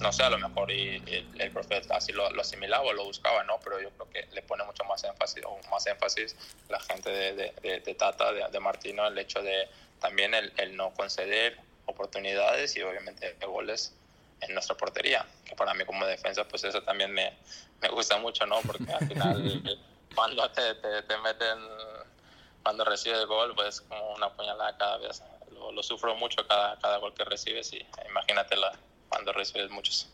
no 0.00 0.12
sé, 0.12 0.22
a 0.22 0.30
lo 0.30 0.38
mejor 0.38 0.70
y, 0.70 1.02
y 1.06 1.28
el, 1.38 1.50
profe 1.50 1.82
así 1.90 2.12
lo, 2.12 2.30
lo, 2.30 2.42
asimilaba 2.42 2.84
o 2.84 2.92
lo 2.92 3.04
buscaba, 3.04 3.42
¿no? 3.44 3.58
Pero 3.60 3.80
yo 3.80 3.90
creo 3.90 4.10
que 4.10 4.34
le 4.34 4.42
pone 4.42 4.64
mucho 4.64 4.84
más 4.84 5.02
énfasis, 5.04 5.44
o 5.44 5.58
más 5.70 5.86
énfasis 5.86 6.36
la 6.68 6.80
gente 6.80 7.10
de, 7.10 7.34
de, 7.34 7.54
de, 7.62 7.80
de 7.80 7.94
Tata, 7.94 8.32
de, 8.32 8.44
de, 8.50 8.60
Martino, 8.60 9.06
el 9.06 9.18
hecho 9.18 9.42
de 9.42 9.68
también 10.00 10.34
el, 10.34 10.52
el 10.58 10.76
no 10.76 10.92
conceder 10.92 11.58
oportunidades 11.86 12.76
y 12.76 12.82
obviamente 12.82 13.36
goles 13.46 13.94
en 14.40 14.52
nuestra 14.52 14.76
portería, 14.76 15.24
que 15.44 15.54
para 15.54 15.72
mí 15.74 15.84
como 15.84 16.04
defensa 16.06 16.44
pues 16.44 16.64
eso 16.64 16.82
también 16.82 17.12
me, 17.12 17.32
me 17.80 17.88
gusta 17.88 18.18
mucho, 18.18 18.46
¿no? 18.46 18.60
Porque 18.62 18.92
al 18.92 19.08
final 19.08 19.78
cuando 20.14 20.50
te, 20.50 20.74
te, 20.76 21.02
te 21.02 21.18
meten 21.18 21.58
cuando 22.64 22.84
recibe 22.84 23.20
el 23.20 23.26
gol, 23.26 23.52
pues 23.54 23.82
como 23.82 24.14
una 24.14 24.30
puñalada 24.30 24.76
cada 24.76 24.98
vez. 24.98 25.22
Lo, 25.52 25.70
lo, 25.70 25.82
sufro 25.82 26.16
mucho 26.16 26.46
cada, 26.48 26.76
cada 26.78 26.98
gol 26.98 27.12
que 27.14 27.24
recibes 27.24 27.72
y 27.72 27.86
imagínate 28.08 28.56
la, 28.56 28.72
cuando 29.08 29.32
recibes 29.32 29.70
muchos. 29.70 30.08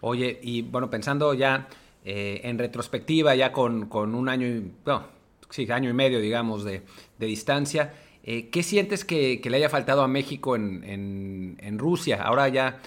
Oye, 0.00 0.40
y 0.42 0.62
bueno, 0.62 0.90
pensando 0.90 1.34
ya 1.34 1.68
eh, 2.04 2.40
en 2.44 2.58
retrospectiva, 2.58 3.34
ya 3.34 3.52
con, 3.52 3.88
con 3.88 4.14
un 4.14 4.28
año, 4.28 4.46
y, 4.46 4.72
bueno, 4.84 5.06
sí, 5.50 5.70
año 5.70 5.90
y 5.90 5.92
medio, 5.92 6.18
digamos, 6.18 6.64
de, 6.64 6.82
de 7.18 7.26
distancia, 7.26 7.94
eh, 8.24 8.48
¿qué 8.50 8.62
sientes 8.62 9.04
que, 9.04 9.40
le 9.44 9.56
haya 9.56 9.68
faltado 9.68 10.02
a 10.02 10.08
México 10.08 10.56
en, 10.56 11.58
en, 11.60 11.78
Rusia? 11.78 12.22
Ahora 12.22 12.48
ya, 12.48 12.80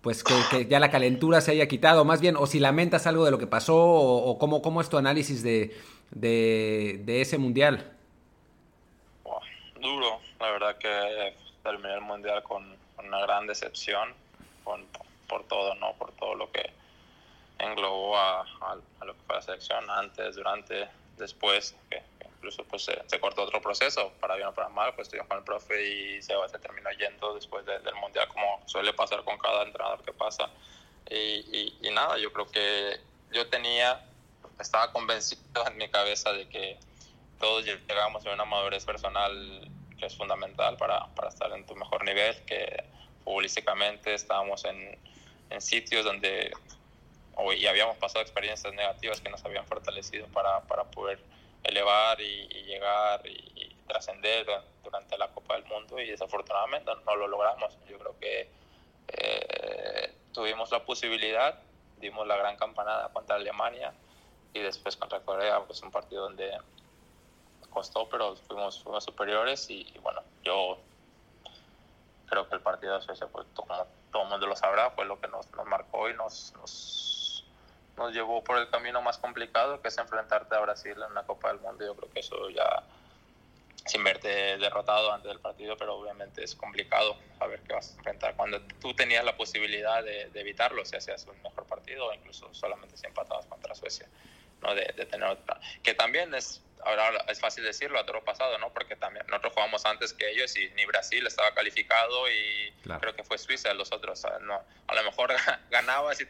pues 0.00 0.22
que, 0.22 0.66
ya 0.66 0.78
la 0.78 0.90
calentura 0.90 1.40
se 1.40 1.50
haya 1.50 1.66
quitado, 1.66 2.04
más 2.04 2.20
bien, 2.20 2.36
o 2.36 2.46
si 2.46 2.60
lamentas 2.60 3.06
algo 3.06 3.24
de 3.24 3.32
lo 3.32 3.38
que 3.38 3.46
pasó, 3.46 3.76
o, 3.76 4.30
o 4.30 4.38
cómo, 4.38 4.62
cómo 4.62 4.80
es 4.80 4.88
tu 4.88 4.96
análisis 4.96 5.42
de, 5.42 5.76
de 6.12 7.20
ese 7.20 7.38
mundial 7.38 7.95
duro. 9.80 10.20
La 10.40 10.50
verdad 10.50 10.78
que 10.78 11.34
terminé 11.62 11.94
el 11.94 12.00
mundial 12.00 12.42
con, 12.42 12.76
una 12.98 13.20
gran 13.20 13.46
decepción 13.46 14.14
con, 14.64 14.84
por 15.28 15.44
todo, 15.44 15.74
¿no? 15.76 15.92
Por 15.94 16.12
todo 16.12 16.34
lo 16.34 16.50
que 16.50 16.72
englobó 17.58 18.16
a, 18.18 18.40
a, 18.40 19.04
lo 19.04 19.14
que 19.14 19.20
fue 19.26 19.36
la 19.36 19.42
selección 19.42 19.88
antes, 19.90 20.36
durante, 20.36 20.88
después, 21.16 21.76
que, 21.90 22.02
incluso 22.36 22.64
pues 22.64 22.84
se, 22.84 23.20
cortó 23.20 23.42
otro 23.42 23.60
proceso, 23.60 24.12
para 24.20 24.36
bien 24.36 24.48
o 24.48 24.54
para 24.54 24.68
mal, 24.68 24.94
pues 24.94 25.06
estuvimos 25.06 25.28
con 25.28 25.38
el 25.38 25.44
profe 25.44 25.86
y 25.86 26.22
se, 26.22 26.34
terminó 26.60 26.90
yendo 26.92 27.34
después 27.34 27.64
de, 27.64 27.78
del 27.80 27.94
mundial, 27.96 28.28
como 28.28 28.62
suele 28.66 28.92
pasar 28.92 29.24
con 29.24 29.38
cada 29.38 29.62
entrenador 29.62 30.02
que 30.02 30.12
pasa. 30.12 30.50
Y, 31.08 31.14
y, 31.14 31.78
y 31.82 31.90
nada, 31.90 32.18
yo 32.18 32.32
creo 32.32 32.50
que 32.50 33.00
yo 33.32 33.48
tenía, 33.48 34.04
estaba 34.60 34.92
convencido 34.92 35.66
en 35.66 35.76
mi 35.76 35.88
cabeza 35.88 36.32
de 36.32 36.48
que 36.48 36.78
todos 37.38 37.64
llegamos 37.64 38.24
a 38.26 38.32
una 38.32 38.44
madurez 38.44 38.84
personal 38.84 39.70
que 39.98 40.06
es 40.06 40.16
fundamental 40.16 40.76
para, 40.76 41.06
para 41.14 41.28
estar 41.28 41.50
en 41.52 41.64
tu 41.66 41.74
mejor 41.74 42.04
nivel, 42.04 42.34
que 42.44 42.84
futbolísticamente 43.24 44.14
estábamos 44.14 44.64
en, 44.64 44.98
en 45.50 45.60
sitios 45.60 46.04
donde 46.04 46.52
y 47.54 47.66
habíamos 47.66 47.96
pasado 47.98 48.22
experiencias 48.22 48.72
negativas 48.72 49.20
que 49.20 49.28
nos 49.28 49.44
habían 49.44 49.66
fortalecido 49.66 50.26
para, 50.28 50.62
para 50.62 50.84
poder 50.84 51.18
elevar 51.64 52.20
y, 52.20 52.48
llegar 52.64 53.26
y, 53.26 53.74
trascender 53.86 54.44
durante 54.82 55.16
la 55.16 55.28
Copa 55.28 55.54
del 55.54 55.64
Mundo 55.66 56.00
y 56.00 56.08
desafortunadamente 56.08 56.90
no, 57.04 57.14
lo 57.14 57.28
logramos. 57.28 57.78
Yo 57.88 57.98
creo 57.98 58.18
que 58.18 58.50
eh, 59.06 60.12
tuvimos 60.32 60.72
la 60.72 60.84
posibilidad, 60.84 61.60
dimos 61.98 62.26
la 62.26 62.36
gran 62.36 62.56
campanada 62.56 63.08
contra 63.10 63.36
Alemania 63.36 63.94
y 64.52 64.58
después 64.58 64.96
contra 64.96 65.20
Corea, 65.20 65.60
pues 65.60 65.82
un 65.82 65.92
partido 65.92 66.22
donde 66.22 66.50
costó, 67.76 68.08
pero 68.08 68.34
fuimos, 68.36 68.82
fuimos 68.82 69.04
superiores 69.04 69.68
y, 69.68 69.84
bueno, 70.00 70.22
yo 70.42 70.78
creo 72.26 72.48
que 72.48 72.54
el 72.54 72.62
partido 72.62 72.94
de 72.94 73.02
Suecia, 73.02 73.26
pues 73.26 73.46
como 73.54 73.86
todo 74.10 74.22
el 74.22 74.28
mundo 74.30 74.46
lo 74.46 74.56
sabrá, 74.56 74.92
fue 74.92 75.04
lo 75.04 75.20
que 75.20 75.28
nos, 75.28 75.50
nos 75.52 75.66
marcó 75.66 76.08
y 76.08 76.14
nos, 76.14 76.54
nos, 76.54 77.44
llevó 78.14 78.42
por 78.42 78.56
el 78.56 78.70
camino 78.70 79.02
más 79.02 79.18
complicado, 79.18 79.82
que 79.82 79.88
es 79.88 79.98
enfrentarte 79.98 80.54
a 80.54 80.60
Brasil 80.60 80.92
en 80.92 81.10
una 81.10 81.24
Copa 81.24 81.48
del 81.48 81.60
Mundo. 81.60 81.84
Yo 81.84 81.94
creo 81.94 82.10
que 82.10 82.20
eso 82.20 82.48
ya, 82.48 82.82
sin 83.84 84.02
verte 84.02 84.56
derrotado 84.56 85.12
antes 85.12 85.28
del 85.28 85.40
partido, 85.40 85.76
pero 85.76 85.96
obviamente 85.96 86.42
es 86.42 86.54
complicado 86.54 87.14
saber 87.38 87.60
qué 87.60 87.74
vas 87.74 87.90
a 87.90 87.96
enfrentar. 87.98 88.36
Cuando 88.36 88.58
tú 88.80 88.94
tenías 88.94 89.22
la 89.22 89.36
posibilidad 89.36 90.02
de, 90.02 90.30
de 90.30 90.40
evitarlo, 90.40 90.82
si 90.86 90.96
hacías 90.96 91.26
un 91.26 91.42
mejor 91.42 91.66
partido 91.66 92.06
o 92.06 92.14
incluso 92.14 92.48
solamente 92.54 92.96
si 92.96 93.06
empatabas 93.06 93.44
contra 93.44 93.74
Suecia. 93.74 94.08
¿No? 94.62 94.74
De, 94.74 94.92
de, 94.96 95.06
tener 95.06 95.28
otra. 95.28 95.60
Que 95.82 95.94
también 95.94 96.34
es 96.34 96.62
ahora 96.86 97.24
es 97.28 97.40
fácil 97.40 97.64
decirlo 97.64 97.98
a 97.98 98.06
todo 98.06 98.22
pasado, 98.22 98.58
¿no? 98.58 98.72
Porque 98.72 98.96
también 98.96 99.26
nosotros 99.26 99.52
jugamos 99.54 99.84
antes 99.84 100.12
que 100.12 100.30
ellos 100.30 100.56
y 100.56 100.70
ni 100.70 100.86
Brasil 100.86 101.26
estaba 101.26 101.52
calificado 101.52 102.30
y 102.30 102.72
creo 103.00 103.14
que 103.14 103.24
fue 103.24 103.38
Suiza 103.38 103.74
los 103.74 103.92
otros. 103.92 104.22
No, 104.42 104.62
a 104.86 104.94
lo 104.94 105.02
mejor 105.02 105.34
ganaba 105.70 106.14
si 106.14 106.26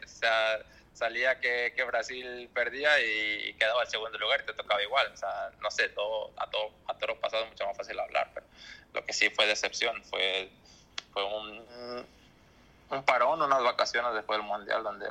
salía 0.93 1.39
que, 1.39 1.73
que, 1.75 1.83
Brasil 1.83 2.49
perdía 2.53 2.99
y 2.99 3.53
quedaba 3.53 3.83
el 3.83 3.87
segundo 3.87 4.17
lugar 4.17 4.41
y 4.41 4.45
te 4.47 4.53
tocaba 4.53 4.81
igual. 4.81 5.11
O 5.13 5.17
sea, 5.17 5.51
no 5.61 5.69
sé, 5.69 5.89
todo, 5.89 6.31
a 6.37 6.49
todo, 6.49 6.71
a 6.87 6.95
todo 6.95 7.15
pasado 7.19 7.43
es 7.43 7.49
mucho 7.51 7.65
más 7.67 7.77
fácil 7.77 7.99
hablar, 7.99 8.31
pero 8.33 8.47
lo 8.93 9.05
que 9.05 9.13
sí 9.13 9.29
fue 9.29 9.45
decepción 9.45 10.03
fue, 10.05 10.49
fue 11.13 11.23
un, 11.23 12.05
un 12.89 13.03
parón, 13.03 13.41
unas 13.41 13.63
vacaciones 13.63 14.13
después 14.15 14.39
del 14.39 14.47
Mundial 14.47 14.83
donde 14.83 15.07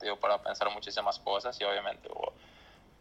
dio 0.00 0.18
para 0.18 0.42
pensar 0.42 0.70
muchísimas 0.70 1.18
cosas 1.18 1.60
y 1.60 1.64
obviamente 1.64 2.08
hubo 2.08 2.32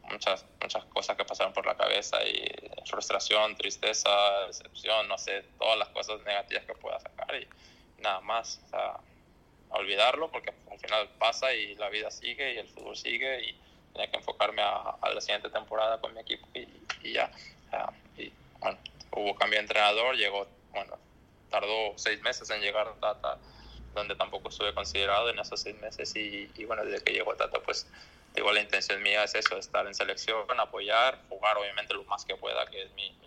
muchas, 0.10 0.46
muchas 0.62 0.86
cosas 0.86 1.18
que 1.18 1.26
pasaron 1.26 1.54
por 1.54 1.66
la 1.66 1.76
cabeza 1.76 2.24
y 2.24 2.50
frustración, 2.86 3.56
tristeza, 3.56 4.10
decepción, 4.48 5.08
no 5.08 5.18
sé, 5.18 5.44
todas 5.60 5.78
las 5.78 5.90
cosas 5.90 6.22
negativas 6.26 6.66
que 6.66 6.74
pueda 6.74 7.00
sacar 7.00 7.36
y 7.36 7.48
nada 8.02 8.22
más. 8.22 8.62
Olvidarlo 9.70 10.32
porque 10.32 10.54
al 10.72 10.80
final 10.80 11.10
pasa 11.20 11.54
y 11.54 11.76
la 11.76 11.90
vida 11.90 12.10
sigue 12.10 12.54
y 12.54 12.58
el 12.58 12.68
fútbol 12.70 12.96
sigue 12.96 13.50
y 13.50 13.60
tenía 13.92 14.10
que 14.10 14.18
enfocarme 14.18 14.62
a, 14.62 14.98
la 15.14 15.20
siguiente 15.20 15.50
temporada 15.50 16.00
con 16.00 16.14
mi 16.14 16.22
equipo 16.22 16.48
y, 16.54 17.12
ya. 17.12 17.30
y 18.18 18.32
bueno, 18.60 18.78
hubo 19.12 19.36
cambio 19.36 19.58
de 19.58 19.64
entrenador, 19.64 20.16
llegó, 20.16 20.48
bueno, 20.72 20.98
tardó 21.50 21.98
seis 21.98 22.22
meses 22.22 22.50
en 22.50 22.62
llegar 22.62 22.94
Tata, 23.02 23.38
donde 23.94 24.16
tampoco 24.16 24.50
estuve 24.50 24.74
considerado 24.74 25.30
en 25.30 25.40
esos 25.40 25.60
seis 25.60 25.78
meses 25.82 26.16
y, 26.16 26.50
y 26.56 26.64
bueno, 26.64 26.86
desde 26.86 27.04
que 27.04 27.12
llegó 27.12 27.36
Tata 27.36 27.60
pues 27.60 27.88
igual 28.38 28.56
la 28.56 28.62
intención 28.62 29.02
mía 29.02 29.24
es 29.24 29.36
eso, 29.36 29.58
estar 29.58 29.86
en 29.88 29.94
selección, 29.94 30.46
apoyar, 30.60 31.20
jugar 31.30 31.58
obviamente 31.58 31.94
lo 31.94 32.04
más 32.06 32.26
que 32.26 32.36
pueda, 32.36 32.66
que 32.68 32.84
es 32.84 32.94
mi... 32.94 33.18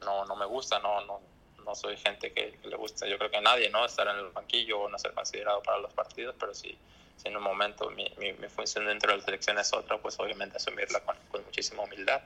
no, 0.00 0.24
no 0.24 0.36
me 0.36 0.46
gusta, 0.46 0.78
no, 0.78 1.04
no, 1.04 1.20
no 1.64 1.74
soy 1.74 1.96
gente 1.96 2.32
que, 2.32 2.58
le 2.64 2.76
gusta, 2.76 3.06
yo 3.06 3.18
creo 3.18 3.30
que 3.30 3.36
a 3.36 3.40
nadie, 3.40 3.70
¿no? 3.70 3.84
Estar 3.84 4.06
en 4.08 4.16
el 4.16 4.30
banquillo 4.30 4.80
o 4.80 4.88
no 4.88 4.98
ser 4.98 5.12
considerado 5.12 5.62
para 5.62 5.78
los 5.78 5.92
partidos, 5.92 6.34
pero 6.38 6.54
si, 6.54 6.76
si 7.16 7.28
en 7.28 7.36
un 7.36 7.42
momento 7.42 7.90
mi, 7.90 8.10
mi, 8.18 8.48
función 8.48 8.86
dentro 8.86 9.12
de 9.12 9.18
la 9.18 9.24
selección 9.24 9.58
es 9.58 9.72
otra, 9.72 9.98
pues 9.98 10.18
obviamente 10.18 10.56
asumirla 10.56 11.00
con, 11.00 11.16
con 11.30 11.44
muchísima 11.44 11.82
humildad. 11.82 12.22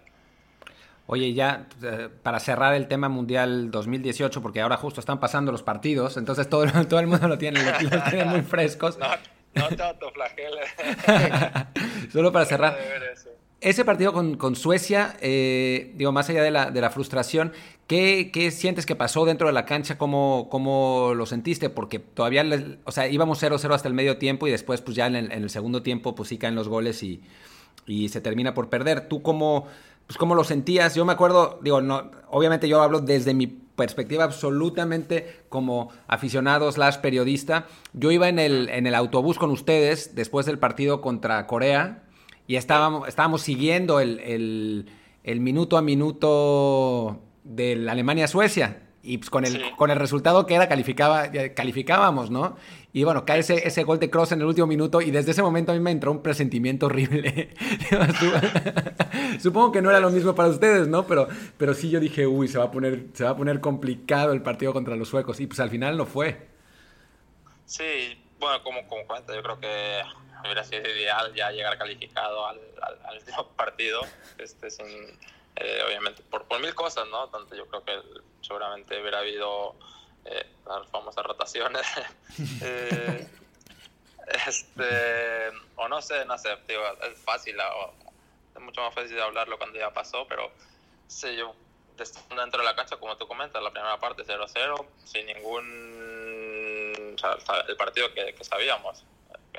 Oye, 1.07 1.35
ya 1.35 1.67
eh, 1.83 2.09
para 2.23 2.41
cerrar 2.41 2.75
el 2.75 2.89
tema 2.89 3.11
mundial 3.11 3.71
2018, 3.71 4.41
porque 4.41 4.63
ahora 4.63 4.79
justo 4.79 5.01
están 5.01 5.21
pasando 5.21 5.53
los 5.53 5.63
partidos, 5.63 6.17
entonces 6.17 6.49
todo, 6.49 6.65
todo 6.89 7.01
el 7.01 7.07
mundo 7.07 7.29
lo 7.29 7.37
tiene, 7.37 7.63
lo, 7.63 8.03
tiene 8.05 8.25
muy 8.25 8.43
frescos. 8.43 8.97
No 8.99 9.34
te 9.55 9.83
autoflageles. 9.83 10.69
Solo 12.13 12.33
para 12.33 12.45
cerrar. 12.45 12.77
Ese 13.61 13.85
partido 13.85 14.13
con, 14.13 14.37
con 14.37 14.57
Suecia, 14.57 15.17
eh, 15.21 15.93
digo, 15.95 16.13
más 16.13 16.29
allá 16.29 16.43
de 16.43 16.51
la, 16.51 16.71
de 16.71 16.83
la 16.83 16.91
frustración, 16.91 17.55
¿qué, 17.87 18.31
¿qué, 18.31 18.51
sientes 18.51 18.85
que 18.85 18.95
pasó 18.95 19.25
dentro 19.25 19.47
de 19.47 19.55
la 19.55 19.65
cancha? 19.65 19.97
¿Cómo, 19.97 20.49
cómo 20.51 21.13
lo 21.15 21.25
sentiste? 21.25 21.71
Porque 21.71 21.99
todavía, 21.99 22.45
o 22.85 22.93
sea, 22.93 23.09
íbamos 23.09 23.43
0-0 23.43 23.75
hasta 23.75 23.89
el 23.89 23.95
medio 23.95 24.19
tiempo 24.19 24.47
y 24.47 24.51
después, 24.51 24.83
pues 24.83 24.97
ya 24.97 25.07
en 25.07 25.17
el, 25.17 25.33
en 25.33 25.45
el, 25.45 25.49
segundo 25.49 25.83
tiempo, 25.83 26.15
pues 26.15 26.29
sí 26.29 26.37
caen 26.37 26.55
los 26.55 26.69
goles 26.69 27.03
y, 27.03 27.23
y 27.87 28.11
se 28.11 28.21
termina 28.21 28.53
por 28.53 28.69
perder. 28.69 29.09
¿Tú 29.09 29.23
cómo, 29.23 29.67
pues, 30.07 30.19
cómo 30.19 30.35
lo 30.35 30.45
sentías? 30.45 30.95
Yo 30.95 31.07
me 31.07 31.15
acuerdo, 31.15 31.59
digo, 31.63 31.81
no, 31.81 32.11
obviamente 32.29 32.69
yo 32.69 32.83
hablo 32.83 33.01
desde 33.01 33.33
mi 33.33 33.64
perspectiva 33.77 34.25
absolutamente 34.25 35.43
como 35.49 35.91
aficionado 36.07 36.71
slash 36.71 36.99
periodista. 36.99 37.67
Yo 37.93 38.11
iba 38.11 38.29
en 38.29 38.39
el, 38.39 38.69
en 38.69 38.87
el 38.87 38.95
autobús 38.95 39.39
con 39.39 39.51
ustedes 39.51 40.15
después 40.15 40.47
del 40.47 40.59
partido 40.59 41.01
contra 41.01 41.47
Corea 41.47 42.05
y 42.47 42.57
estábamos, 42.57 43.09
estábamos 43.09 43.43
siguiendo 43.43 44.01
el, 44.01 44.87
el, 45.23 45.41
minuto 45.41 45.77
a 45.77 45.83
minuto 45.83 47.23
de 47.43 47.87
Alemania-Suecia. 47.89 48.84
Y 49.05 49.19
pues 49.19 49.29
con 49.29 49.45
el, 49.45 49.63
con 49.77 49.91
el 49.91 49.99
resultado 49.99 50.47
que 50.47 50.55
era, 50.55 50.67
calificaba, 50.69 51.31
calificábamos, 51.55 52.31
¿no? 52.31 52.57
Y 52.93 53.05
bueno, 53.05 53.27
cae 53.27 53.41
ese, 53.41 53.67
ese 53.67 53.85
gol 53.85 53.99
de 53.99 54.09
Cross 54.09 54.33
en 54.33 54.41
el 54.41 54.47
último 54.47 54.67
minuto 54.67 55.01
y 55.03 55.11
desde 55.11 55.33
ese 55.33 55.43
momento 55.43 55.73
a 55.73 55.75
mí 55.75 55.81
me 55.81 55.91
entró 55.91 56.11
un 56.11 56.23
presentimiento 56.23 56.87
horrible. 56.87 57.51
Supongo 59.41 59.73
que 59.73 59.83
no 59.83 59.91
era 59.91 60.01
lo 60.01 60.11
mismo 60.11 60.35
para 60.35 60.49
ustedes, 60.49 60.89
¿no? 60.89 61.07
Pero, 61.07 61.29
pero 61.59 61.75
sí 61.75 61.91
yo 61.91 62.01
dije, 62.01 62.27
uy, 62.27 62.49
se 62.49 62.57
va, 62.59 62.65
a 62.65 62.71
poner, 62.71 63.09
se 63.13 63.25
va 63.25 63.31
a 63.31 63.37
poner 63.37 63.61
complicado 63.61 64.33
el 64.33 64.43
partido 64.43 64.73
contra 64.73 64.97
los 64.97 65.09
suecos. 65.09 65.39
Y 65.41 65.47
pues 65.47 65.61
al 65.61 65.71
final 65.71 65.97
no 65.97 66.07
fue. 66.07 66.49
Sí, 67.67 68.19
bueno, 68.39 68.63
como, 68.63 68.87
como 68.89 69.07
cuenta, 69.07 69.35
yo 69.35 69.43
creo 69.43 69.61
que 69.61 70.03
hubiera 70.45 70.65
sido 70.65 70.83
ideal 70.83 71.33
ya 71.35 71.51
llegar 71.51 71.77
calificado 71.79 72.47
al, 72.47 72.61
al, 72.83 73.47
partido, 73.57 74.03
este, 74.39 74.71
sin, 74.71 74.87
eh, 75.57 75.83
obviamente, 75.87 76.23
por, 76.23 76.45
por 76.45 76.61
mil 76.61 76.75
cosas, 76.75 77.07
¿no? 77.09 77.27
Donde 77.29 77.57
yo 77.57 77.67
creo 77.67 77.85
que 77.85 78.01
seguramente 78.41 79.01
hubiera 79.01 79.19
habido 79.19 79.77
eh, 80.25 80.47
las 80.67 80.89
famosas 80.89 81.25
rotaciones. 81.25 81.87
eh, 82.63 83.29
este, 84.47 85.51
o 85.77 85.89
no 85.89 86.01
sé, 86.03 86.25
no 86.25 86.39
sé, 86.39 86.57
digo, 86.67 86.83
es 87.03 87.19
fácil, 87.21 87.57
es 88.55 88.61
mucho 88.61 88.81
más 88.83 88.95
fácil 88.95 89.15
de 89.15 89.23
hablarlo 89.23 89.59
cuando 89.59 89.79
ya 89.79 89.93
pasó, 89.93 90.27
pero 90.27 90.51
sé 91.07 91.37
yo, 91.37 91.55
dentro 91.97 92.61
de 92.61 92.65
la 92.65 92.75
cancha, 92.75 92.97
como 92.97 93.17
tú 93.17 93.27
comentas, 93.27 93.63
la 93.63 93.71
primera 93.71 93.99
parte 93.99 94.25
0-0, 94.25 94.87
sin 95.05 95.27
ningún. 95.27 95.95
El 97.69 97.77
partido 97.77 98.13
que, 98.13 98.37
sabíamos. 98.43 99.05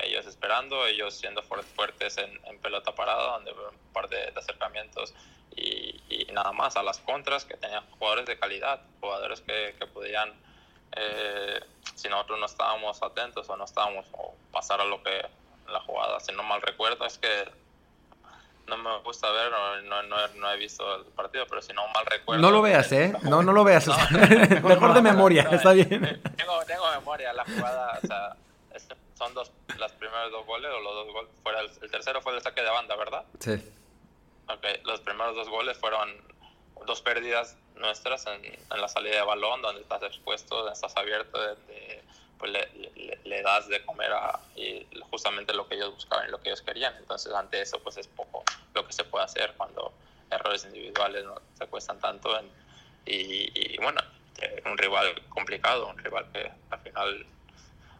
Ellos 0.02 0.26
esperando, 0.26 0.86
ellos 0.86 1.14
siendo 1.14 1.42
fuertes 1.42 2.18
en, 2.18 2.40
en 2.44 2.58
pelota 2.60 2.94
parada, 2.94 3.32
donde 3.32 3.52
un 3.52 3.92
par 3.92 4.08
de, 4.08 4.16
de 4.16 4.32
acercamientos 4.36 5.14
y, 5.54 6.00
y, 6.08 6.26
nada 6.32 6.52
más 6.52 6.76
a 6.76 6.82
las 6.82 6.98
contras, 6.98 7.44
que 7.44 7.56
tenían 7.56 7.84
jugadores 7.98 8.26
de 8.26 8.38
calidad, 8.38 8.82
jugadores 9.00 9.40
que, 9.40 9.74
que 9.78 9.86
podían 9.86 10.34
eh, 10.96 11.60
si 11.94 12.08
nosotros 12.08 12.38
no 12.38 12.46
estábamos 12.46 13.02
atentos 13.02 13.48
o 13.48 13.56
no 13.56 13.64
estábamos 13.64 14.06
o 14.12 14.34
pasar 14.52 14.80
a 14.80 14.84
lo 14.84 15.02
que 15.02 15.22
la 15.68 15.80
jugada, 15.80 16.20
si 16.20 16.32
no 16.32 16.42
mal 16.42 16.62
recuerdo, 16.62 17.04
es 17.06 17.18
que 17.18 17.28
no 18.66 18.76
me 18.78 18.98
gusta 18.98 19.30
ver, 19.30 19.50
no, 19.84 20.02
no, 20.02 20.28
no, 20.28 20.50
he 20.50 20.56
visto 20.56 20.96
el 20.96 21.04
partido, 21.12 21.46
pero 21.48 21.62
si 21.62 21.72
no 21.72 21.86
mal 21.88 22.04
recuerdo. 22.06 22.42
No 22.42 22.50
lo 22.50 22.62
veas, 22.62 22.90
¿eh? 22.92 23.12
No, 23.22 23.42
no 23.42 23.52
lo 23.52 23.62
veas. 23.62 23.86
Mejor 24.62 24.94
de 24.94 25.02
memoria, 25.02 25.48
está 25.52 25.72
bien. 25.72 25.88
Tengo, 26.36 26.64
tengo, 26.66 26.90
memoria, 26.90 27.32
la 27.32 27.44
jugada, 27.44 27.98
o 28.02 28.06
sea, 28.06 28.36
son 29.16 29.34
dos, 29.34 29.50
las 29.78 29.92
primeros 29.92 30.30
dos 30.30 30.46
goles, 30.46 30.70
o 30.72 30.80
los 30.80 30.94
dos 30.94 31.12
goles, 31.12 31.30
fuera 31.42 31.60
el, 31.60 31.70
el, 31.82 31.90
tercero 31.90 32.20
fue 32.20 32.34
el 32.34 32.42
saque 32.42 32.62
de 32.62 32.70
banda, 32.70 32.96
¿verdad? 32.96 33.24
Sí. 33.40 33.54
Ok, 34.48 34.64
los 34.84 35.00
primeros 35.00 35.34
dos 35.34 35.48
goles 35.48 35.76
fueron 35.78 36.22
dos 36.86 37.00
pérdidas 37.00 37.56
nuestras 37.76 38.26
en, 38.26 38.44
en, 38.44 38.80
la 38.80 38.88
salida 38.88 39.16
de 39.16 39.22
balón, 39.22 39.62
donde 39.62 39.82
estás 39.82 40.02
expuesto, 40.02 40.70
estás 40.70 40.96
abierto, 40.96 41.40
de, 41.40 42.02
pues 42.38 42.52
le, 42.52 43.18
le, 43.24 43.42
das 43.42 43.68
de 43.68 43.84
comer 43.84 44.12
a, 44.12 44.38
y 44.54 44.86
justamente 45.10 45.54
lo 45.54 45.66
que 45.66 45.76
ellos 45.76 45.94
buscaban 45.94 46.28
y 46.28 46.30
lo 46.30 46.40
que 46.40 46.50
ellos 46.50 46.62
querían. 46.62 46.94
Entonces, 46.96 47.32
ante 47.32 47.60
eso, 47.60 47.80
pues 47.82 47.96
es 47.96 48.06
poco 48.08 48.44
lo 48.74 48.86
que 48.86 48.92
se 48.92 49.04
puede 49.04 49.24
hacer 49.24 49.54
cuando 49.56 49.92
errores 50.30 50.64
individuales 50.64 51.24
no 51.24 51.40
se 51.58 51.66
cuestan 51.66 51.98
tanto. 51.98 52.38
En, 52.38 52.46
y, 53.06 53.50
y, 53.54 53.78
bueno, 53.78 54.00
eh, 54.40 54.62
un 54.66 54.76
rival 54.76 55.22
complicado, 55.30 55.88
un 55.88 55.98
rival 55.98 56.26
que 56.32 56.50
al 56.70 56.80
final 56.80 57.26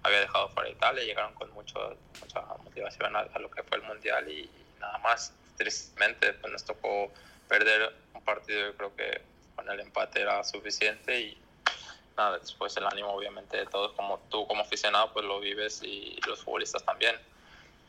había 0.07 0.21
dejado 0.21 0.49
fuera 0.51 0.69
Italia, 0.69 1.05
llegaron 1.05 1.35
con 1.35 1.51
mucho, 1.53 1.97
mucha 2.21 2.41
motivación 2.63 3.15
a, 3.15 3.21
a, 3.21 3.39
lo 3.39 3.51
que 3.51 3.63
fue 3.63 3.79
el 3.79 3.85
Mundial 3.85 4.29
y, 4.31 4.51
nada 4.81 4.99
más. 4.99 5.33
Tristemente, 5.57 6.35
pues 6.35 6.53
nos 6.53 6.65
tocó 6.65 7.11
perder 7.49 7.95
un 8.13 8.23
partido 8.23 8.67
yo 8.67 8.77
creo 8.77 8.97
que 8.97 9.23
con 9.55 9.71
el 9.71 9.81
empate 9.81 10.21
era 10.21 10.45
suficiente 10.45 11.19
y 11.19 11.39
nada, 12.17 12.39
después 12.39 12.77
el 12.77 12.87
ánimo 12.87 13.09
obviamente 13.09 13.57
de 13.57 13.67
todos, 13.67 13.93
como 13.93 14.19
tú 14.31 14.47
como 14.47 14.63
aficionado 14.63 15.13
pues 15.13 15.25
lo 15.25 15.41
vives 15.41 15.83
y 15.83 16.19
los 16.27 16.43
futbolistas 16.43 16.85
también. 16.85 17.17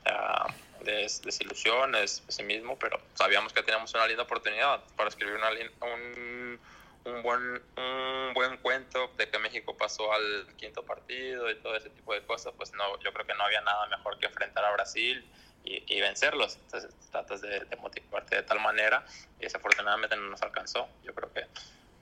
Uh, 0.06 0.50
desilusión, 0.84 1.96
es 1.96 2.22
pesimismo, 2.22 2.78
pero 2.78 3.00
sabíamos 3.16 3.52
que 3.52 3.62
teníamos 3.64 3.94
una 3.94 4.08
linda 4.08 4.24
oportunidad 4.24 4.82
para 4.96 5.10
escribir 5.10 5.36
una, 5.36 5.50
un, 5.50 6.60
un, 7.08 7.24
buen, 7.24 7.62
un 7.78 8.34
buen 8.34 8.58
cuento 8.58 9.12
de 9.18 9.30
que 9.30 9.40
México 9.40 9.76
pasó 9.76 10.12
al 10.12 10.48
quinto 10.58 10.84
partido 10.84 11.50
y 11.50 11.56
todo 11.56 11.76
ese 11.76 11.90
tipo 11.90 12.14
de 12.14 12.22
cosas, 12.24 12.54
pues 12.58 12.74
no, 12.74 13.00
yo 13.00 13.12
creo 13.14 13.26
que 13.26 13.34
no 13.34 13.44
había 13.44 13.62
nada 13.62 13.88
mejor 13.88 14.20
que 14.20 14.28
enfrentar 14.28 14.64
a 14.66 14.72
Brasil 14.74 15.26
y, 15.64 16.00
vencerlos. 16.00 16.58
Entonces 16.58 16.96
tratas 17.12 17.42
de, 17.42 17.66
motivarte 17.82 18.38
de 18.38 18.44
tal 18.44 18.60
manera 18.62 19.06
y 19.40 19.44
desafortunadamente 19.44 20.16
no 20.16 20.30
nos 20.30 20.42
alcanzó. 20.42 20.88
Yo 21.04 21.14
creo 21.14 21.32
que 21.34 21.46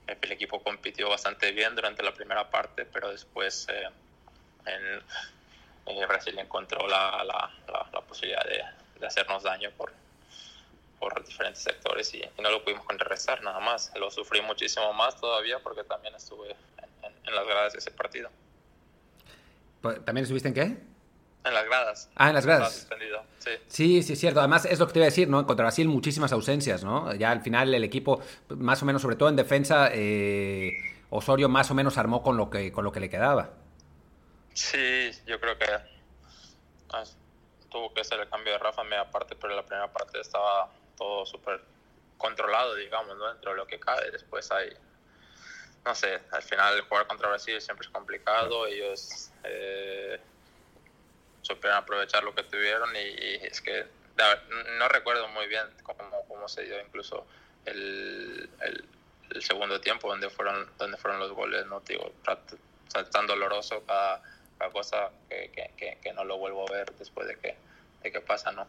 el 0.06 0.32
equipo 0.32 0.62
compitió 0.62 1.08
bastante 1.08 1.50
bien 1.52 1.74
durante 1.74 2.02
la 2.02 2.12
primera 2.12 2.48
parte, 2.48 2.84
pero 2.84 3.10
después 3.10 3.66
eh, 3.68 3.88
eh, 4.66 6.06
Brasil 6.06 6.38
encontró 6.38 6.86
la, 6.86 7.24
la, 7.24 7.50
la, 7.92 8.00
posibilidad 8.02 8.44
de, 8.44 9.06
hacernos 9.06 9.42
daño 9.42 9.70
por, 9.72 9.92
por 10.98 11.24
diferentes 11.24 11.62
sectores 11.62 12.12
y, 12.14 12.22
no 12.40 12.50
lo 12.50 12.62
pudimos 12.62 12.84
contrarrestar 12.84 13.42
nada 13.42 13.60
más. 13.60 13.92
Lo 13.96 14.10
sufrí 14.10 14.40
muchísimo 14.42 14.92
más 14.92 15.20
todavía 15.20 15.58
porque 15.60 15.84
también 15.84 16.14
estuve 16.14 16.50
en, 17.02 17.12
en 17.24 17.34
las 17.34 17.46
gradas 17.46 17.72
de 17.72 17.78
ese 17.78 17.90
partido. 17.90 18.30
¿También 20.04 20.24
estuviste 20.24 20.48
en 20.48 20.54
qué? 20.54 20.76
En 21.46 21.54
las 21.54 21.64
gradas. 21.64 22.10
Ah, 22.16 22.28
en 22.28 22.34
las 22.34 22.44
gradas. 22.44 22.88
Sí. 23.38 23.50
sí, 23.68 24.02
sí, 24.02 24.12
es 24.14 24.20
cierto. 24.20 24.40
Además, 24.40 24.64
es 24.64 24.80
lo 24.80 24.88
que 24.88 24.94
te 24.94 24.98
iba 24.98 25.04
a 25.04 25.10
decir, 25.10 25.28
¿no? 25.28 25.46
Contra 25.46 25.64
Brasil 25.64 25.86
muchísimas 25.86 26.32
ausencias, 26.32 26.82
¿no? 26.82 27.14
Ya 27.14 27.30
al 27.30 27.40
final 27.40 27.72
el 27.72 27.84
equipo, 27.84 28.20
más 28.48 28.82
o 28.82 28.86
menos, 28.86 29.00
sobre 29.00 29.14
todo 29.14 29.28
en 29.28 29.36
defensa, 29.36 29.90
eh, 29.92 30.72
Osorio 31.10 31.48
más 31.48 31.70
o 31.70 31.74
menos 31.74 31.98
armó 31.98 32.22
con 32.22 32.36
lo 32.36 32.50
que, 32.50 32.72
con 32.72 32.84
lo 32.84 32.90
que 32.90 32.98
le 32.98 33.08
quedaba. 33.08 33.50
Sí, 34.54 35.12
yo 35.24 35.38
creo 35.38 35.56
que 35.56 35.66
ah, 36.90 37.04
tuvo 37.70 37.94
que 37.94 38.00
hacer 38.00 38.18
el 38.18 38.28
cambio 38.28 38.52
de 38.52 38.58
Rafa 38.58 38.82
en 38.82 38.88
media 38.88 39.08
parte, 39.08 39.36
pero 39.36 39.52
en 39.52 39.56
la 39.56 39.64
primera 39.64 39.92
parte 39.92 40.20
estaba 40.20 40.68
todo 40.96 41.26
súper 41.26 41.60
controlado, 42.18 42.74
digamos. 42.74 43.18
Dentro 43.18 43.52
de 43.52 43.56
lo 43.56 43.66
que 43.66 43.78
cabe. 43.78 44.10
Después 44.10 44.50
hay, 44.50 44.70
no 45.84 45.94
sé, 45.94 46.20
al 46.32 46.42
final 46.42 46.80
jugar 46.82 47.06
contra 47.06 47.28
Brasil 47.28 47.60
siempre 47.60 47.86
es 47.86 47.92
complicado. 47.92 48.66
Ellos... 48.66 49.30
Eh, 49.44 50.20
supieron 51.46 51.78
aprovechar 51.78 52.24
lo 52.24 52.34
que 52.34 52.42
tuvieron 52.42 52.90
y, 52.96 53.46
es 53.46 53.60
que 53.60 53.86
no 54.78 54.88
recuerdo 54.88 55.28
muy 55.28 55.46
bien 55.46 55.66
cómo, 55.82 56.24
cómo 56.26 56.48
se 56.48 56.64
dio 56.64 56.80
incluso 56.80 57.26
el, 57.64 58.50
el, 58.60 59.42
segundo 59.42 59.80
tiempo 59.80 60.08
donde 60.08 60.30
fueron 60.30 60.68
donde 60.78 60.96
fueron 60.96 61.20
los 61.20 61.30
goles 61.32 61.66
no 61.66 61.80
digo 61.80 62.10
tan 63.12 63.26
doloroso 63.26 63.84
cada, 63.86 64.22
cosa 64.72 65.10
que, 65.28 65.50
que, 65.76 65.98
que, 66.02 66.12
no 66.14 66.24
lo 66.24 66.38
vuelvo 66.38 66.66
a 66.66 66.72
ver 66.72 66.90
después 66.94 67.28
de 67.28 67.36
que, 67.38 67.56
de 68.02 68.10
que 68.10 68.20
pasa 68.20 68.50
no 68.52 68.66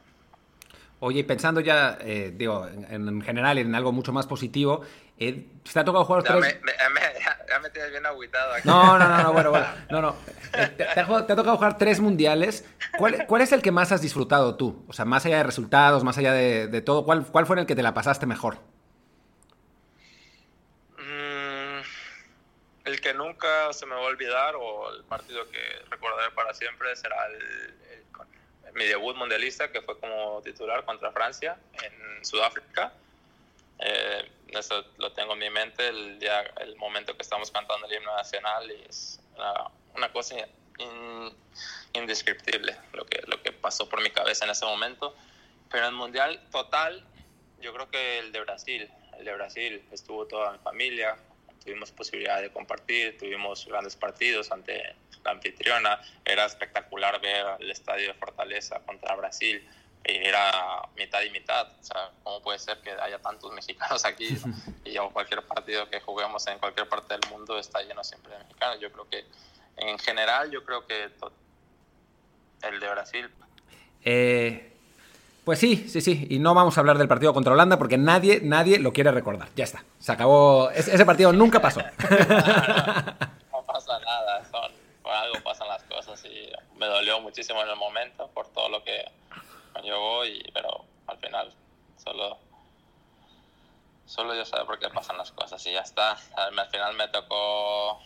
Oye, 1.00 1.24
pensando 1.24 1.62
ya, 1.62 2.00
eh, 2.02 2.34
digo, 2.36 2.68
en, 2.68 3.08
en, 3.08 3.22
general 3.22 3.60
en 3.60 3.76
algo 3.76 3.92
mucho 3.92 4.12
más 4.12 4.26
positivo, 4.26 4.82
eh, 5.20 5.46
¿te 5.72 5.80
ha 5.80 5.86
tocado 5.86 6.06
jugar 6.06 6.24
ya 6.24 6.40
tres... 6.40 6.60
Me, 6.62 6.72
me, 6.90 7.02
ya, 7.48 7.60
me 7.60 7.70
tienes 7.70 7.92
bien 7.92 8.04
agüitado 8.04 8.54
aquí. 8.54 8.68
No, 8.68 8.98
no, 8.98 9.08
no, 9.08 9.24
no 9.24 9.34
bueno, 9.34 9.52
bueno, 9.52 9.68
no, 9.92 10.02
no. 10.02 10.16
Eh, 10.54 10.68
te, 10.76 10.86
te, 10.86 11.00
ha, 11.00 11.06
te, 11.06 11.34
ha, 11.34 11.36
tocado 11.36 11.56
jugar 11.56 11.78
tres 11.78 12.00
mundiales. 12.00 12.66
¿Cuál, 12.98 13.28
¿Cuál, 13.28 13.44
es 13.44 13.52
el 13.52 13.62
que 13.62 13.72
más 13.72 13.92
has 13.92 14.02
disfrutado 14.02 14.56
tú? 14.56 14.86
O 14.88 14.94
sea, 14.94 15.06
más 15.06 15.24
allá 15.28 15.38
de 15.38 15.44
resultados, 15.44 16.04
más 16.04 16.18
allá 16.18 16.34
de, 16.34 16.68
de 16.68 16.82
todo, 16.82 17.06
¿cuál, 17.06 17.28
¿cuál 17.28 17.46
fue 17.46 17.60
el 17.60 17.68
que 17.68 17.76
te 17.76 17.84
la 17.84 17.94
pasaste 17.94 18.26
mejor? 18.26 18.58
Mm, 20.98 21.82
el 22.86 23.02
que 23.02 23.14
nunca 23.14 23.72
se 23.72 23.86
me 23.86 23.94
va 23.94 24.02
a 24.02 24.06
olvidar 24.06 24.56
o 24.56 24.92
el 24.96 25.04
partido 25.04 25.48
que 25.52 25.60
recordaré 25.92 26.32
para 26.32 26.56
siempre 26.56 26.96
será 26.96 27.18
el 27.28 27.87
mi 28.78 28.86
debut 28.86 29.16
mundialista, 29.16 29.72
que 29.72 29.82
fue 29.82 30.00
como 30.00 30.42
titular 30.44 30.86
contra 30.86 31.12
Francia 31.12 31.58
en 31.84 32.24
Sudáfrica. 32.24 32.94
Eh, 33.80 34.32
eso 34.50 34.86
lo 34.98 35.12
tengo 35.14 35.34
en 35.34 35.40
mi 35.40 35.50
mente, 35.50 35.88
el, 35.88 36.20
día, 36.20 36.42
el 36.62 36.76
momento 36.78 37.16
que 37.16 37.24
estamos 37.24 37.52
cantando 37.52 37.88
el 37.88 37.94
himno 37.94 38.16
nacional 38.16 38.72
y 38.72 38.86
es 38.88 39.20
una, 39.36 39.54
una 39.96 40.14
cosa 40.14 40.36
in, 40.78 41.36
indescriptible 41.94 42.78
lo 42.94 43.06
que, 43.06 43.22
lo 43.28 43.42
que 43.42 43.52
pasó 43.52 43.90
por 43.90 44.02
mi 44.02 44.12
cabeza 44.12 44.46
en 44.46 44.52
ese 44.52 44.66
momento. 44.66 45.16
Pero 45.70 45.86
en 45.86 45.90
el 45.90 45.96
mundial 45.96 46.40
total, 46.52 47.04
yo 47.60 47.74
creo 47.74 47.90
que 47.90 48.20
el 48.20 48.32
de 48.32 48.42
Brasil, 48.42 48.90
el 49.18 49.26
de 49.26 49.34
Brasil, 49.34 49.86
estuvo 49.92 50.28
toda 50.28 50.54
mi 50.54 50.60
familia, 50.60 51.18
tuvimos 51.68 51.92
posibilidad 51.92 52.42
de 52.42 52.50
compartir, 52.50 53.18
tuvimos 53.18 53.66
grandes 53.66 53.98
partidos 53.98 54.50
ante 54.54 54.96
la 55.26 55.32
anfitriona, 55.32 56.00
era 56.24 56.46
espectacular 56.46 57.20
ver 57.20 57.46
el 57.60 57.70
estadio 57.70 58.08
de 58.08 58.14
Fortaleza 58.14 58.80
contra 58.86 59.14
Brasil, 59.16 59.68
era 60.06 60.88
mitad 60.96 61.22
y 61.24 61.30
mitad, 61.30 61.68
o 61.68 61.84
sea, 61.84 62.12
¿cómo 62.24 62.42
puede 62.42 62.58
ser 62.60 62.80
que 62.80 62.92
haya 62.92 63.20
tantos 63.20 63.52
mexicanos 63.60 64.06
aquí 64.06 64.38
y 64.86 64.96
cualquier 65.12 65.44
partido 65.44 65.90
que 65.90 66.00
juguemos 66.00 66.48
en 66.48 66.58
cualquier 66.58 66.88
parte 66.88 67.14
del 67.14 67.30
mundo 67.30 67.60
está 67.60 67.82
lleno 67.82 68.02
siempre 68.02 68.32
de 68.32 68.40
mexicanos? 68.40 68.80
Yo 68.80 68.90
creo 68.90 69.10
que 69.10 69.26
en 69.76 70.00
general, 70.00 70.50
yo 70.50 70.64
creo 70.64 70.88
que 70.88 71.10
el 72.62 72.80
de 72.80 72.90
Brasil. 72.90 73.30
Eh, 74.06 74.77
pues 75.48 75.60
sí, 75.60 75.88
sí, 75.88 76.02
sí. 76.02 76.28
Y 76.30 76.40
no 76.40 76.54
vamos 76.54 76.78
a 76.78 76.82
hablar 76.82 76.98
del 76.98 77.08
partido 77.08 77.34
contra 77.34 77.54
Holanda 77.54 77.78
porque 77.78 77.98
nadie, 77.98 78.42
nadie 78.44 78.80
lo 78.80 78.92
quiere 78.92 79.12
recordar. 79.12 79.48
Ya 79.56 79.64
está. 79.64 79.82
Se 79.98 80.12
acabó. 80.12 80.70
Ese 80.72 81.06
partido 81.06 81.32
nunca 81.32 81.62
pasó. 81.62 81.80
no 81.80 83.64
pasa 83.66 83.98
nada. 83.98 84.44
Son, 84.52 84.70
por 85.02 85.14
algo 85.14 85.42
pasan 85.46 85.70
las 85.70 85.84
cosas 85.84 86.22
y 86.26 86.52
me 86.78 86.88
dolió 86.88 87.22
muchísimo 87.22 87.64
en 87.64 87.70
el 87.70 87.78
momento 87.78 88.30
por 88.34 88.50
todo 88.50 88.68
lo 88.68 88.84
que 88.84 89.10
me 89.74 89.84
llevó, 89.84 90.26
y, 90.26 90.44
pero 90.54 90.84
al 91.08 91.18
final 91.18 91.54
solo, 91.96 92.38
solo 94.06 94.36
yo 94.36 94.44
sé 94.44 94.58
por 94.66 94.78
qué 94.80 94.90
pasan 94.90 95.18
las 95.18 95.32
cosas 95.32 95.66
y 95.66 95.72
ya 95.72 95.80
está. 95.80 96.18
Al 96.36 96.70
final 96.70 96.94
me 96.98 97.08
tocó 97.08 98.02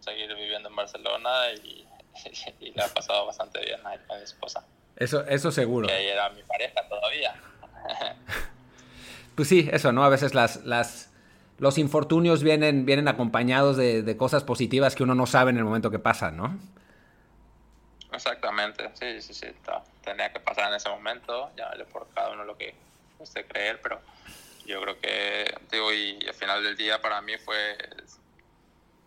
seguir 0.00 0.34
viviendo 0.34 0.68
en 0.68 0.76
Barcelona 0.76 1.52
y, 1.52 1.88
y, 2.60 2.72
le 2.72 2.82
ha 2.82 2.88
pasado 2.88 3.24
bastante 3.24 3.60
bien 3.60 3.80
a 3.86 4.14
mi 4.14 4.22
esposa. 4.22 4.62
Eso, 4.96 5.26
eso 5.26 5.52
seguro. 5.52 5.86
Que 5.88 6.10
era 6.10 6.30
mi 6.30 6.42
pareja 6.42 6.88
todavía. 6.88 7.34
pues 9.34 9.48
sí, 9.48 9.68
eso, 9.72 9.92
¿no? 9.92 10.04
A 10.04 10.08
veces 10.08 10.34
las, 10.34 10.64
las, 10.64 11.10
los 11.58 11.78
infortunios 11.78 12.42
vienen, 12.42 12.86
vienen 12.86 13.08
acompañados 13.08 13.76
de, 13.76 14.02
de, 14.02 14.16
cosas 14.16 14.44
positivas 14.44 14.94
que 14.94 15.02
uno 15.02 15.14
no 15.14 15.26
sabe 15.26 15.50
en 15.50 15.58
el 15.58 15.64
momento 15.64 15.90
que 15.90 15.98
pasan, 15.98 16.36
¿no? 16.36 16.58
Exactamente, 18.12 18.90
sí, 18.94 19.20
sí, 19.20 19.34
sí. 19.34 19.46
Tenía 20.02 20.32
que 20.32 20.40
pasar 20.40 20.68
en 20.68 20.76
ese 20.76 20.88
momento, 20.88 21.50
ya 21.56 21.70
por 21.92 22.08
cada 22.14 22.30
uno 22.30 22.44
lo 22.44 22.56
que 22.56 22.74
usted 23.18 23.46
creer, 23.46 23.80
pero 23.82 24.00
yo 24.64 24.80
creo 24.80 24.98
que, 24.98 25.54
digo, 25.70 25.92
y 25.92 26.18
al 26.26 26.34
final 26.34 26.62
del 26.62 26.76
día 26.76 27.00
para 27.00 27.20
mí 27.20 27.36
fue 27.36 27.76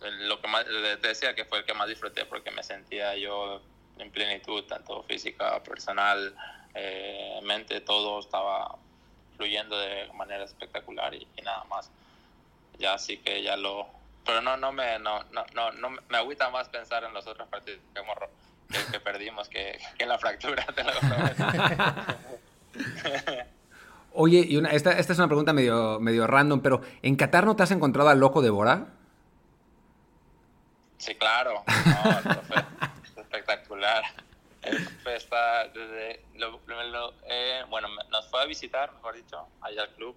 lo 0.01 0.41
que 0.41 0.47
más, 0.47 0.65
te 0.65 1.07
decía 1.07 1.35
que 1.35 1.45
fue 1.45 1.59
el 1.59 1.65
que 1.65 1.73
más 1.73 1.87
disfruté 1.87 2.25
porque 2.25 2.51
me 2.51 2.63
sentía 2.63 3.15
yo 3.17 3.61
en 3.99 4.11
plenitud, 4.11 4.63
tanto 4.65 5.03
física, 5.03 5.61
personal, 5.63 6.35
eh, 6.73 7.39
mente, 7.43 7.81
todo 7.81 8.19
estaba 8.19 8.75
fluyendo 9.35 9.77
de 9.77 10.11
manera 10.13 10.43
espectacular 10.43 11.13
y, 11.13 11.27
y, 11.35 11.41
nada 11.41 11.63
más. 11.65 11.91
Ya 12.77 12.97
sí 12.97 13.17
que 13.17 13.43
ya 13.43 13.57
lo... 13.57 13.87
Pero 14.25 14.41
no, 14.41 14.57
no, 14.57 14.71
me, 14.71 14.99
no, 14.99 15.23
no, 15.31 15.45
no, 15.53 15.71
no 15.71 15.89
me 15.89 16.17
agüita 16.17 16.49
más 16.49 16.69
pensar 16.69 17.03
en 17.03 17.13
los 17.13 17.27
otros 17.27 17.47
partidos 17.47 17.79
que, 17.93 18.01
hemos, 18.01 18.17
que, 18.69 18.91
que 18.91 18.99
perdimos 18.99 19.49
que, 19.49 19.79
que, 19.97 20.03
en 20.03 20.09
la 20.09 20.17
fractura, 20.17 20.65
te 20.75 20.83
lo 20.83 20.91
Oye, 24.13 24.45
y 24.47 24.57
una, 24.57 24.69
esta, 24.69 24.91
esta 24.91 25.13
es 25.13 25.19
una 25.19 25.27
pregunta 25.27 25.53
medio, 25.53 25.99
medio 25.99 26.27
random, 26.27 26.61
pero 26.61 26.81
¿en 27.01 27.15
Qatar 27.15 27.45
no 27.45 27.55
te 27.55 27.63
has 27.63 27.71
encontrado 27.71 28.09
al 28.09 28.19
loco 28.19 28.41
de 28.41 28.49
Bora? 28.49 28.87
Sí, 30.97 31.15
claro. 31.15 31.63
No, 31.65 32.21
espectacular. 33.79 34.03
Está 35.05 35.67
desde 35.69 36.21
lo, 36.35 36.59
lo, 36.67 37.13
eh, 37.27 37.63
bueno, 37.69 37.87
nos 38.09 38.27
fue 38.29 38.41
a 38.41 38.45
visitar, 38.45 38.91
mejor 38.93 39.15
dicho, 39.15 39.47
allá 39.61 39.83
al 39.83 39.89
club, 39.91 40.15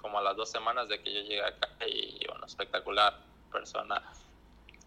como 0.00 0.18
a 0.18 0.22
las 0.22 0.34
dos 0.36 0.50
semanas 0.50 0.88
de 0.88 1.02
que 1.02 1.12
yo 1.12 1.20
llegué 1.20 1.44
acá 1.44 1.68
y 1.86 2.26
bueno, 2.26 2.46
espectacular 2.46 3.18
persona, 3.52 4.02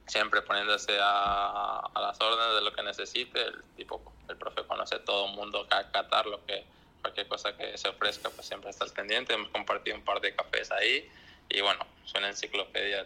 siempre 0.08 0.42
poniéndose 0.42 0.98
a, 1.00 1.80
a 1.82 2.02
las 2.02 2.20
órdenes 2.20 2.56
de 2.56 2.62
lo 2.62 2.74
que 2.74 2.82
necesite, 2.82 3.42
el 3.42 3.64
tipo, 3.76 4.02
el 4.28 4.38
profe 4.38 4.64
conoce 4.64 4.96
a 4.96 5.04
todo 5.04 5.28
el 5.28 5.36
mundo 5.36 5.62
acá, 5.62 5.92
Qatar, 5.92 6.26
lo 6.26 6.44
que, 6.46 6.66
cualquier 7.02 7.28
cosa 7.28 7.56
que 7.56 7.78
se 7.78 7.88
ofrezca, 7.88 8.32
pues 8.32 8.48
siempre 8.48 8.72
estás 8.72 8.92
pendiente, 8.92 9.36
hemos 9.36 9.50
compartido 9.50 9.96
un 9.96 10.04
par 10.04 10.20
de 10.20 10.36
cafés 10.36 10.72
ahí 10.72 11.08
y 11.50 11.62
bueno, 11.62 11.86
es 12.04 12.14
una 12.16 12.30
enciclopedia 12.30 13.06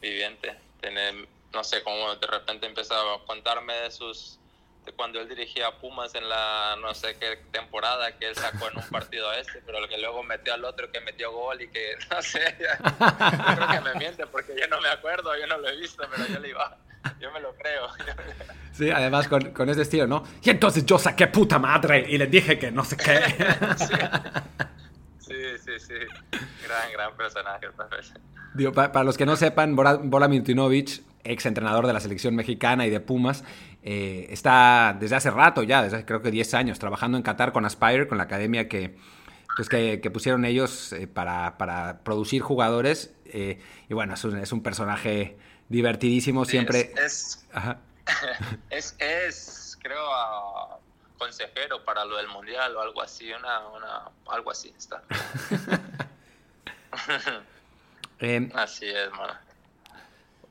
viviente, 0.00 0.56
tiene 0.80 1.26
no 1.52 1.64
sé 1.64 1.82
cómo 1.82 2.14
de 2.16 2.26
repente 2.26 2.66
empezaba 2.66 3.14
a 3.16 3.18
contarme 3.26 3.74
de 3.74 3.90
sus 3.90 4.38
cuando 4.96 5.20
él 5.20 5.28
dirigía 5.28 5.66
a 5.66 5.78
Pumas 5.80 6.14
en 6.14 6.28
la 6.28 6.76
no 6.80 6.94
sé 6.94 7.16
qué 7.18 7.36
temporada 7.50 8.16
que 8.18 8.28
él 8.28 8.36
sacó 8.36 8.68
en 8.70 8.76
un 8.78 8.88
partido 8.88 9.28
a 9.28 9.36
este, 9.38 9.60
pero 9.66 9.78
que 9.88 9.98
luego 9.98 10.22
metió 10.22 10.54
al 10.54 10.64
otro 10.64 10.92
que 10.92 11.00
metió 11.00 11.32
gol 11.32 11.60
y 11.60 11.68
que 11.68 11.94
no 12.10 12.22
sé, 12.22 12.56
yo 12.60 13.56
creo 13.56 13.68
que 13.68 13.80
me 13.80 13.94
miente 13.94 14.26
porque 14.28 14.54
yo 14.58 14.68
no 14.68 14.80
me 14.80 14.88
acuerdo, 14.88 15.36
yo 15.36 15.46
no 15.48 15.58
lo 15.58 15.68
he 15.68 15.76
visto, 15.76 16.04
pero 16.08 16.24
yo 16.28 16.38
le 16.38 16.50
iba, 16.50 16.78
yo 17.18 17.32
me 17.32 17.40
lo 17.40 17.52
creo. 17.56 17.88
Sí, 18.72 18.90
además 18.90 19.26
con, 19.26 19.52
con 19.54 19.70
ese 19.70 19.80
estilo, 19.82 20.06
¿no? 20.06 20.22
Y 20.42 20.50
entonces 20.50 20.84
yo 20.84 20.98
saqué 20.98 21.28
puta 21.28 21.58
madre 21.58 22.04
y 22.06 22.18
le 22.18 22.26
dije 22.26 22.58
que 22.58 22.70
no 22.70 22.84
sé 22.84 22.94
qué. 22.98 23.18
Sí, 25.18 25.58
sí, 25.64 25.80
sí. 25.80 25.94
Gran, 26.62 26.92
gran 26.92 27.16
personaje. 27.16 27.66
Digo, 28.54 28.72
pa- 28.72 28.92
para 28.92 29.04
los 29.04 29.16
que 29.16 29.26
no 29.26 29.34
sepan, 29.34 29.74
Bola 29.74 30.28
Milutinovic, 30.28 31.02
ex 31.30 31.46
entrenador 31.46 31.86
de 31.86 31.92
la 31.92 32.00
selección 32.00 32.34
mexicana 32.34 32.86
y 32.86 32.90
de 32.90 33.00
Pumas, 33.00 33.44
eh, 33.82 34.26
está 34.30 34.96
desde 34.98 35.16
hace 35.16 35.30
rato 35.30 35.62
ya, 35.62 35.82
desde 35.82 36.04
creo 36.04 36.22
que 36.22 36.30
10 36.30 36.54
años, 36.54 36.78
trabajando 36.78 37.16
en 37.16 37.22
Qatar 37.22 37.52
con 37.52 37.64
Aspire, 37.64 38.08
con 38.08 38.18
la 38.18 38.24
academia 38.24 38.68
que, 38.68 38.96
pues 39.56 39.68
que, 39.68 40.00
que 40.00 40.10
pusieron 40.10 40.44
ellos 40.44 40.92
eh, 40.92 41.06
para, 41.06 41.58
para 41.58 42.00
producir 42.02 42.42
jugadores. 42.42 43.14
eh, 43.26 43.60
y 43.88 43.94
bueno, 43.94 44.14
es 44.14 44.24
un, 44.24 44.38
es 44.38 44.52
un 44.52 44.62
personaje 44.62 45.36
divertidísimo, 45.68 46.44
siempre... 46.44 46.92
Es, 46.96 47.46
Ajá. 47.52 47.78
es, 48.70 49.78
creo, 49.82 50.04
ah, 50.12 50.78
consejero 51.18 51.84
para 51.84 52.04
lo 52.04 52.16
del 52.16 52.28
mundial 52.28 52.76
o 52.76 52.80
algo 52.80 53.02
así, 53.02 53.32
una, 53.32 53.66
una, 53.68 54.10
algo 54.28 54.50
así 54.50 54.72
está. 54.76 55.02
Eh, 58.18 58.48
Así 58.54 58.86
es, 58.86 59.10
mano. 59.10 59.34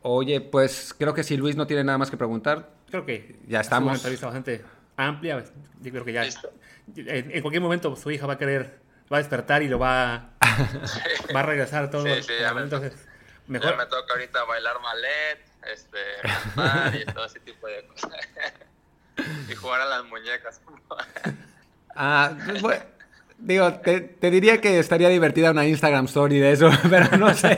Oye, 0.07 0.39
pues 0.39 0.93
creo 0.97 1.13
que 1.15 1.23
si 1.23 1.35
Luis 1.35 1.55
no 1.55 1.65
tiene 1.65 1.83
nada 1.83 1.97
más 1.97 2.11
que 2.11 2.17
preguntar, 2.17 2.69
Creo 2.89 3.05
que 3.05 3.39
Ya 3.47 3.61
estamos. 3.61 3.87
una 3.89 3.95
entrevista 3.97 4.27
bastante 4.27 4.63
amplia. 4.95 5.43
Yo 5.81 5.91
creo 5.91 6.05
que 6.05 6.13
ya 6.13 6.23
Listo. 6.23 6.51
en, 6.95 7.31
en 7.31 7.41
cualquier 7.41 7.61
momento 7.63 7.95
su 7.95 8.11
hija 8.11 8.27
va 8.27 8.33
a 8.33 8.37
querer, 8.37 8.79
va 9.11 9.17
a 9.17 9.19
despertar 9.19 9.63
y 9.63 9.67
lo 9.67 9.79
va, 9.79 10.29
va 11.35 11.39
a 11.39 11.43
regresar 11.43 11.89
todo. 11.89 12.05
Sí, 12.15 12.21
sí, 12.21 12.33
ya 12.39 12.53
me- 12.53 12.61
Entonces, 12.61 12.93
Ya 12.95 13.09
mejor. 13.47 13.75
me 13.77 13.85
toca 13.87 14.13
ahorita 14.13 14.43
bailar 14.43 14.75
mallet, 14.81 15.39
este, 15.73 15.97
cantar 16.21 16.95
y 16.95 17.05
todo 17.05 17.25
ese 17.25 17.39
tipo 17.39 17.65
de 17.67 17.85
cosas. 17.87 18.11
y 19.49 19.55
jugar 19.55 19.81
a 19.81 19.85
las 19.85 20.05
muñecas. 20.05 20.61
Ah, 21.97 22.33
pues, 22.45 22.61
bueno, 22.61 22.83
digo, 23.37 23.73
te, 23.75 24.01
te 24.01 24.29
diría 24.29 24.59
que 24.59 24.79
estaría 24.79 25.07
divertida 25.07 25.51
una 25.51 25.65
Instagram 25.65 26.05
story 26.05 26.39
de 26.39 26.51
eso, 26.51 26.69
pero 26.89 27.17
no 27.17 27.33
sé. 27.33 27.57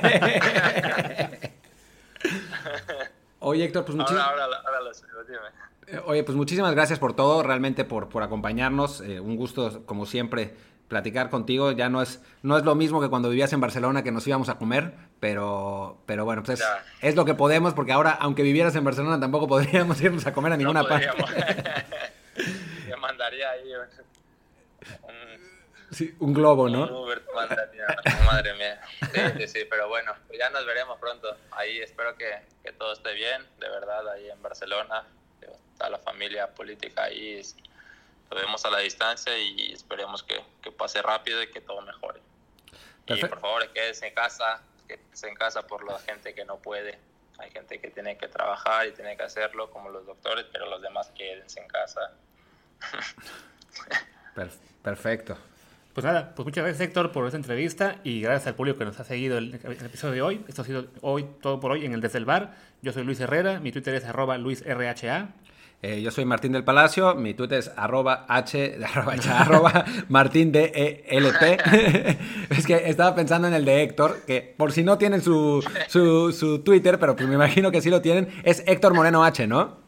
Oye, 3.48 3.64
Héctor, 3.66 3.86
pues, 3.86 3.98
muchis- 3.98 4.10
ahora, 4.20 4.44
ahora, 4.44 4.58
ahora 4.66 4.82
lo 4.82 4.94
sé, 4.94 5.06
dime. 5.28 5.40
eh, 5.88 6.02
oye, 6.06 6.24
pues 6.24 6.36
muchísimas 6.36 6.74
gracias 6.74 7.00
por 7.00 7.16
todo, 7.16 7.44
realmente 7.44 7.86
por, 7.86 8.10
por 8.10 8.24
acompañarnos. 8.24 9.02
Eh, 9.02 9.20
un 9.20 9.36
gusto, 9.38 9.86
como 9.86 10.06
siempre, 10.06 10.54
platicar 10.88 11.30
contigo. 11.30 11.72
Ya 11.72 11.90
no 11.90 12.02
es, 12.02 12.22
no 12.44 12.58
es 12.58 12.64
lo 12.66 12.76
mismo 12.76 13.02
que 13.02 13.10
cuando 13.10 13.30
vivías 13.30 13.54
en 13.54 13.62
Barcelona 13.62 14.04
que 14.04 14.12
nos 14.12 14.28
íbamos 14.28 14.50
a 14.50 14.58
comer, 14.58 14.94
pero, 15.20 15.98
pero 16.06 16.26
bueno, 16.26 16.44
pues 16.44 16.64
es, 17.02 17.16
lo 17.16 17.26
que 17.26 17.34
podemos, 17.36 17.74
porque 17.74 17.92
ahora, 17.94 18.12
aunque 18.12 18.44
vivieras 18.44 18.76
en 18.76 18.84
Barcelona, 18.84 19.20
tampoco 19.20 19.48
podríamos 19.50 20.00
irnos 20.02 20.26
a 20.28 20.34
comer 20.34 20.54
a 20.54 20.58
ninguna 20.58 20.82
no 20.84 20.88
parte. 20.88 21.08
Yo 22.90 22.98
mandaría 23.02 23.50
ahí 23.50 23.72
Sí, 25.98 26.16
un 26.20 26.32
globo, 26.32 26.64
un 26.66 26.74
¿no? 26.74 27.02
Uber, 27.02 27.26
te 27.26 27.34
mandaría. 27.34 27.88
Madre 28.26 28.54
mía. 28.54 28.80
Sí, 29.12 29.20
sí, 29.40 29.48
sí, 29.48 29.66
pero 29.68 29.88
bueno, 29.90 30.14
ya 30.38 30.50
nos 30.52 30.64
veremos 30.66 31.00
pronto. 31.00 31.36
Ahí 31.52 31.80
espero 31.80 32.16
que, 32.16 32.40
que 32.64 32.72
todo 32.74 32.94
esté 32.94 33.14
bien, 33.14 33.44
de 33.60 33.68
verdad, 33.68 34.08
ahí 34.10 34.30
en 34.30 34.40
Barcelona. 34.44 35.06
Está 35.74 35.90
la 35.90 35.98
familia 35.98 36.54
política 36.54 37.06
ahí. 37.06 37.42
Lo 38.30 38.38
vemos 38.38 38.64
a 38.66 38.70
la 38.70 38.78
distancia 38.80 39.36
y 39.40 39.72
esperemos 39.74 40.22
que, 40.22 40.40
que 40.62 40.72
pase 40.72 41.02
rápido 41.02 41.42
y 41.42 41.50
que 41.50 41.62
todo 41.62 41.82
mejore. 41.82 42.20
Y 42.70 43.08
Perfecto. 43.08 43.30
por 43.30 43.40
favor, 43.40 43.74
quédense 43.74 44.06
en 44.08 44.14
casa, 44.14 44.62
quédense 44.88 45.28
en 45.30 45.36
casa 45.36 45.66
por 45.66 45.84
la 45.84 45.98
gente 46.00 46.36
que 46.36 46.46
no 46.46 46.58
puede. 46.58 47.00
Hay 47.40 47.50
gente 47.50 47.80
que 47.80 47.90
tiene 47.90 48.18
que 48.20 48.28
trabajar 48.28 48.86
y 48.88 48.92
tiene 48.92 49.18
que 49.18 49.24
hacerlo, 49.24 49.72
como 49.72 49.90
los 49.90 50.06
doctores, 50.06 50.46
pero 50.52 50.68
los 50.68 50.80
demás 50.82 51.10
quédense 51.16 51.60
en 51.60 51.68
casa. 51.70 52.12
Per- 54.36 54.52
perfecto. 54.84 55.38
Pues 55.98 56.06
nada, 56.06 56.32
pues 56.36 56.46
muchas 56.46 56.64
gracias 56.64 56.88
Héctor 56.88 57.12
por 57.12 57.26
esta 57.26 57.38
entrevista 57.38 57.96
y 58.04 58.22
gracias 58.22 58.46
al 58.46 58.54
público 58.54 58.78
que 58.78 58.86
nos 58.86 59.00
ha 59.00 59.04
seguido 59.04 59.40
el, 59.40 59.60
el 59.64 59.84
episodio 59.84 60.14
de 60.14 60.22
hoy. 60.22 60.46
Esto 60.48 60.62
ha 60.62 60.66
sido 60.66 60.86
hoy 61.02 61.26
todo 61.42 61.60
por 61.60 61.72
hoy 61.72 61.88
en 61.88 61.94
el 61.94 62.02
Desde 62.02 62.20
el 62.20 62.26
Bar. 62.26 62.56
Yo 62.84 62.94
soy 62.94 63.04
Luis 63.04 63.20
Herrera, 63.20 63.60
mi 63.60 63.72
Twitter 63.72 63.96
es 63.96 64.06
arroba 64.06 64.38
luisrha. 64.38 65.30
Eh, 65.82 66.04
yo 66.04 66.12
soy 66.12 66.24
Martín 66.24 66.52
del 66.52 66.64
Palacio, 66.64 67.16
mi 67.16 67.34
Twitter 67.34 67.58
es 67.58 67.72
arroba 67.76 68.28
h, 68.30 68.78
arroba, 68.94 69.14
h, 69.14 69.28
arroba 69.28 69.86
martín 70.08 70.52
de 70.52 70.66
E 70.66 71.18
L 71.18 71.34
P. 71.34 71.58
es 72.52 72.68
que 72.68 72.76
estaba 72.76 73.16
pensando 73.16 73.48
en 73.48 73.56
el 73.56 73.66
de 73.66 73.82
Héctor, 73.82 74.22
que 74.28 74.54
por 74.56 74.74
si 74.74 74.84
no 74.84 75.00
tienen 75.00 75.24
su, 75.24 75.68
su, 75.88 76.32
su 76.32 76.60
Twitter, 76.60 77.00
pero 77.00 77.16
pues 77.16 77.28
me 77.28 77.34
imagino 77.34 77.72
que 77.72 77.82
sí 77.82 77.90
lo 77.90 78.04
tienen, 78.04 78.40
es 78.44 78.62
Héctor 78.68 78.94
Moreno 78.94 79.26
H, 79.26 79.48
¿no? 79.48 79.80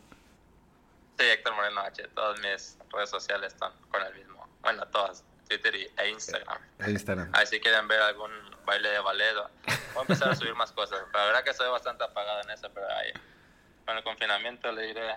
Sí, 1.20 1.26
Héctor 1.28 1.54
Moreno 1.54 1.82
H. 1.82 2.02
Todas 2.16 2.40
mis 2.40 2.80
redes 2.92 3.12
sociales 3.12 3.54
están 3.54 3.74
con 3.92 4.02
el 4.02 4.16
mismo. 4.16 4.48
Bueno, 4.64 4.88
todas. 4.88 5.24
Twitter 5.50 5.76
y, 5.76 5.90
e 5.98 6.10
Instagram. 6.10 6.58
En 6.80 6.92
Instagram. 6.92 7.30
Ahí 7.34 7.48
si 7.48 7.60
quieren 7.60 7.88
ver 7.88 8.00
algún 8.02 8.32
baile 8.66 8.90
de 8.90 9.00
ballet. 9.00 9.34
Voy 9.36 9.98
a 9.98 10.02
empezar 10.02 10.30
a 10.30 10.36
subir 10.36 10.54
más 10.54 10.72
cosas. 10.72 11.00
La 11.12 11.26
verdad 11.26 11.44
que 11.44 11.54
soy 11.54 11.70
bastante 11.70 12.04
apagado 12.04 12.42
en 12.44 12.52
eso, 12.52 12.70
pero 12.74 12.88
ahí 12.88 13.12
con 13.86 13.98
el 13.98 14.04
confinamiento 14.04 14.72
le 14.72 14.84
diré. 14.84 15.16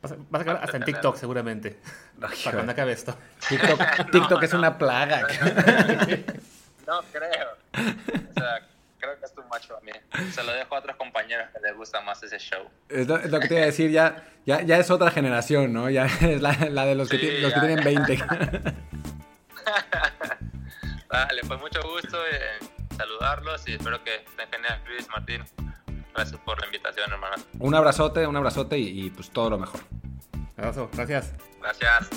Vas 0.00 0.12
a, 0.12 0.16
vas 0.30 0.40
a 0.40 0.42
acabar 0.42 0.64
hasta 0.64 0.76
en 0.78 0.84
TikTok 0.84 1.16
seguramente. 1.16 1.78
Ay, 2.22 2.38
para 2.42 2.56
cuando 2.56 2.72
acabe 2.72 2.92
esto. 2.92 3.16
TikTok, 3.48 3.80
TikTok 4.10 4.42
es 4.42 4.52
una 4.54 4.76
plaga. 4.78 5.28
No 6.88 7.02
creo. 7.12 7.50
O 7.74 8.40
sea, 8.40 8.66
creo 8.98 9.18
que 9.18 9.24
es 9.24 9.32
tu 9.34 9.42
macho 9.44 9.76
a 9.76 9.80
mí. 9.80 9.92
Se 10.32 10.42
lo 10.42 10.52
dejo 10.52 10.74
a 10.74 10.78
otros 10.78 10.96
compañeros 10.96 11.48
que 11.54 11.60
les 11.60 11.74
gusta 11.76 12.00
más 12.02 12.22
ese 12.22 12.38
show. 12.38 12.68
Es 12.88 13.06
lo, 13.06 13.16
es 13.16 13.30
lo 13.30 13.40
que 13.40 13.48
te 13.48 13.54
iba 13.54 13.62
a 13.62 13.66
decir, 13.66 13.90
ya, 13.90 14.24
ya, 14.44 14.62
ya 14.62 14.78
es 14.78 14.90
otra 14.90 15.10
generación, 15.10 15.72
¿no? 15.72 15.88
Ya 15.90 16.06
es 16.20 16.40
la, 16.42 16.52
la 16.70 16.84
de 16.86 16.94
los 16.94 17.08
que, 17.08 17.18
Sí, 17.18 17.26
ti- 17.26 17.38
los 17.40 17.52
que 17.52 17.60
ya, 17.60 17.66
tienen 17.66 17.78
ya. 17.78 17.84
20. 17.84 18.18
Dale, 21.10 21.40
pues 21.46 21.60
mucho 21.60 21.80
gusto 21.82 22.18
en 22.26 22.96
saludarlos 22.96 23.66
y 23.68 23.74
espero 23.74 24.02
que 24.04 24.14
estén 24.16 24.48
genial, 24.50 24.80
Luis, 24.86 25.08
Martín. 25.08 25.44
Gracias 26.14 26.40
por 26.40 26.58
la 26.60 26.66
invitación, 26.66 27.10
hermano. 27.12 27.36
Un 27.60 27.74
abrazote, 27.74 28.26
un 28.26 28.36
abrazote 28.36 28.76
y, 28.78 29.06
y 29.06 29.10
pues 29.10 29.30
todo 29.30 29.50
lo 29.50 29.58
mejor. 29.58 29.80
Abrazo, 30.56 30.90
gracias. 30.92 31.32
Gracias. 31.60 32.08